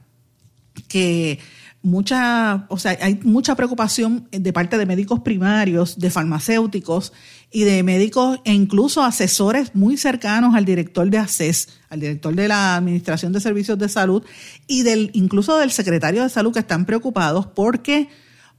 que 0.87 1.39
mucha, 1.81 2.65
o 2.69 2.77
sea, 2.77 2.97
hay 3.01 3.19
mucha 3.23 3.55
preocupación 3.55 4.27
de 4.31 4.53
parte 4.53 4.77
de 4.77 4.85
médicos 4.85 5.19
primarios, 5.19 5.99
de 5.99 6.09
farmacéuticos 6.11 7.11
y 7.51 7.65
de 7.65 7.83
médicos 7.83 8.39
e 8.45 8.53
incluso 8.53 9.03
asesores 9.03 9.75
muy 9.75 9.97
cercanos 9.97 10.55
al 10.55 10.63
director 10.63 11.09
de 11.09 11.17
ACES, 11.17 11.67
al 11.89 11.99
director 11.99 12.33
de 12.33 12.47
la 12.47 12.77
Administración 12.77 13.33
de 13.33 13.41
Servicios 13.41 13.77
de 13.77 13.89
Salud 13.89 14.23
y 14.67 14.83
del 14.83 15.11
incluso 15.13 15.57
del 15.57 15.71
secretario 15.71 16.23
de 16.23 16.29
Salud 16.29 16.53
que 16.53 16.59
están 16.59 16.85
preocupados 16.85 17.47
porque 17.47 18.07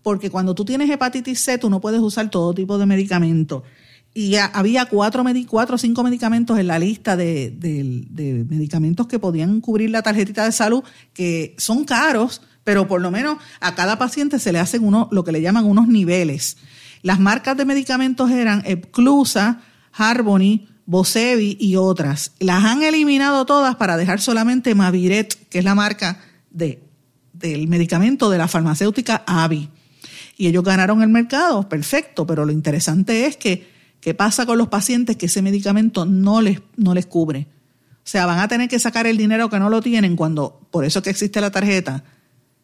porque 0.03 0.30
cuando 0.30 0.55
tú 0.55 0.64
tienes 0.64 0.90
hepatitis 0.90 1.40
C 1.40 1.59
tú 1.59 1.70
no 1.70 1.80
puedes 1.80 2.01
usar 2.01 2.28
todo 2.28 2.53
tipo 2.53 2.76
de 2.76 2.86
medicamentos. 2.86 3.62
Y 4.14 4.34
había 4.34 4.84
cuatro, 4.86 5.24
cuatro 5.49 5.76
o 5.76 5.78
cinco 5.78 6.03
medicamentos 6.03 6.59
en 6.59 6.66
la 6.66 6.78
lista 6.78 7.16
de, 7.16 7.51
de 7.51 8.45
medicamentos 8.47 9.07
que 9.07 9.18
podían 9.18 9.62
cubrir 9.62 9.88
la 9.88 10.03
tarjetita 10.03 10.45
de 10.45 10.53
salud 10.53 10.84
que 11.14 11.55
son 11.57 11.84
caros, 11.84 12.43
pero 12.62 12.86
por 12.86 13.01
lo 13.01 13.11
menos 13.11 13.38
a 13.61 13.74
cada 13.74 13.97
paciente 13.99 14.38
se 14.38 14.53
le 14.53 14.59
hacen 14.59 14.84
uno, 14.84 15.09
lo 15.12 15.24
que 15.24 15.32
le 15.32 15.40
llaman 15.40 15.64
unos 15.64 15.88
niveles. 15.88 16.59
Las 17.03 17.21
marcas 17.21 17.57
de 17.57 17.65
medicamentos 17.65 18.31
eran 18.31 18.63
Epclusa, 18.65 19.61
Harmony, 19.93 20.69
Bosevi 20.87 21.57
y 21.61 21.77
otras. 21.77 22.33
Las 22.39 22.65
han 22.65 22.83
eliminado 22.83 23.45
todas 23.45 23.77
para 23.77 23.97
dejar 23.97 24.21
solamente 24.21 24.75
Maviret, 24.75 25.49
que 25.49 25.59
es 25.59 25.65
la 25.65 25.75
marca 25.75 26.21
de, 26.51 26.83
del 27.33 27.69
medicamento 27.69 28.31
de 28.31 28.39
la 28.39 28.49
farmacéutica 28.49 29.25
Avi. 29.27 29.69
Y 30.37 30.47
ellos 30.47 30.65
ganaron 30.65 31.03
el 31.03 31.09
mercado, 31.09 31.69
perfecto, 31.69 32.27
pero 32.27 32.45
lo 32.45 32.53
interesante 32.53 33.27
es 33.27 33.37
que, 33.37 33.69
¿qué 34.01 34.15
pasa 34.15 34.47
con 34.47 34.59
los 34.59 34.69
pacientes 34.69 35.17
que 35.17 35.27
ese 35.27 35.43
medicamento 35.43 36.07
no 36.07 36.41
les, 36.41 36.61
no 36.77 36.95
les 36.95 37.07
cubre? 37.07 37.47
O 37.99 38.05
sea, 38.05 38.27
van 38.27 38.41
a 38.41 38.49
tener 38.49 38.69
que 38.69 38.79
sacar 38.79 39.07
el 39.07 39.17
dinero 39.17 39.49
que 39.49 39.61
no 39.61 39.71
lo 39.71 39.81
tienen 39.81 40.17
cuando, 40.17 40.61
por 40.71 40.85
eso 40.85 41.03
que 41.03 41.11
existe 41.11 41.41
la 41.41 41.51
tarjeta, 41.51 42.03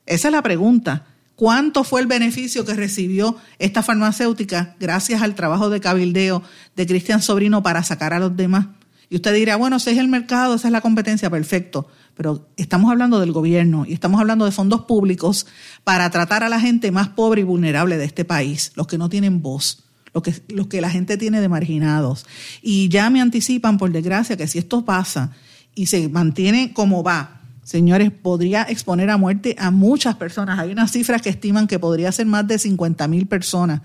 esa 0.06 0.28
es 0.28 0.32
la 0.32 0.42
pregunta. 0.42 1.06
¿Cuánto 1.38 1.84
fue 1.84 2.00
el 2.00 2.08
beneficio 2.08 2.64
que 2.64 2.74
recibió 2.74 3.36
esta 3.60 3.84
farmacéutica 3.84 4.74
gracias 4.80 5.22
al 5.22 5.36
trabajo 5.36 5.70
de 5.70 5.78
cabildeo 5.78 6.42
de 6.74 6.84
Cristian 6.84 7.22
Sobrino 7.22 7.62
para 7.62 7.84
sacar 7.84 8.12
a 8.12 8.18
los 8.18 8.36
demás? 8.36 8.66
Y 9.08 9.14
usted 9.14 9.32
dirá, 9.34 9.54
bueno, 9.54 9.76
ese 9.76 9.92
es 9.92 9.98
el 9.98 10.08
mercado, 10.08 10.56
esa 10.56 10.66
es 10.66 10.72
la 10.72 10.80
competencia, 10.80 11.30
perfecto. 11.30 11.86
Pero 12.16 12.48
estamos 12.56 12.90
hablando 12.90 13.20
del 13.20 13.30
gobierno 13.30 13.84
y 13.86 13.92
estamos 13.92 14.20
hablando 14.20 14.46
de 14.46 14.50
fondos 14.50 14.80
públicos 14.80 15.46
para 15.84 16.10
tratar 16.10 16.42
a 16.42 16.48
la 16.48 16.58
gente 16.58 16.90
más 16.90 17.10
pobre 17.10 17.42
y 17.42 17.44
vulnerable 17.44 17.98
de 17.98 18.06
este 18.06 18.24
país, 18.24 18.72
los 18.74 18.88
que 18.88 18.98
no 18.98 19.08
tienen 19.08 19.40
voz, 19.40 19.84
los 20.14 20.24
que, 20.24 20.34
los 20.48 20.66
que 20.66 20.80
la 20.80 20.90
gente 20.90 21.16
tiene 21.18 21.40
de 21.40 21.48
marginados. 21.48 22.26
Y 22.62 22.88
ya 22.88 23.10
me 23.10 23.20
anticipan, 23.20 23.78
por 23.78 23.92
desgracia, 23.92 24.36
que 24.36 24.48
si 24.48 24.58
esto 24.58 24.84
pasa 24.84 25.30
y 25.76 25.86
se 25.86 26.08
mantiene 26.08 26.72
como 26.72 27.04
va, 27.04 27.37
señores, 27.68 28.10
podría 28.10 28.62
exponer 28.62 29.10
a 29.10 29.18
muerte 29.18 29.54
a 29.58 29.70
muchas 29.70 30.14
personas. 30.16 30.58
Hay 30.58 30.72
unas 30.72 30.90
cifras 30.90 31.20
que 31.20 31.28
estiman 31.28 31.66
que 31.66 31.78
podría 31.78 32.10
ser 32.12 32.24
más 32.24 32.48
de 32.48 32.58
50 32.58 33.06
mil 33.08 33.26
personas 33.26 33.82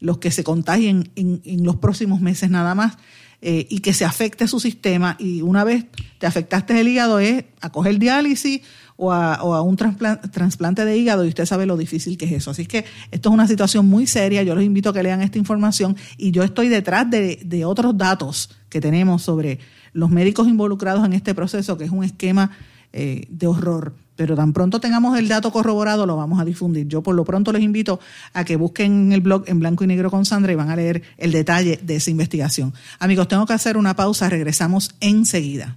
los 0.00 0.16
que 0.18 0.30
se 0.30 0.42
contagien 0.42 1.10
en, 1.16 1.42
los 1.62 1.76
próximos 1.76 2.22
meses 2.22 2.48
nada 2.48 2.74
más 2.74 2.96
eh, 3.42 3.66
y 3.68 3.80
que 3.80 3.92
se 3.92 4.06
afecte 4.06 4.48
su 4.48 4.58
sistema. 4.58 5.16
Y 5.18 5.42
una 5.42 5.64
vez 5.64 5.84
te 6.18 6.26
afectaste 6.26 6.80
el 6.80 6.88
hígado 6.88 7.18
es 7.18 7.44
a 7.60 7.68
coger 7.70 7.98
diálisis 7.98 8.62
o 8.96 9.12
a, 9.12 9.60
un 9.60 9.76
trasplante 9.76 10.86
de 10.86 10.96
hígado 10.96 11.26
y 11.26 11.28
usted 11.28 11.44
sabe 11.44 11.66
lo 11.66 11.76
difícil 11.76 12.16
que 12.16 12.24
es 12.24 12.32
eso. 12.32 12.52
Así 12.52 12.64
que 12.64 12.86
esto 13.10 13.28
es 13.28 13.34
una 13.34 13.46
situación 13.46 13.84
muy 13.86 14.06
seria. 14.06 14.44
Yo 14.44 14.54
los 14.54 14.64
invito 14.64 14.88
a 14.88 14.94
que 14.94 15.02
lean 15.02 15.20
esta 15.20 15.36
información 15.36 15.94
y 16.16 16.30
yo 16.30 16.42
estoy 16.42 16.68
detrás 16.68 17.10
de, 17.10 17.38
de 17.44 17.66
otros 17.66 17.98
datos 17.98 18.48
que 18.70 18.80
tenemos 18.80 19.20
sobre 19.22 19.58
los 19.92 20.08
médicos 20.08 20.48
involucrados 20.48 21.04
en 21.04 21.12
este 21.12 21.34
proceso, 21.34 21.76
que 21.76 21.84
es 21.84 21.90
un 21.90 22.02
esquema 22.02 22.50
eh, 22.98 23.26
de 23.28 23.46
horror. 23.46 23.92
Pero 24.16 24.34
tan 24.34 24.54
pronto 24.54 24.80
tengamos 24.80 25.18
el 25.18 25.28
dato 25.28 25.52
corroborado, 25.52 26.06
lo 26.06 26.16
vamos 26.16 26.40
a 26.40 26.46
difundir. 26.46 26.88
Yo 26.88 27.02
por 27.02 27.14
lo 27.14 27.24
pronto 27.24 27.52
les 27.52 27.62
invito 27.62 28.00
a 28.32 28.44
que 28.44 28.56
busquen 28.56 29.12
el 29.12 29.20
blog 29.20 29.44
en 29.46 29.60
blanco 29.60 29.84
y 29.84 29.86
negro 29.86 30.10
con 30.10 30.24
Sandra 30.24 30.50
y 30.52 30.56
van 30.56 30.70
a 30.70 30.76
leer 30.76 31.02
el 31.18 31.30
detalle 31.30 31.78
de 31.82 31.96
esa 31.96 32.10
investigación. 32.10 32.72
Amigos, 32.98 33.28
tengo 33.28 33.44
que 33.44 33.52
hacer 33.52 33.76
una 33.76 33.94
pausa, 33.94 34.30
regresamos 34.30 34.94
enseguida. 35.00 35.76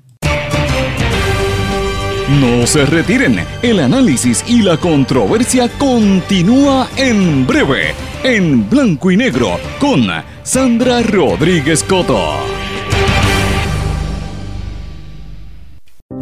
No 2.39 2.65
se 2.65 2.85
retiren, 2.85 3.39
el 3.63 3.79
análisis 3.81 4.45
y 4.47 4.61
la 4.61 4.77
controversia 4.77 5.67
continúa 5.77 6.87
en 6.95 7.45
breve, 7.45 7.95
en 8.23 8.69
blanco 8.69 9.11
y 9.11 9.17
negro, 9.17 9.59
con 9.79 10.07
Sandra 10.43 11.01
Rodríguez 11.01 11.83
Coto. 11.83 12.68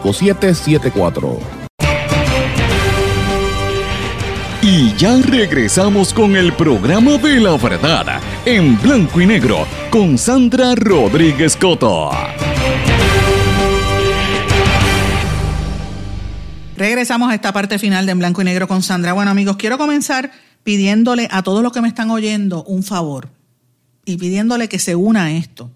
5774. 0.00 1.38
Y 4.62 4.94
ya 4.94 5.16
regresamos 5.20 6.14
con 6.14 6.36
el 6.36 6.54
programa 6.54 7.18
de 7.18 7.38
la 7.38 7.56
verdad 7.58 8.20
en 8.46 8.80
blanco 8.80 9.20
y 9.20 9.26
negro 9.26 9.66
con 9.90 10.16
Sandra 10.16 10.74
Rodríguez 10.74 11.54
Coto. 11.56 12.10
Regresamos 16.76 17.30
a 17.30 17.34
esta 17.34 17.52
parte 17.52 17.78
final 17.78 18.06
de 18.06 18.12
En 18.12 18.18
Blanco 18.18 18.42
y 18.42 18.44
Negro 18.44 18.66
con 18.66 18.82
Sandra. 18.82 19.12
Bueno 19.12 19.30
amigos, 19.30 19.56
quiero 19.56 19.78
comenzar 19.78 20.32
pidiéndole 20.64 21.28
a 21.30 21.42
todos 21.42 21.62
los 21.62 21.72
que 21.72 21.80
me 21.80 21.88
están 21.88 22.10
oyendo 22.10 22.64
un 22.64 22.82
favor 22.82 23.28
y 24.04 24.16
pidiéndole 24.16 24.68
que 24.68 24.78
se 24.78 24.96
una 24.96 25.24
a 25.24 25.30
esto. 25.30 25.70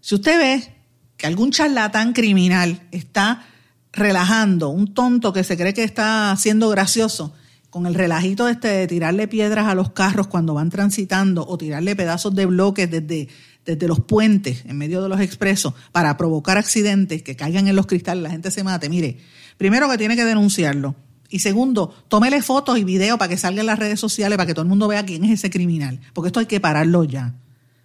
Si 0.00 0.14
usted 0.14 0.38
ve 0.38 0.74
que 1.22 1.28
algún 1.28 1.52
charlatán 1.52 2.14
criminal 2.14 2.82
está 2.90 3.46
relajando, 3.92 4.70
un 4.70 4.92
tonto 4.92 5.32
que 5.32 5.44
se 5.44 5.56
cree 5.56 5.72
que 5.72 5.84
está 5.84 6.34
siendo 6.36 6.68
gracioso, 6.68 7.32
con 7.70 7.86
el 7.86 7.94
relajito 7.94 8.48
este 8.48 8.66
de 8.66 8.86
tirarle 8.88 9.28
piedras 9.28 9.68
a 9.68 9.76
los 9.76 9.92
carros 9.92 10.26
cuando 10.26 10.52
van 10.54 10.68
transitando 10.68 11.46
o 11.46 11.56
tirarle 11.56 11.94
pedazos 11.94 12.34
de 12.34 12.46
bloques 12.46 12.90
desde, 12.90 13.28
desde 13.64 13.86
los 13.86 14.00
puentes 14.00 14.64
en 14.66 14.76
medio 14.76 15.00
de 15.00 15.08
los 15.08 15.20
expresos 15.20 15.74
para 15.92 16.16
provocar 16.16 16.58
accidentes 16.58 17.22
que 17.22 17.36
caigan 17.36 17.68
en 17.68 17.76
los 17.76 17.86
cristales, 17.86 18.24
la 18.24 18.30
gente 18.30 18.50
se 18.50 18.64
mate. 18.64 18.88
Mire, 18.88 19.18
primero 19.58 19.88
que 19.88 19.98
tiene 19.98 20.16
que 20.16 20.24
denunciarlo. 20.24 20.96
Y 21.30 21.38
segundo, 21.38 21.94
tómele 22.08 22.42
fotos 22.42 22.78
y 22.78 22.82
videos 22.82 23.16
para 23.16 23.28
que 23.28 23.36
salga 23.36 23.60
en 23.60 23.66
las 23.66 23.78
redes 23.78 24.00
sociales, 24.00 24.36
para 24.36 24.48
que 24.48 24.54
todo 24.54 24.64
el 24.64 24.68
mundo 24.68 24.88
vea 24.88 25.06
quién 25.06 25.24
es 25.24 25.30
ese 25.30 25.50
criminal. 25.50 26.00
Porque 26.14 26.26
esto 26.26 26.40
hay 26.40 26.46
que 26.46 26.58
pararlo 26.58 27.04
ya. 27.04 27.36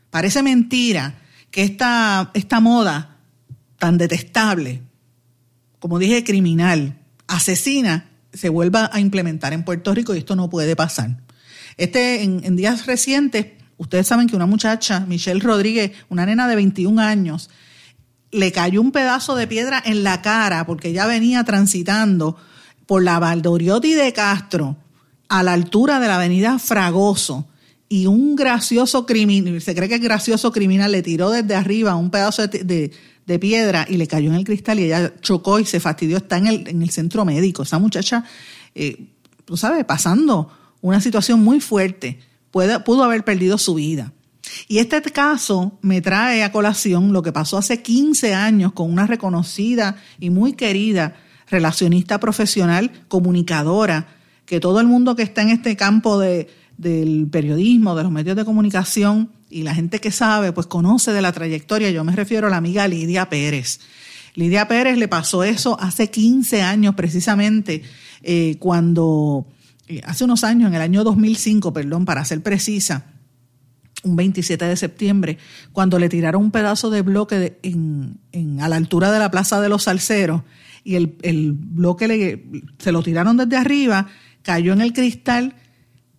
Parece 0.10 0.42
mentira 0.42 1.20
que 1.52 1.62
esta, 1.62 2.32
esta 2.34 2.60
moda 2.62 3.17
tan 3.78 3.98
detestable, 3.98 4.82
como 5.80 6.00
dije, 6.00 6.24
criminal, 6.24 6.98
asesina, 7.28 8.10
se 8.34 8.50
vuelva 8.50 8.90
a 8.92 9.00
implementar 9.00 9.54
en 9.54 9.64
Puerto 9.64 9.94
Rico 9.94 10.16
y 10.16 10.20
esto 10.20 10.36
no 10.36 10.50
puede 10.50 10.76
pasar. 10.76 11.18
Este, 11.78 12.24
en, 12.24 12.56
días 12.56 12.86
recientes, 12.86 13.48
ustedes 13.78 14.08
saben 14.08 14.28
que 14.28 14.36
una 14.36 14.46
muchacha, 14.46 15.02
Michelle 15.02 15.40
Rodríguez, 15.40 15.92
una 16.10 16.26
nena 16.26 16.48
de 16.48 16.56
21 16.56 17.02
años, 17.02 17.50
le 18.32 18.52
cayó 18.52 18.82
un 18.82 18.92
pedazo 18.92 19.36
de 19.36 19.48
piedra 19.48 19.82
en 19.86 20.04
la 20.04 20.22
cara 20.22 20.66
porque 20.66 20.90
ella 20.90 21.06
venía 21.06 21.44
transitando 21.44 22.38
por 22.86 23.04
la 23.04 23.20
Valdoriotti 23.20 23.94
de 23.94 24.12
Castro 24.14 24.78
a 25.30 25.44
la 25.44 25.54
altura 25.54 26.00
de 26.00 26.08
la 26.08 26.16
avenida 26.16 26.60
Fragoso 26.60 27.48
y 27.90 28.08
un 28.08 28.36
gracioso 28.36 29.06
criminal, 29.06 29.62
se 29.62 29.76
cree 29.76 29.88
que 29.88 29.96
es 29.96 30.02
gracioso 30.02 30.52
criminal, 30.52 30.92
le 30.92 31.04
tiró 31.04 31.30
desde 31.30 31.56
arriba 31.56 31.96
un 31.96 32.10
pedazo 32.10 32.46
de, 32.48 32.64
de, 32.64 32.92
piedra 33.40 33.86
y 33.90 33.98
le 33.98 34.08
cayó 34.08 34.30
en 34.30 34.36
el 34.36 34.46
cristal 34.46 34.80
y 34.80 34.86
ella 34.86 35.14
chocó 35.20 35.60
y 35.60 35.66
se 35.66 35.80
fastidió, 35.80 36.18
está 36.18 36.38
en 36.38 36.48
el, 36.48 36.68
en 36.68 36.82
el 36.82 36.90
centro 36.90 37.26
médico. 37.26 37.64
Esa 37.64 37.78
muchacha, 37.78 38.24
eh, 38.74 39.08
tú 39.44 39.58
sabes, 39.58 39.84
pasando 39.86 40.50
una 40.82 41.02
situación 41.02 41.44
muy 41.44 41.60
fuerte, 41.60 42.20
pudo 42.52 43.04
haber 43.04 43.26
perdido 43.26 43.58
su 43.58 43.76
vida. 43.76 44.14
Y 44.68 44.78
este 44.80 45.02
caso 45.02 45.78
me 45.82 46.02
trae 46.02 46.44
a 46.44 46.52
colación 46.52 47.14
lo 47.14 47.22
que 47.22 47.34
pasó 47.34 47.58
hace 47.58 47.82
15 47.82 48.34
años 48.34 48.72
con 48.74 48.92
una 48.92 49.06
reconocida 49.06 49.98
y 50.20 50.30
muy 50.30 50.54
querida 50.54 51.16
relacionista 51.50 52.20
profesional, 52.20 52.92
comunicadora, 53.08 54.08
que 54.46 54.60
todo 54.60 54.80
el 54.80 54.88
mundo 54.88 55.16
que 55.16 55.24
está 55.24 55.42
en 55.42 55.50
este 55.50 55.76
campo 55.76 56.18
de, 56.18 56.50
del 56.78 57.28
periodismo, 57.30 57.96
de 57.96 58.04
los 58.04 58.12
medios 58.12 58.36
de 58.36 58.46
comunicación 58.46 59.32
y 59.50 59.64
la 59.64 59.74
gente 59.74 60.00
que 60.00 60.12
sabe, 60.12 60.52
pues 60.52 60.68
conoce 60.68 61.12
de 61.14 61.22
la 61.22 61.32
trayectoria. 61.32 61.90
Yo 61.92 62.04
me 62.04 62.16
refiero 62.16 62.48
a 62.48 62.50
la 62.50 62.58
amiga 62.58 62.88
Lidia 62.88 63.30
Pérez. 63.30 63.80
Lidia 64.36 64.68
Pérez 64.68 64.98
le 64.98 65.08
pasó 65.08 65.44
eso 65.44 65.80
hace 65.80 66.10
15 66.10 66.62
años 66.62 66.96
precisamente, 66.96 67.82
eh, 68.22 68.58
cuando, 68.60 69.48
eh, 69.88 70.02
hace 70.06 70.26
unos 70.26 70.44
años, 70.44 70.68
en 70.68 70.76
el 70.76 70.82
año 70.82 71.04
2005, 71.04 71.74
perdón, 71.74 72.06
para 72.06 72.24
ser 72.24 72.44
precisa, 72.44 73.06
un 74.04 74.16
27 74.16 74.66
de 74.66 74.76
septiembre, 74.76 75.38
cuando 75.72 75.98
le 75.98 76.08
tiraron 76.08 76.44
un 76.44 76.52
pedazo 76.52 76.90
de 76.90 77.02
bloque 77.02 77.58
en, 77.64 78.20
en, 78.32 78.62
a 78.62 78.70
la 78.70 78.76
altura 78.76 79.12
de 79.12 79.20
la 79.20 79.32
Plaza 79.32 79.60
de 79.60 79.70
los 79.70 79.84
Salceros 79.84 80.44
y 80.84 80.96
el, 80.96 81.18
el 81.24 81.52
bloque 81.54 82.08
le, 82.08 82.46
se 82.78 82.92
lo 82.92 83.02
tiraron 83.02 83.38
desde 83.38 83.58
arriba, 83.58 84.08
cayó 84.44 84.72
en 84.72 84.82
el 84.82 84.94
cristal, 84.94 85.56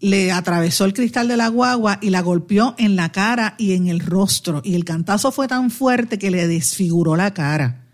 le 0.01 0.31
atravesó 0.31 0.85
el 0.85 0.95
cristal 0.95 1.29
de 1.29 1.37
la 1.37 1.49
guagua 1.49 1.99
y 2.01 2.11
la 2.11 2.21
golpeó 2.21 2.75
en 2.79 2.95
la 2.97 3.11
cara 3.11 3.55
y 3.59 3.73
en 3.73 3.89
el 3.89 4.01
rostro. 4.01 4.63
Y 4.65 4.75
el 4.75 4.85
cantazo 4.85 5.33
fue 5.33 5.49
tan 5.49 5.71
fuerte 5.71 6.19
que 6.19 6.31
le 6.31 6.47
desfiguró 6.47 7.17
la 7.17 7.35
cara. 7.35 7.85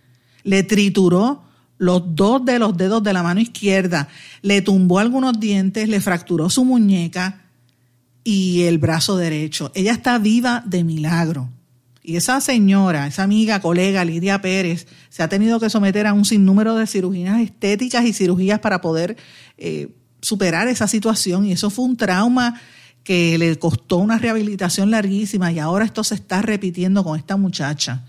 Le 0.42 0.62
trituró 0.62 1.44
los 1.78 2.14
dos 2.14 2.44
de 2.44 2.58
los 2.58 2.76
dedos 2.76 3.02
de 3.02 3.12
la 3.12 3.22
mano 3.22 3.40
izquierda, 3.40 4.08
le 4.42 4.62
tumbó 4.62 4.98
algunos 4.98 5.40
dientes, 5.40 5.88
le 5.88 6.00
fracturó 6.00 6.48
su 6.48 6.64
muñeca 6.64 7.42
y 8.22 8.62
el 8.62 8.78
brazo 8.78 9.16
derecho. 9.16 9.72
Ella 9.74 9.92
está 9.92 10.18
viva 10.18 10.62
de 10.66 10.84
milagro. 10.84 11.50
Y 12.02 12.16
esa 12.16 12.40
señora, 12.42 13.06
esa 13.06 13.22
amiga, 13.22 13.60
colega 13.60 14.04
Lidia 14.04 14.42
Pérez, 14.42 14.86
se 15.08 15.22
ha 15.22 15.28
tenido 15.28 15.58
que 15.58 15.70
someter 15.70 16.06
a 16.06 16.12
un 16.12 16.26
sinnúmero 16.26 16.76
de 16.76 16.86
cirugías 16.86 17.40
estéticas 17.40 18.04
y 18.04 18.12
cirugías 18.12 18.60
para 18.60 18.82
poder 18.82 19.16
eh, 19.56 19.88
superar 20.24 20.68
esa 20.68 20.88
situación. 20.88 21.44
Y 21.44 21.52
eso 21.52 21.70
fue 21.70 21.84
un 21.84 21.96
trauma 21.96 22.60
que 23.04 23.36
le 23.36 23.56
costó 23.58 23.98
una 23.98 24.18
rehabilitación 24.18 24.90
larguísima 24.90 25.52
y 25.52 25.58
ahora 25.58 25.84
esto 25.84 26.02
se 26.02 26.14
está 26.14 26.40
repitiendo 26.40 27.04
con 27.04 27.18
esta 27.18 27.36
muchacha. 27.36 28.06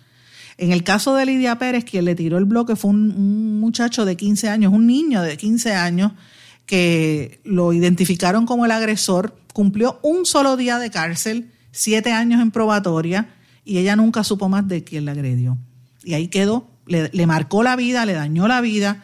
En 0.57 0.71
el 0.71 0.83
caso 0.83 1.13
de 1.15 1.25
Lidia 1.25 1.59
Pérez, 1.59 1.83
quien 1.83 2.05
le 2.05 2.15
tiró 2.15 2.37
el 2.37 2.45
bloque 2.45 2.77
fue 2.77 2.91
un, 2.91 3.59
muchacho 3.59 4.05
de 4.05 4.15
15 4.15 4.47
años, 4.47 4.71
un 4.71 4.87
niño 4.87 5.21
de 5.21 5.35
15 5.35 5.73
años, 5.73 6.13
que 6.65 7.41
lo 7.43 7.73
identificaron 7.73 8.45
como 8.45 8.65
el 8.65 8.71
agresor, 8.71 9.37
cumplió 9.53 9.99
un 10.01 10.25
solo 10.25 10.55
día 10.55 10.79
de 10.79 10.89
cárcel, 10.89 11.51
siete 11.71 12.13
años 12.13 12.41
en 12.41 12.51
probatoria, 12.51 13.35
y 13.65 13.79
ella 13.79 13.97
nunca 13.97 14.23
supo 14.23 14.47
más 14.47 14.65
de 14.67 14.85
quién 14.85 15.03
la 15.03 15.11
agredió. 15.11 15.57
Y 16.03 16.13
ahí 16.13 16.29
quedó, 16.29 16.69
le 16.85 17.27
marcó 17.27 17.63
la 17.63 17.75
vida, 17.75 18.05
le 18.05 18.13
dañó 18.13 18.47
la 18.47 18.61
vida, 18.61 19.03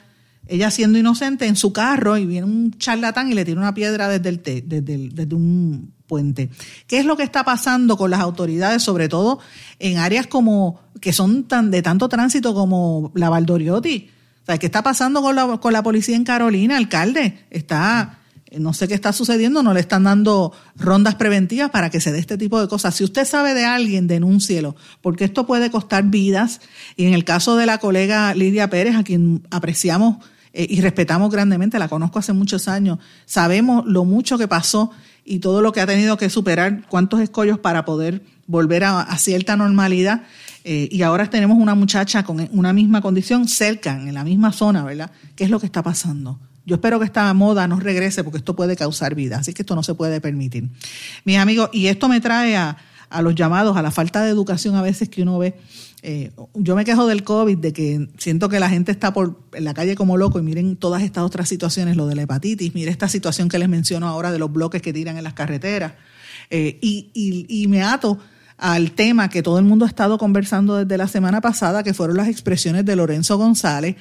ella 0.52 0.70
siendo 0.70 1.00
inocente 1.00 1.48
en 1.48 1.56
su 1.56 1.72
carro 1.72 2.18
y 2.18 2.26
viene 2.26 2.46
un 2.46 2.78
charlatán 2.78 3.32
y 3.32 3.34
le 3.34 3.46
tira 3.46 3.58
una 3.60 3.74
piedra 3.74 4.10
desde, 4.10 4.28
el 4.28 4.40
te, 4.40 4.62
desde, 4.62 5.10
desde 5.10 5.34
un 5.34 5.94
puente. 6.08 6.50
¿Qué 6.88 7.00
es 7.00 7.06
lo 7.06 7.16
que 7.16 7.24
está 7.24 7.46
pasando 7.46 7.96
con 7.96 8.12
las 8.12 8.20
autoridades, 8.20 8.84
sobre 8.84 9.08
todo 9.08 9.40
en 9.80 9.98
áreas 9.98 10.28
como 10.28 10.82
que 11.00 11.14
son 11.14 11.46
tan 11.46 11.72
de 11.72 11.82
tanto 11.82 12.10
tránsito 12.10 12.54
como 12.54 13.14
la 13.16 13.30
Valdoriotti? 13.30 14.10
O 14.46 14.60
¿qué 14.60 14.66
está 14.66 14.84
pasando 14.84 15.22
con 15.22 15.36
la, 15.38 15.58
con 15.60 15.72
la 15.72 15.84
policía 15.84 16.18
en 16.18 16.26
Carolina, 16.26 16.76
alcalde? 16.76 17.46
Está, 17.50 18.20
no 18.60 18.74
sé 18.74 18.90
qué 18.90 18.94
está 18.94 19.14
sucediendo, 19.14 19.64
no 19.64 19.74
le 19.74 19.80
están 19.80 20.04
dando 20.04 20.52
rondas 20.76 21.16
preventivas 21.16 21.70
para 21.70 21.90
que 21.90 22.02
se 22.02 22.12
dé 22.12 22.20
este 22.20 22.38
tipo 22.38 22.60
de 22.60 22.68
cosas. 22.68 22.94
Si 22.94 23.06
usted 23.06 23.24
sabe 23.24 23.54
de 23.54 23.64
alguien, 23.64 24.08
denúncielo, 24.08 24.76
porque 25.00 25.24
esto 25.24 25.46
puede 25.46 25.72
costar 25.72 26.04
vidas. 26.04 26.60
Y 26.98 27.06
en 27.06 27.14
el 27.14 27.24
caso 27.24 27.56
de 27.56 27.66
la 27.66 27.78
colega 27.78 28.36
Lidia 28.36 28.70
Pérez, 28.70 28.98
a 28.98 29.04
quien 29.06 29.48
apreciamos 29.50 30.18
eh, 30.54 30.68
y 30.70 30.82
respetamos 30.82 31.32
grandemente, 31.32 31.80
la 31.80 31.88
conozco 31.88 32.20
hace 32.20 32.34
muchos 32.34 32.68
años, 32.68 33.00
sabemos 33.26 33.86
lo 33.86 34.06
mucho 34.06 34.38
que 34.38 34.48
pasó 34.48 34.92
y 35.24 35.40
todo 35.40 35.62
lo 35.62 35.72
que 35.72 35.82
ha 35.82 35.88
tenido 35.88 36.18
que 36.18 36.30
superar, 36.30 36.88
cuántos 36.90 37.20
escollos 37.22 37.60
para 37.60 37.86
poder 37.86 38.24
volver 38.48 38.84
a, 38.84 39.02
a 39.02 39.18
cierta 39.18 39.56
normalidad. 39.56 40.24
Eh, 40.64 40.90
y 40.92 41.02
ahora 41.02 41.30
tenemos 41.30 41.58
una 41.58 41.74
muchacha 41.74 42.24
con 42.24 42.48
una 42.52 42.74
misma 42.74 43.02
condición 43.02 43.48
cerca, 43.48 43.94
en 43.94 44.14
la 44.14 44.24
misma 44.24 44.52
zona, 44.52 44.84
¿verdad? 44.84 45.12
¿Qué 45.36 45.44
es 45.44 45.50
lo 45.50 45.60
que 45.60 45.66
está 45.66 45.82
pasando? 45.82 46.40
Yo 46.66 46.76
espero 46.76 47.00
que 47.00 47.06
esta 47.06 47.34
moda 47.34 47.68
no 47.68 47.80
regrese 47.80 48.24
porque 48.24 48.38
esto 48.38 48.56
puede 48.56 48.76
causar 48.76 49.16
vida, 49.16 49.38
así 49.38 49.54
que 49.54 49.64
esto 49.64 49.74
no 49.74 49.82
se 49.82 49.96
puede 49.96 50.22
permitir. 50.22 50.70
Mis 51.26 51.38
amigos, 51.38 51.70
y 51.74 51.88
esto 51.88 52.08
me 52.08 52.22
trae 52.22 52.56
a, 52.56 52.78
a 53.10 53.22
los 53.22 53.34
llamados, 53.34 53.76
a 53.76 53.82
la 53.82 53.90
falta 53.90 54.24
de 54.24 54.30
educación 54.30 54.76
a 54.76 54.82
veces 54.82 55.10
que 55.10 55.24
uno 55.24 55.40
ve. 55.40 55.56
Eh, 56.04 56.32
yo 56.56 56.76
me 56.76 56.84
quejo 56.84 57.06
del 57.06 57.24
COVID, 57.24 57.58
de 57.58 57.74
que 57.74 58.08
siento 58.18 58.50
que 58.50 58.60
la 58.60 58.70
gente 58.70 58.92
está 58.92 59.14
por 59.14 59.40
en 59.54 59.64
la 59.64 59.74
calle 59.74 59.96
como 59.96 60.18
loco 60.18 60.40
y 60.40 60.42
miren 60.42 60.76
todas 60.76 61.04
estas 61.04 61.24
otras 61.24 61.48
situaciones, 61.48 61.96
lo 61.96 62.08
de 62.08 62.16
la 62.16 62.24
hepatitis, 62.24 62.74
mire 62.74 62.90
esta 62.90 63.08
situación 63.08 63.50
que 63.50 63.60
les 63.60 63.70
menciono 63.70 64.08
ahora 64.08 64.32
de 64.32 64.40
los 64.40 64.52
bloques 64.52 64.82
que 64.82 64.94
tiran 64.94 65.18
en 65.18 65.24
las 65.24 65.34
carreteras. 65.34 65.94
Eh, 66.50 66.80
y, 66.82 67.10
y, 67.14 67.46
y 67.64 67.68
me 67.68 67.84
ato 67.84 68.18
al 68.58 68.92
tema 68.92 69.30
que 69.30 69.42
todo 69.42 69.60
el 69.60 69.66
mundo 69.66 69.86
ha 69.86 69.88
estado 69.88 70.18
conversando 70.18 70.76
desde 70.76 70.98
la 70.98 71.08
semana 71.08 71.42
pasada, 71.42 71.84
que 71.84 71.94
fueron 71.94 72.18
las 72.18 72.28
expresiones 72.28 72.86
de 72.86 72.96
Lorenzo 72.96 73.38
González 73.38 73.96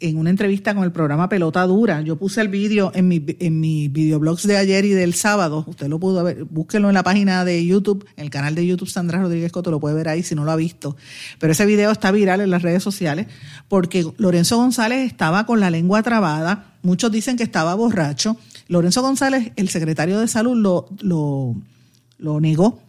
en 0.00 0.18
una 0.18 0.30
entrevista 0.30 0.74
con 0.74 0.84
el 0.84 0.92
programa 0.92 1.28
Pelota 1.28 1.66
Dura. 1.66 2.00
Yo 2.02 2.16
puse 2.16 2.40
el 2.40 2.48
vídeo 2.48 2.92
en 2.94 3.08
mi, 3.08 3.24
en 3.38 3.60
mi 3.60 3.88
videoblogs 3.88 4.46
de 4.46 4.56
ayer 4.56 4.84
y 4.84 4.90
del 4.90 5.14
sábado. 5.14 5.64
Usted 5.66 5.88
lo 5.88 5.98
pudo 5.98 6.22
ver, 6.24 6.44
búsquelo 6.44 6.88
en 6.88 6.94
la 6.94 7.02
página 7.02 7.44
de 7.44 7.64
YouTube, 7.64 8.06
en 8.16 8.24
el 8.24 8.30
canal 8.30 8.54
de 8.54 8.66
YouTube 8.66 8.88
Sandra 8.88 9.20
Rodríguez 9.20 9.52
Coto, 9.52 9.70
lo 9.70 9.80
puede 9.80 9.94
ver 9.94 10.08
ahí 10.08 10.22
si 10.22 10.34
no 10.34 10.44
lo 10.44 10.50
ha 10.50 10.56
visto. 10.56 10.96
Pero 11.38 11.52
ese 11.52 11.66
video 11.66 11.90
está 11.90 12.10
viral 12.10 12.40
en 12.40 12.50
las 12.50 12.62
redes 12.62 12.82
sociales 12.82 13.26
porque 13.68 14.06
Lorenzo 14.18 14.56
González 14.56 15.06
estaba 15.06 15.46
con 15.46 15.60
la 15.60 15.70
lengua 15.70 16.02
trabada. 16.02 16.74
Muchos 16.82 17.10
dicen 17.10 17.36
que 17.36 17.42
estaba 17.42 17.74
borracho. 17.74 18.36
Lorenzo 18.68 19.02
González, 19.02 19.52
el 19.56 19.68
secretario 19.68 20.18
de 20.18 20.28
salud, 20.28 20.56
lo, 20.56 20.88
lo, 21.00 21.54
lo 22.18 22.40
negó 22.40 22.85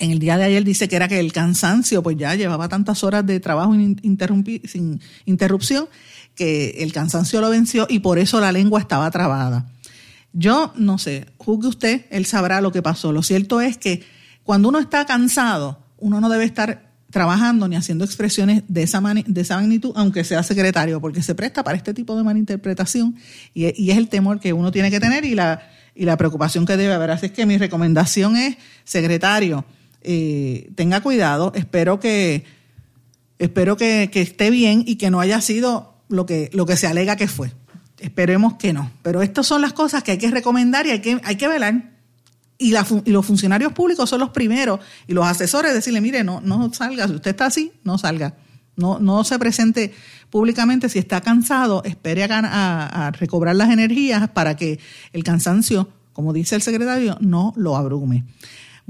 en 0.00 0.10
el 0.10 0.18
día 0.18 0.38
de 0.38 0.44
ayer 0.44 0.64
dice 0.64 0.88
que 0.88 0.96
era 0.96 1.08
que 1.08 1.20
el 1.20 1.32
cansancio, 1.32 2.02
pues 2.02 2.16
ya 2.16 2.34
llevaba 2.34 2.68
tantas 2.68 3.04
horas 3.04 3.24
de 3.26 3.38
trabajo 3.38 3.74
sin 3.74 5.00
interrupción, 5.26 5.88
que 6.34 6.70
el 6.78 6.92
cansancio 6.92 7.40
lo 7.42 7.50
venció 7.50 7.86
y 7.88 7.98
por 7.98 8.18
eso 8.18 8.40
la 8.40 8.50
lengua 8.50 8.80
estaba 8.80 9.10
trabada. 9.10 9.70
Yo 10.32 10.72
no 10.74 10.96
sé, 10.96 11.26
juzgue 11.36 11.68
usted, 11.68 12.06
él 12.10 12.24
sabrá 12.24 12.62
lo 12.62 12.72
que 12.72 12.80
pasó. 12.80 13.12
Lo 13.12 13.22
cierto 13.22 13.60
es 13.60 13.76
que 13.76 14.02
cuando 14.42 14.70
uno 14.70 14.78
está 14.78 15.04
cansado, 15.04 15.84
uno 15.98 16.18
no 16.18 16.30
debe 16.30 16.44
estar 16.44 16.90
trabajando 17.10 17.68
ni 17.68 17.76
haciendo 17.76 18.04
expresiones 18.04 18.62
de 18.68 18.84
esa, 18.84 19.02
magnitud, 19.02 19.92
aunque 19.96 20.24
sea 20.24 20.42
secretario, 20.42 20.98
porque 21.00 21.22
se 21.22 21.34
presta 21.34 21.62
para 21.62 21.76
este 21.76 21.92
tipo 21.92 22.16
de 22.16 22.22
malinterpretación 22.22 23.16
y, 23.52 23.66
y 23.82 23.90
es 23.90 23.98
el 23.98 24.08
temor 24.08 24.40
que 24.40 24.54
uno 24.54 24.72
tiene 24.72 24.90
que 24.90 25.00
tener 25.00 25.26
y 25.26 25.34
la, 25.34 25.60
y 25.94 26.06
la 26.06 26.16
preocupación 26.16 26.64
que 26.64 26.78
debe 26.78 26.94
haber. 26.94 27.10
Así 27.10 27.26
es 27.26 27.32
que 27.32 27.44
mi 27.44 27.58
recomendación 27.58 28.36
es, 28.36 28.56
secretario, 28.84 29.66
tenga 30.02 31.00
cuidado, 31.00 31.52
espero 31.54 32.00
que, 32.00 32.44
espero 33.38 33.76
que, 33.76 34.10
que, 34.12 34.20
esté 34.22 34.50
bien 34.50 34.84
y 34.86 34.96
que 34.96 35.10
no 35.10 35.20
haya 35.20 35.40
sido 35.40 35.94
lo 36.08 36.26
que, 36.26 36.50
lo 36.52 36.66
que 36.66 36.76
se 36.76 36.86
alega 36.86 37.16
que 37.16 37.28
fue. 37.28 37.52
Esperemos 37.98 38.54
que 38.54 38.72
no. 38.72 38.90
Pero 39.02 39.22
estas 39.22 39.46
son 39.46 39.60
las 39.60 39.72
cosas 39.72 40.02
que 40.02 40.12
hay 40.12 40.18
que 40.18 40.30
recomendar 40.30 40.86
y 40.86 40.90
hay 40.90 41.00
que, 41.00 41.20
hay 41.22 41.36
que 41.36 41.48
velar 41.48 41.90
y, 42.60 42.72
los 43.10 43.26
funcionarios 43.26 43.72
públicos 43.72 44.08
son 44.08 44.20
los 44.20 44.30
primeros 44.30 44.80
y 45.08 45.14
los 45.14 45.26
asesores 45.26 45.72
decirle, 45.72 46.00
mire, 46.02 46.22
no, 46.22 46.42
no 46.42 46.72
salga, 46.72 47.08
si 47.08 47.14
usted 47.14 47.30
está 47.30 47.46
así, 47.46 47.72
no 47.84 47.96
salga. 47.96 48.36
No, 48.76 48.98
no 48.98 49.24
se 49.24 49.38
presente 49.38 49.92
públicamente 50.28 50.88
si 50.88 50.98
está 50.98 51.20
cansado, 51.20 51.82
espere 51.84 52.24
a, 52.24 53.06
a, 53.06 53.10
recobrar 53.10 53.56
las 53.56 53.70
energías 53.70 54.28
para 54.30 54.56
que 54.56 54.78
el 55.12 55.24
cansancio, 55.24 55.88
como 56.12 56.32
dice 56.32 56.54
el 56.54 56.62
secretario, 56.62 57.16
no 57.20 57.52
lo 57.56 57.76
abrume. 57.76 58.24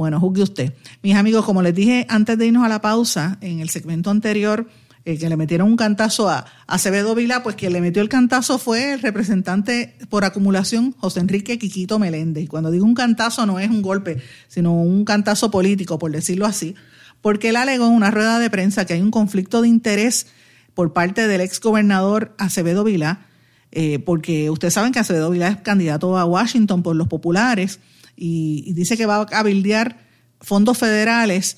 Bueno, 0.00 0.18
juzgue 0.18 0.42
usted. 0.42 0.72
Mis 1.02 1.14
amigos, 1.14 1.44
como 1.44 1.60
les 1.60 1.74
dije 1.74 2.06
antes 2.08 2.38
de 2.38 2.46
irnos 2.46 2.64
a 2.64 2.70
la 2.70 2.80
pausa, 2.80 3.36
en 3.42 3.60
el 3.60 3.68
segmento 3.68 4.08
anterior, 4.08 4.66
eh, 5.04 5.18
que 5.18 5.28
le 5.28 5.36
metieron 5.36 5.68
un 5.68 5.76
cantazo 5.76 6.30
a 6.30 6.46
Acevedo 6.66 7.14
Vila, 7.14 7.42
pues 7.42 7.54
quien 7.54 7.74
le 7.74 7.82
metió 7.82 8.00
el 8.00 8.08
cantazo 8.08 8.56
fue 8.56 8.94
el 8.94 9.02
representante 9.02 9.98
por 10.08 10.24
acumulación, 10.24 10.94
José 10.96 11.20
Enrique 11.20 11.58
Quiquito 11.58 11.98
Meléndez. 11.98 12.44
Y 12.44 12.46
cuando 12.46 12.70
digo 12.70 12.86
un 12.86 12.94
cantazo 12.94 13.44
no 13.44 13.58
es 13.58 13.68
un 13.68 13.82
golpe, 13.82 14.22
sino 14.48 14.72
un 14.72 15.04
cantazo 15.04 15.50
político, 15.50 15.98
por 15.98 16.10
decirlo 16.10 16.46
así, 16.46 16.76
porque 17.20 17.50
él 17.50 17.56
alegó 17.56 17.86
en 17.86 17.92
una 17.92 18.10
rueda 18.10 18.38
de 18.38 18.48
prensa 18.48 18.86
que 18.86 18.94
hay 18.94 19.02
un 19.02 19.10
conflicto 19.10 19.60
de 19.60 19.68
interés 19.68 20.28
por 20.72 20.94
parte 20.94 21.28
del 21.28 21.42
ex 21.42 21.60
gobernador 21.60 22.34
Acevedo 22.38 22.84
Vila, 22.84 23.26
eh, 23.70 23.98
porque 23.98 24.48
ustedes 24.48 24.72
saben 24.72 24.92
que 24.92 24.98
Acevedo 24.98 25.28
Vila 25.28 25.48
es 25.48 25.58
candidato 25.58 26.16
a 26.16 26.24
Washington 26.24 26.82
por 26.82 26.96
los 26.96 27.08
populares 27.08 27.80
y, 28.20 28.72
dice 28.74 28.96
que 28.96 29.06
va 29.06 29.20
a 29.20 29.26
cabildear 29.26 29.98
fondos 30.40 30.78
federales, 30.78 31.56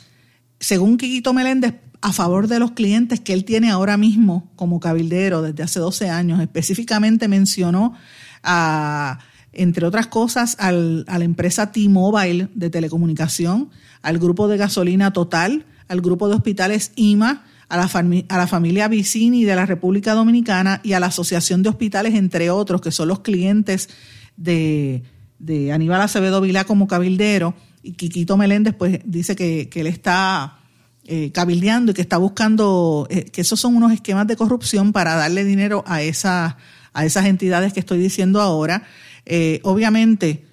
según 0.61 0.97
Quiquito 0.97 1.35
Meléndez, 1.35 1.75
a 2.01 2.13
favor 2.13 2.49
de 2.49 2.59
los 2.59 2.73
clientes 2.73 3.21
que 3.21 3.33
él 3.33 3.45
tiene 3.45 3.71
ahora 3.71 3.97
mismo 3.97 4.51
como 4.57 4.81
cabildero 4.81 5.43
desde 5.43 5.63
hace 5.63 5.81
12 5.81 6.09
años. 6.09 6.41
Específicamente 6.41 7.29
mencionó 7.29 7.95
a, 8.43 9.19
entre 9.53 9.87
otras 9.87 10.07
cosas, 10.07 10.57
al, 10.59 11.05
a 11.09 11.19
la 11.19 11.25
empresa 11.25 11.73
T-Mobile 11.73 12.49
de 12.55 12.71
telecomunicación, 12.71 13.71
al 14.01 14.19
grupo 14.19 14.49
de 14.49 14.57
gasolina 14.57 15.13
Total, 15.13 15.65
al 15.89 16.01
grupo 16.01 16.29
de 16.29 16.37
hospitales 16.37 16.93
IMA, 16.97 17.45
a 17.69 17.77
la, 17.77 17.91
a 18.29 18.39
la 18.39 18.47
familia 18.47 18.89
Vicini 18.89 19.45
de 19.45 19.57
la 19.57 19.67
República 19.67 20.15
Dominicana 20.15 20.81
y 20.85 20.93
a 20.93 21.01
la 21.01 21.07
Asociación 21.07 21.63
de 21.63 21.71
Hospitales, 21.71 22.15
entre 22.15 22.51
otros, 22.51 22.81
que 22.81 22.91
son 22.91 23.09
los 23.09 23.21
clientes 23.21 23.89
de, 24.37 25.03
de 25.43 25.73
Aníbal 25.73 26.01
Acevedo 26.01 26.41
Vilá 26.41 26.65
como 26.65 26.87
cabildero. 26.87 27.55
Y 27.83 27.93
Quiquito 27.93 28.37
Meléndez, 28.37 28.75
pues, 28.75 29.01
dice 29.05 29.37
que, 29.37 29.69
que 29.69 29.81
él 29.81 29.89
está 29.89 30.61
eh, 31.05 31.33
cabildeando 31.33 31.91
y 31.91 31.95
que 31.95 32.03
está 32.03 32.17
buscando, 32.17 33.09
eh, 33.11 33.25
que 33.25 33.41
esos 33.41 33.59
son 33.59 33.75
unos 33.75 33.91
esquemas 33.91 34.29
de 34.29 34.37
corrupción 34.37 34.93
para 34.93 35.17
darle 35.17 35.45
dinero 35.45 35.83
a, 35.85 36.01
esa, 36.01 36.57
a 36.93 37.05
esas 37.05 37.27
entidades 37.27 37.73
que 37.73 37.81
estoy 37.81 37.99
diciendo 37.99 38.41
ahora. 38.41 38.85
Eh, 39.27 39.61
obviamente, 39.65 40.47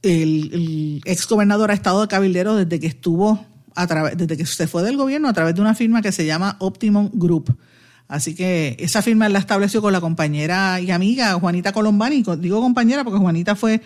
el, 0.00 1.02
ex 1.04 1.28
gobernador 1.28 1.70
ha 1.70 1.74
estado 1.74 2.00
de 2.00 2.08
cabildero 2.08 2.56
desde 2.56 2.80
que 2.80 2.86
estuvo, 2.86 3.44
a 3.74 3.86
desde 4.14 4.38
que 4.38 4.46
se 4.46 4.66
fue 4.66 4.82
del 4.82 4.96
gobierno 4.96 5.28
a 5.28 5.34
través 5.34 5.54
de 5.54 5.60
una 5.60 5.74
firma 5.74 6.00
que 6.00 6.10
se 6.10 6.24
llama 6.24 6.56
Optimum 6.58 7.10
Group. 7.12 7.54
Así 8.10 8.34
que 8.34 8.76
esa 8.80 9.02
firma 9.02 9.28
la 9.28 9.38
estableció 9.38 9.80
con 9.80 9.92
la 9.92 10.00
compañera 10.00 10.80
y 10.80 10.90
amiga 10.90 11.34
Juanita 11.34 11.70
Colombani. 11.70 12.24
Digo 12.40 12.60
compañera 12.60 13.04
porque 13.04 13.20
Juanita 13.20 13.54
fue 13.54 13.82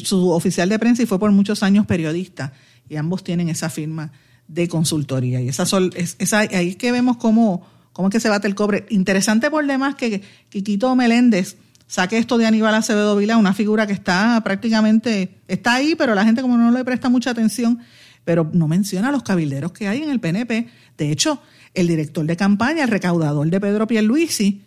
su 0.00 0.30
oficial 0.30 0.68
de 0.68 0.78
prensa 0.78 1.02
y 1.02 1.06
fue 1.06 1.18
por 1.18 1.32
muchos 1.32 1.64
años 1.64 1.84
periodista. 1.84 2.52
Y 2.88 2.94
ambos 2.94 3.24
tienen 3.24 3.48
esa 3.48 3.68
firma 3.68 4.12
de 4.46 4.68
consultoría. 4.68 5.40
Y 5.40 5.48
esa, 5.48 5.66
sol, 5.66 5.92
esa 5.96 6.38
ahí 6.38 6.68
es 6.68 6.76
que 6.76 6.92
vemos 6.92 7.16
cómo, 7.16 7.66
cómo 7.92 8.06
es 8.06 8.12
que 8.12 8.20
se 8.20 8.28
bate 8.28 8.46
el 8.46 8.54
cobre. 8.54 8.86
Interesante 8.90 9.50
por 9.50 9.66
demás 9.66 9.96
que 9.96 10.22
Quiquito 10.50 10.94
Meléndez 10.94 11.56
saque 11.88 12.16
esto 12.16 12.38
de 12.38 12.46
Aníbal 12.46 12.76
Acevedo 12.76 13.16
Vila, 13.16 13.36
una 13.38 13.54
figura 13.54 13.88
que 13.88 13.92
está 13.92 14.40
prácticamente, 14.44 15.40
está 15.48 15.74
ahí, 15.74 15.96
pero 15.96 16.14
la 16.14 16.24
gente 16.24 16.42
como 16.42 16.56
no 16.56 16.70
le 16.70 16.84
presta 16.84 17.08
mucha 17.08 17.30
atención, 17.30 17.80
pero 18.24 18.48
no 18.52 18.68
menciona 18.68 19.10
los 19.10 19.24
cabilderos 19.24 19.72
que 19.72 19.88
hay 19.88 20.00
en 20.04 20.10
el 20.10 20.20
PNP. 20.20 20.68
De 20.96 21.10
hecho, 21.10 21.42
el 21.74 21.86
director 21.86 22.24
de 22.24 22.36
campaña, 22.36 22.84
el 22.84 22.90
recaudador 22.90 23.48
de 23.50 23.60
Pedro 23.60 23.86
Pierluisi, 23.86 24.62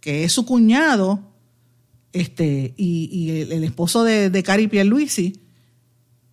que 0.00 0.24
es 0.24 0.32
su 0.32 0.46
cuñado, 0.46 1.20
este, 2.12 2.74
y, 2.76 3.30
el, 3.30 3.64
esposo 3.64 4.04
de, 4.04 4.30
de 4.30 4.42
Cari 4.42 4.68
Pierluisi, 4.68 5.40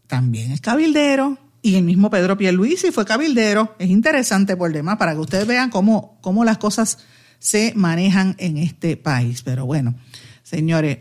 también 0.08 0.52
es 0.52 0.62
cabildero 0.62 1.38
y 1.62 1.76
el 1.76 1.84
mismo 1.84 2.10
Pedro 2.10 2.38
Pierluisi 2.38 2.92
fue 2.92 3.06
cabildero. 3.06 3.76
Es 3.78 3.90
interesante 3.90 4.56
por 4.56 4.72
demás 4.72 4.98
para 4.98 5.14
que 5.14 5.20
ustedes 5.20 5.46
vean 5.46 5.70
cómo, 5.70 6.18
cómo 6.22 6.46
las 6.46 6.58
cosas 6.58 7.00
se 7.40 7.74
manejan 7.76 8.36
en 8.40 8.58
este 8.58 8.96
país. 8.96 9.42
Pero 9.44 9.66
bueno, 9.66 9.96
señores, 10.44 11.00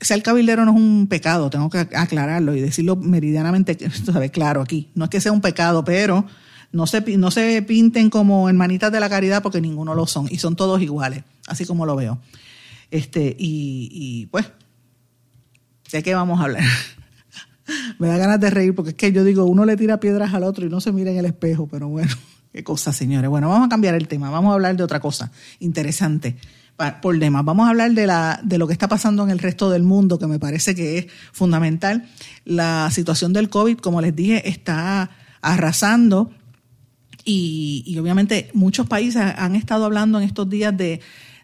ser 0.00 0.22
cabildero 0.22 0.64
no 0.64 0.72
es 0.72 0.76
un 0.78 1.08
pecado, 1.08 1.50
tengo 1.50 1.68
que 1.68 1.80
aclararlo 1.94 2.54
y 2.54 2.60
decirlo 2.60 2.96
meridianamente 2.96 3.76
claro 4.32 4.62
aquí. 4.62 4.90
No 4.94 5.04
es 5.04 5.10
que 5.10 5.20
sea 5.20 5.32
un 5.32 5.40
pecado, 5.40 5.84
pero 5.84 6.26
no 6.72 6.86
se, 6.86 7.16
no 7.16 7.30
se 7.30 7.62
pinten 7.62 8.10
como 8.10 8.48
hermanitas 8.48 8.90
de 8.90 9.00
la 9.00 9.08
caridad 9.08 9.42
porque 9.42 9.60
ninguno 9.60 9.94
lo 9.94 10.06
son 10.06 10.26
y 10.30 10.38
son 10.38 10.56
todos 10.56 10.80
iguales, 10.82 11.24
así 11.46 11.64
como 11.64 11.86
lo 11.86 11.96
veo. 11.96 12.18
Este, 12.90 13.36
y, 13.38 13.88
y 13.90 14.26
pues, 14.26 14.50
sé 15.86 16.02
que 16.02 16.14
vamos 16.14 16.40
a 16.40 16.44
hablar. 16.44 16.64
me 17.98 18.08
da 18.08 18.16
ganas 18.16 18.40
de 18.40 18.50
reír 18.50 18.74
porque 18.74 18.90
es 18.90 18.96
que 18.96 19.12
yo 19.12 19.24
digo, 19.24 19.44
uno 19.44 19.64
le 19.64 19.76
tira 19.76 20.00
piedras 20.00 20.34
al 20.34 20.44
otro 20.44 20.66
y 20.66 20.68
no 20.68 20.80
se 20.80 20.92
mira 20.92 21.10
en 21.10 21.18
el 21.18 21.26
espejo, 21.26 21.68
pero 21.70 21.88
bueno, 21.88 22.12
qué 22.52 22.64
cosa, 22.64 22.92
señores. 22.92 23.30
Bueno, 23.30 23.48
vamos 23.48 23.66
a 23.66 23.68
cambiar 23.68 23.94
el 23.94 24.08
tema, 24.08 24.30
vamos 24.30 24.50
a 24.50 24.54
hablar 24.54 24.76
de 24.76 24.82
otra 24.82 25.00
cosa 25.00 25.30
interesante 25.60 26.36
por 27.00 27.18
demás. 27.18 27.44
Vamos 27.44 27.66
a 27.66 27.70
hablar 27.70 27.92
de, 27.92 28.06
la, 28.06 28.40
de 28.42 28.58
lo 28.58 28.66
que 28.66 28.72
está 28.72 28.88
pasando 28.88 29.22
en 29.22 29.30
el 29.30 29.38
resto 29.38 29.70
del 29.70 29.82
mundo, 29.82 30.18
que 30.18 30.26
me 30.26 30.38
parece 30.38 30.74
que 30.74 30.98
es 30.98 31.06
fundamental. 31.32 32.08
La 32.44 32.90
situación 32.90 33.32
del 33.32 33.48
COVID, 33.50 33.78
como 33.78 34.00
les 34.00 34.16
dije, 34.16 34.48
está 34.48 35.10
arrasando 35.40 36.30
y, 37.24 37.84
y 37.86 37.98
obviamente 37.98 38.50
muchos 38.54 38.86
países 38.86 39.22
han 39.22 39.56
estado 39.56 39.84
hablando 39.84 40.18
en 40.18 40.24
estos 40.24 40.48
días 40.48 40.76
de 40.76 41.00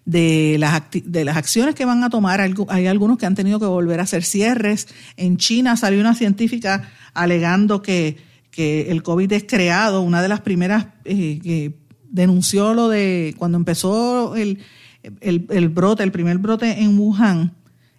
de 0.09 0.57
las, 0.59 0.85
de 0.91 1.23
las 1.23 1.37
acciones 1.37 1.75
que 1.75 1.85
van 1.85 2.03
a 2.03 2.09
tomar. 2.09 2.41
Hay 2.41 2.87
algunos 2.87 3.19
que 3.19 3.27
han 3.27 3.35
tenido 3.35 3.61
que 3.61 3.67
volver 3.67 4.01
a 4.01 4.05
hacer 4.05 4.25
cierres. 4.25 4.89
En 5.19 5.37
China 5.37 5.77
salió 5.77 6.01
una 6.01 6.15
científica 6.15 6.89
alegando 7.13 7.83
que, 7.83 8.17
que 8.51 8.91
el 8.91 9.03
COVID 9.03 9.31
es 9.33 9.45
creado. 9.47 10.01
Una 10.01 10.23
de 10.23 10.29
las 10.29 10.41
primeras 10.41 10.87
eh, 11.05 11.39
que 11.43 11.75
denunció 12.09 12.73
lo 12.73 12.89
de 12.89 13.35
cuando 13.37 13.59
empezó 13.59 14.35
el, 14.35 14.61
el, 15.21 15.47
el 15.51 15.69
brote, 15.69 16.05
el 16.05 16.11
primer 16.11 16.39
brote 16.39 16.81
en 16.81 16.99
Wuhan, 16.99 17.53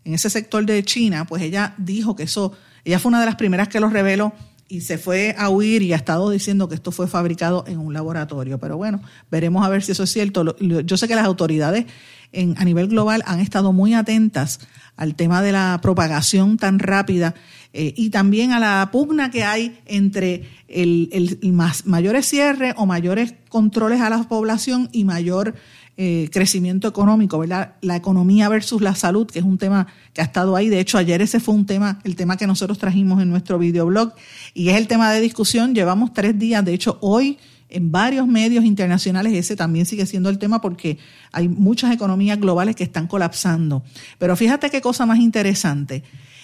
en 0.03 0.13
ese 0.15 0.31
sector 0.31 0.65
de 0.65 0.81
China, 0.83 1.25
pues 1.27 1.43
ella 1.43 1.75
dijo 1.77 2.15
que 2.15 2.23
eso, 2.23 2.53
ella 2.85 2.97
fue 2.97 3.09
una 3.09 3.19
de 3.19 3.27
las 3.27 3.35
primeras 3.35 3.67
que 3.67 3.79
lo 3.79 3.87
reveló 3.87 4.33
y 4.69 4.81
se 4.81 4.99
fue 4.99 5.35
a 5.37 5.49
huir 5.49 5.81
y 5.81 5.93
ha 5.93 5.95
estado 5.95 6.29
diciendo 6.29 6.69
que 6.69 6.75
esto 6.75 6.91
fue 6.91 7.07
fabricado 7.07 7.65
en 7.67 7.79
un 7.79 7.91
laboratorio. 7.91 8.59
Pero 8.59 8.77
bueno, 8.77 9.01
veremos 9.31 9.65
a 9.65 9.69
ver 9.69 9.83
si 9.83 9.91
eso 9.91 10.03
es 10.03 10.11
cierto. 10.11 10.55
Yo 10.59 10.95
sé 10.95 11.07
que 11.07 11.15
las 11.15 11.25
autoridades 11.25 11.85
en, 12.31 12.55
a 12.57 12.63
nivel 12.63 12.87
global 12.87 13.23
han 13.25 13.39
estado 13.39 13.73
muy 13.73 13.95
atentas 13.95 14.59
al 14.95 15.15
tema 15.15 15.41
de 15.41 15.51
la 15.51 15.79
propagación 15.81 16.57
tan 16.57 16.77
rápida 16.77 17.33
eh, 17.73 17.93
y 17.97 18.11
también 18.11 18.51
a 18.51 18.59
la 18.59 18.89
pugna 18.91 19.31
que 19.31 19.43
hay 19.43 19.79
entre 19.87 20.47
el, 20.67 21.09
el, 21.11 21.51
más, 21.51 21.87
mayores 21.87 22.27
cierres 22.27 22.75
o 22.77 22.85
mayores 22.85 23.33
controles 23.49 24.01
a 24.01 24.09
la 24.09 24.23
población 24.23 24.89
y 24.91 25.03
mayor 25.03 25.55
eh, 26.01 26.29
crecimiento 26.31 26.87
económico, 26.87 27.37
¿verdad? 27.39 27.73
La 27.81 27.97
economía 27.97 28.47
versus 28.47 28.81
la 28.81 28.95
salud, 28.95 29.27
que 29.27 29.39
es 29.39 29.43
un 29.43 29.57
tema 29.57 29.85
que 30.13 30.21
ha 30.21 30.23
estado 30.23 30.55
ahí. 30.55 30.69
De 30.69 30.79
hecho, 30.79 30.97
ayer 30.97 31.21
ese 31.21 31.41
fue 31.41 31.53
un 31.53 31.65
tema, 31.65 31.99
el 32.05 32.15
tema 32.15 32.37
que 32.37 32.47
nosotros 32.47 32.77
trajimos 32.77 33.21
en 33.21 33.29
nuestro 33.29 33.59
videoblog, 33.59 34.13
y 34.53 34.69
es 34.69 34.77
el 34.77 34.87
tema 34.87 35.11
de 35.11 35.19
discusión. 35.19 35.75
Llevamos 35.75 36.13
tres 36.13 36.39
días, 36.39 36.63
de 36.63 36.73
hecho, 36.73 36.99
hoy 37.01 37.37
en 37.67 37.91
varios 37.91 38.29
medios 38.29 38.63
internacionales 38.63 39.33
ese 39.33 39.57
también 39.57 39.85
sigue 39.85 40.05
siendo 40.05 40.29
el 40.29 40.39
tema 40.39 40.61
porque 40.61 40.99
hay 41.33 41.49
muchas 41.49 41.93
economías 41.93 42.39
globales 42.39 42.77
que 42.77 42.85
están 42.85 43.07
colapsando. 43.07 43.83
Pero 44.19 44.37
fíjate 44.37 44.69
qué 44.69 44.79
cosa 44.79 45.05
más 45.05 45.19
interesante. 45.19 46.03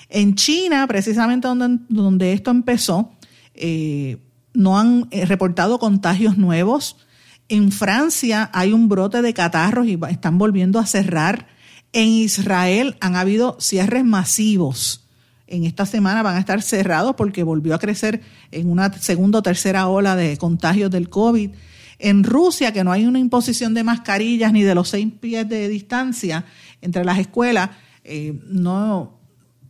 En 0.10 0.36
China, 0.36 0.86
precisamente 0.86 1.48
donde, 1.48 1.80
donde 1.88 2.34
esto 2.34 2.52
empezó, 2.52 3.14
eh, 3.54 4.18
no 4.54 4.78
han 4.78 5.08
eh, 5.12 5.26
reportado 5.26 5.80
contagios 5.80 6.38
nuevos 6.38 6.98
en 7.50 7.72
Francia 7.72 8.50
hay 8.54 8.74
un 8.74 8.90
brote 8.90 9.22
de 9.22 9.34
catarros 9.34 9.88
y 9.88 10.00
están 10.10 10.38
volviendo 10.38 10.80
a 10.80 10.86
cerrar. 10.86 11.48
En 11.94 12.08
Israel 12.10 12.98
han 13.00 13.16
habido 13.16 13.58
cierres 13.60 14.04
masivos 14.04 15.06
en 15.48 15.64
esta 15.66 15.86
semana 15.86 16.24
van 16.24 16.36
a 16.36 16.40
estar 16.40 16.62
cerrados 16.62 17.16
porque 17.16 17.44
volvió 17.44 17.76
a 17.76 17.80
crecer 17.80 18.22
en 18.52 18.70
una 18.70 18.92
segunda 18.94 19.40
o 19.40 19.44
tercera 19.44 19.88
ola 19.88 20.16
de 20.16 20.38
contagios 20.38 20.90
del 20.90 21.10
COVID. 21.10 21.52
En 22.00 22.24
Rusia, 22.24 22.74
que 22.74 22.84
no 22.84 22.92
hay 22.92 23.06
una 23.06 23.20
imposición 23.20 23.74
de 23.74 23.84
mascarillas 23.84 24.52
ni 24.52 24.64
de 24.64 24.76
los 24.76 24.90
seis 24.90 25.08
pies 25.20 25.48
de 25.48 25.70
distancia 25.70 26.46
entre 26.82 27.06
las 27.06 27.20
escuelas, 27.20 27.70
eh, 28.04 28.40
no 28.48 29.20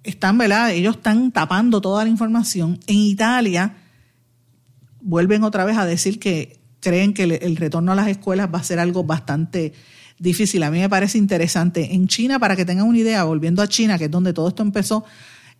están, 0.03 0.38
¿verdad? 0.38 0.71
Ellos 0.71 0.95
están 0.95 1.32
tapando 1.32 1.82
toda 1.82 2.03
la 2.03 2.09
información. 2.09 2.80
En 2.88 2.97
Italia, 2.97 3.76
vuelven 5.01 5.43
otra 5.43 5.65
vez 5.65 5.78
a 5.78 5.86
decir 5.86 6.19
que 6.19 6.59
creen 6.86 7.15
que 7.15 7.23
el 7.23 7.55
retorno 7.55 7.93
a 7.93 7.95
las 7.95 8.07
escuelas 8.07 8.47
va 8.53 8.59
a 8.59 8.63
ser 8.63 8.77
algo 8.77 9.03
bastante 9.03 9.73
difícil. 10.19 10.61
A 10.61 10.69
mí 10.69 10.79
me 10.79 10.88
parece 10.88 11.17
interesante. 11.17 11.95
En 11.95 12.07
China, 12.07 12.38
para 12.38 12.55
que 12.55 12.63
tengan 12.63 12.88
una 12.88 12.99
idea, 12.99 13.23
volviendo 13.23 13.63
a 13.63 13.67
China, 13.67 13.97
que 13.97 14.05
es 14.05 14.11
donde 14.11 14.33
todo 14.33 14.47
esto 14.47 14.61
empezó, 14.61 15.03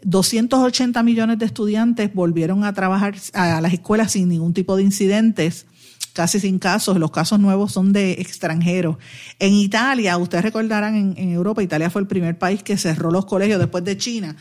280 0.03 1.01
millones 1.01 1.39
de 1.39 1.45
estudiantes 1.47 2.13
volvieron 2.13 2.63
a 2.63 2.73
trabajar 2.73 3.15
a 3.34 3.59
las 3.59 3.73
escuelas 3.73 4.11
sin 4.11 4.30
ningún 4.30 4.53
tipo 4.53 4.76
de 4.76 4.84
incidentes, 4.84 5.65
casi 6.13 6.39
sin 6.39 6.59
casos. 6.59 6.97
Los 6.97 7.09
casos 7.09 7.39
nuevos 7.39 7.71
son 7.71 7.91
de 7.91 8.11
extranjeros. 8.13 8.97
En 9.39 9.53
Italia, 9.53 10.15
ustedes 10.17 10.43
recordarán, 10.43 11.15
en, 11.17 11.32
Europa, 11.32 11.63
Italia 11.63 11.89
fue 11.89 12.01
el 12.01 12.07
primer 12.07 12.38
país 12.38 12.61
que 12.61 12.78
cerró 12.78 13.09
los 13.09 13.26
colegios 13.26 13.57
después 13.57 13.84
de 13.84 13.97
China. 13.97 14.36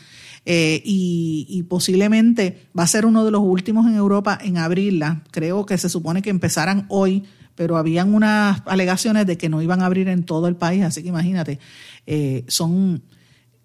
Eh, 0.47 0.81
y, 0.85 1.63
posiblemente 1.63 2.67
va 2.77 2.83
a 2.83 2.87
ser 2.87 3.07
uno 3.07 3.25
de 3.25 3.31
los 3.31 3.41
últimos 3.41 3.87
en 3.87 3.95
Europa 3.95 4.37
en 4.39 4.57
abrirla. 4.57 5.23
Creo 5.31 5.65
que 5.65 5.77
se 5.79 5.89
supone 5.89 6.21
que 6.21 6.29
empezaran 6.29 6.85
hoy, 6.89 7.23
pero 7.55 7.77
habían 7.77 8.13
unas 8.13 8.61
alegaciones 8.67 9.25
de 9.25 9.37
que 9.37 9.49
no 9.49 9.63
iban 9.63 9.81
a 9.81 9.87
abrir 9.87 10.07
en 10.07 10.23
todo 10.23 10.47
el 10.47 10.55
país, 10.55 10.83
así 10.83 11.01
que 11.01 11.09
imagínate, 11.09 11.59
eh, 12.05 12.45
son 12.47 13.01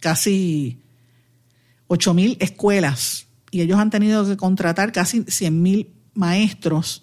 casi 0.00 0.78
8.000 1.88 2.38
escuelas 2.40 3.26
y 3.50 3.60
ellos 3.60 3.78
han 3.78 3.90
tenido 3.90 4.24
que 4.26 4.38
contratar 4.38 4.92
casi 4.92 5.20
100.000 5.20 5.88
maestros 6.14 7.02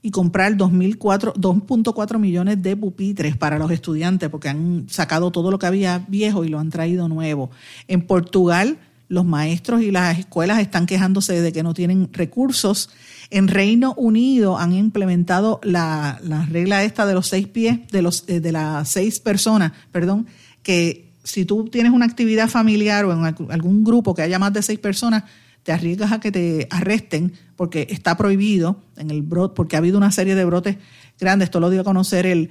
y 0.00 0.10
comprar 0.10 0.56
2.4 0.56 2.18
millones 2.18 2.62
de 2.62 2.76
pupitres 2.76 3.36
para 3.36 3.58
los 3.58 3.70
estudiantes 3.70 4.30
porque 4.30 4.48
han 4.48 4.86
sacado 4.88 5.30
todo 5.30 5.50
lo 5.50 5.58
que 5.58 5.66
había 5.66 6.06
viejo 6.08 6.44
y 6.44 6.48
lo 6.48 6.60
han 6.60 6.70
traído 6.70 7.08
nuevo. 7.08 7.50
En 7.88 8.06
Portugal 8.06 8.78
los 9.08 9.24
maestros 9.24 9.82
y 9.82 9.90
las 9.90 10.18
escuelas 10.18 10.60
están 10.60 10.86
quejándose 10.86 11.40
de 11.40 11.52
que 11.52 11.62
no 11.62 11.74
tienen 11.74 12.10
recursos. 12.12 12.90
En 13.30 13.48
Reino 13.48 13.94
Unido 13.94 14.58
han 14.58 14.72
implementado 14.72 15.60
la, 15.62 16.20
regla 16.50 16.84
esta 16.84 17.06
de 17.06 17.14
los 17.14 17.26
seis 17.26 17.48
pies, 17.48 17.80
de, 17.90 18.02
los, 18.02 18.24
eh, 18.28 18.40
de 18.40 18.52
las 18.52 18.88
seis 18.88 19.18
personas, 19.20 19.72
perdón, 19.92 20.26
que 20.62 21.08
si 21.24 21.44
tú 21.44 21.64
tienes 21.66 21.92
una 21.92 22.06
actividad 22.06 22.48
familiar 22.48 23.04
o 23.04 23.12
en 23.12 23.50
algún 23.50 23.84
grupo 23.84 24.14
que 24.14 24.22
haya 24.22 24.38
más 24.38 24.52
de 24.52 24.62
seis 24.62 24.78
personas, 24.78 25.24
te 25.62 25.72
arriesgas 25.72 26.12
a 26.12 26.20
que 26.20 26.32
te 26.32 26.66
arresten 26.70 27.32
porque 27.56 27.86
está 27.90 28.16
prohibido 28.16 28.82
en 28.96 29.10
el 29.10 29.22
brote, 29.22 29.54
porque 29.54 29.76
ha 29.76 29.80
habido 29.80 29.98
una 29.98 30.12
serie 30.12 30.34
de 30.34 30.44
brotes 30.44 30.78
grandes. 31.20 31.46
Esto 31.46 31.60
lo 31.60 31.68
dio 31.68 31.82
a 31.82 31.84
conocer 31.84 32.24
el, 32.24 32.50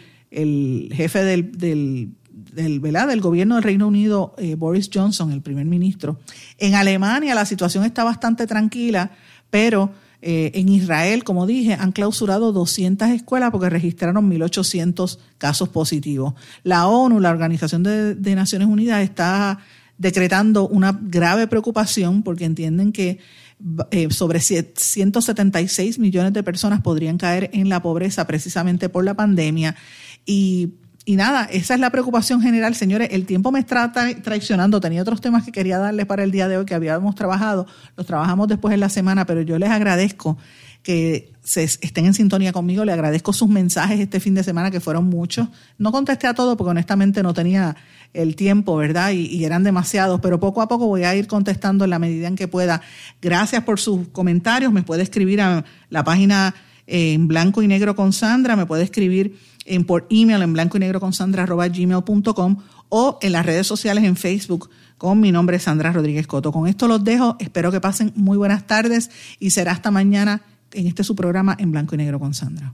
jefe 0.94 1.24
del, 1.24 1.52
del, 1.58 2.12
del, 2.58 2.82
del 2.82 3.22
gobierno 3.22 3.56
del 3.56 3.64
Reino 3.64 3.88
Unido, 3.88 4.34
eh, 4.38 4.56
Boris 4.56 4.90
Johnson, 4.92 5.32
el 5.32 5.42
primer 5.42 5.66
ministro. 5.66 6.20
En 6.58 6.76
Alemania 6.76 7.36
la 7.36 7.46
situación 7.46 7.86
está 7.86 8.04
bastante 8.04 8.48
tranquila, 8.48 9.12
pero 9.50 9.92
eh, 10.22 10.52
en 10.56 10.68
Israel, 10.70 11.24
como 11.24 11.46
dije, 11.46 11.74
han 11.74 11.92
clausurado 11.92 12.52
200 12.52 13.10
escuelas 13.10 13.52
porque 13.52 13.70
registraron 13.70 14.30
1.800 14.30 15.20
casos 15.38 15.70
positivos. 15.70 16.34
La 16.64 16.88
ONU, 16.88 17.20
la 17.20 17.30
Organización 17.30 17.84
de, 17.84 18.36
Naciones 18.36 18.68
Unidas, 18.68 19.04
está 19.04 19.60
decretando 20.00 20.68
una 20.68 21.00
grave 21.00 21.48
preocupación 21.48 22.24
porque 22.24 22.46
entienden 22.46 22.92
que 22.92 23.20
eh, 23.92 24.10
sobre 24.12 24.40
176 24.40 26.00
millones 26.00 26.34
de 26.34 26.44
personas 26.44 26.82
podrían 26.82 27.18
caer 27.18 27.52
en 27.54 27.70
la 27.70 27.82
pobreza 27.84 28.26
precisamente 28.26 28.90
por 28.90 29.06
la 29.06 29.14
pandemia. 29.14 29.76
Y 30.26 30.74
y 31.08 31.16
nada, 31.16 31.46
esa 31.46 31.74
es 31.74 31.80
la 31.80 31.90
preocupación 31.90 32.42
general, 32.42 32.76
señores. 32.76 33.08
El 33.14 33.26
tiempo 33.26 33.50
me 33.50 33.60
está 33.60 33.94
traicionando. 34.22 34.82
Tenía 34.82 35.02
otros 35.02 35.22
temas 35.22 35.46
que 35.46 35.54
quería 35.54 35.78
darles 35.78 36.06
para 36.06 36.22
el 36.22 36.32
día 36.32 36.50
de 36.50 36.58
hoy 36.58 36.66
que 36.66 36.76
habíamos 36.76 37.16
trabajado. 37.16 37.66
Los 37.96 38.06
trabajamos 38.06 38.50
después 38.50 38.74
en 38.74 38.82
la 38.82 38.90
semana, 38.90 39.26
pero 39.26 39.40
yo 39.40 39.58
les 39.58 39.70
agradezco 39.70 40.38
que 40.84 41.32
se 41.42 41.64
estén 41.64 42.08
en 42.08 42.14
sintonía 42.14 42.52
conmigo. 42.52 42.84
Le 42.84 42.92
agradezco 42.92 43.32
sus 43.32 43.48
mensajes 43.48 44.02
este 44.02 44.20
fin 44.20 44.34
de 44.34 44.44
semana, 44.44 44.70
que 44.70 44.82
fueron 44.82 45.06
muchos. 45.06 45.48
No 45.78 45.94
contesté 45.94 46.28
a 46.28 46.34
todo 46.34 46.58
porque 46.58 46.72
honestamente 46.72 47.24
no 47.24 47.34
tenía 47.34 47.78
el 48.14 48.36
tiempo, 48.36 48.76
¿verdad? 48.76 49.12
Y, 49.12 49.28
y, 49.28 49.46
eran 49.46 49.64
demasiados, 49.64 50.20
pero 50.20 50.42
poco 50.42 50.62
a 50.62 50.68
poco 50.68 50.88
voy 50.88 51.06
a 51.06 51.16
ir 51.16 51.28
contestando 51.28 51.86
en 51.86 51.92
la 51.92 52.00
medida 52.00 52.28
en 52.28 52.36
que 52.36 52.50
pueda. 52.50 52.82
Gracias 53.22 53.64
por 53.64 53.80
sus 53.80 54.10
comentarios. 54.10 54.74
Me 54.74 54.84
puede 54.84 55.04
escribir 55.04 55.40
a 55.40 55.64
la 55.90 56.04
página 56.04 56.54
en 56.88 57.28
blanco 57.28 57.62
y 57.62 57.68
negro 57.68 57.96
con 57.96 58.14
Sandra, 58.14 58.56
me 58.56 58.66
puede 58.66 58.84
escribir 58.84 59.38
en, 59.66 59.84
por 59.84 60.08
email 60.10 60.42
en 60.42 60.54
blanco 60.54 60.78
y 60.78 60.80
negro 60.80 61.00
con 61.00 61.14
sandra 61.14 61.46
gmail.com 61.46 62.58
o 62.90 63.20
en 63.22 63.32
las 63.34 63.46
redes 63.46 63.68
sociales 63.68 64.04
en 64.06 64.16
Facebook 64.16 64.70
con 64.98 65.20
mi 65.20 65.32
nombre 65.32 65.60
Sandra 65.60 65.92
Rodríguez 65.92 66.26
Coto. 66.26 66.52
Con 66.52 66.68
esto 66.68 66.88
los 66.88 67.04
dejo, 67.04 67.36
espero 67.40 67.72
que 67.72 67.82
pasen 67.82 68.14
muy 68.16 68.38
buenas 68.38 68.66
tardes 68.66 69.12
y 69.40 69.52
será 69.52 69.74
hasta 69.74 69.92
mañana 69.92 70.42
en 70.72 70.88
este 70.88 71.04
su 71.04 71.16
programa 71.16 71.56
en 71.60 71.72
blanco 71.72 71.96
y 71.96 71.98
negro 72.00 72.20
con 72.20 72.34
Sandra. 72.34 72.74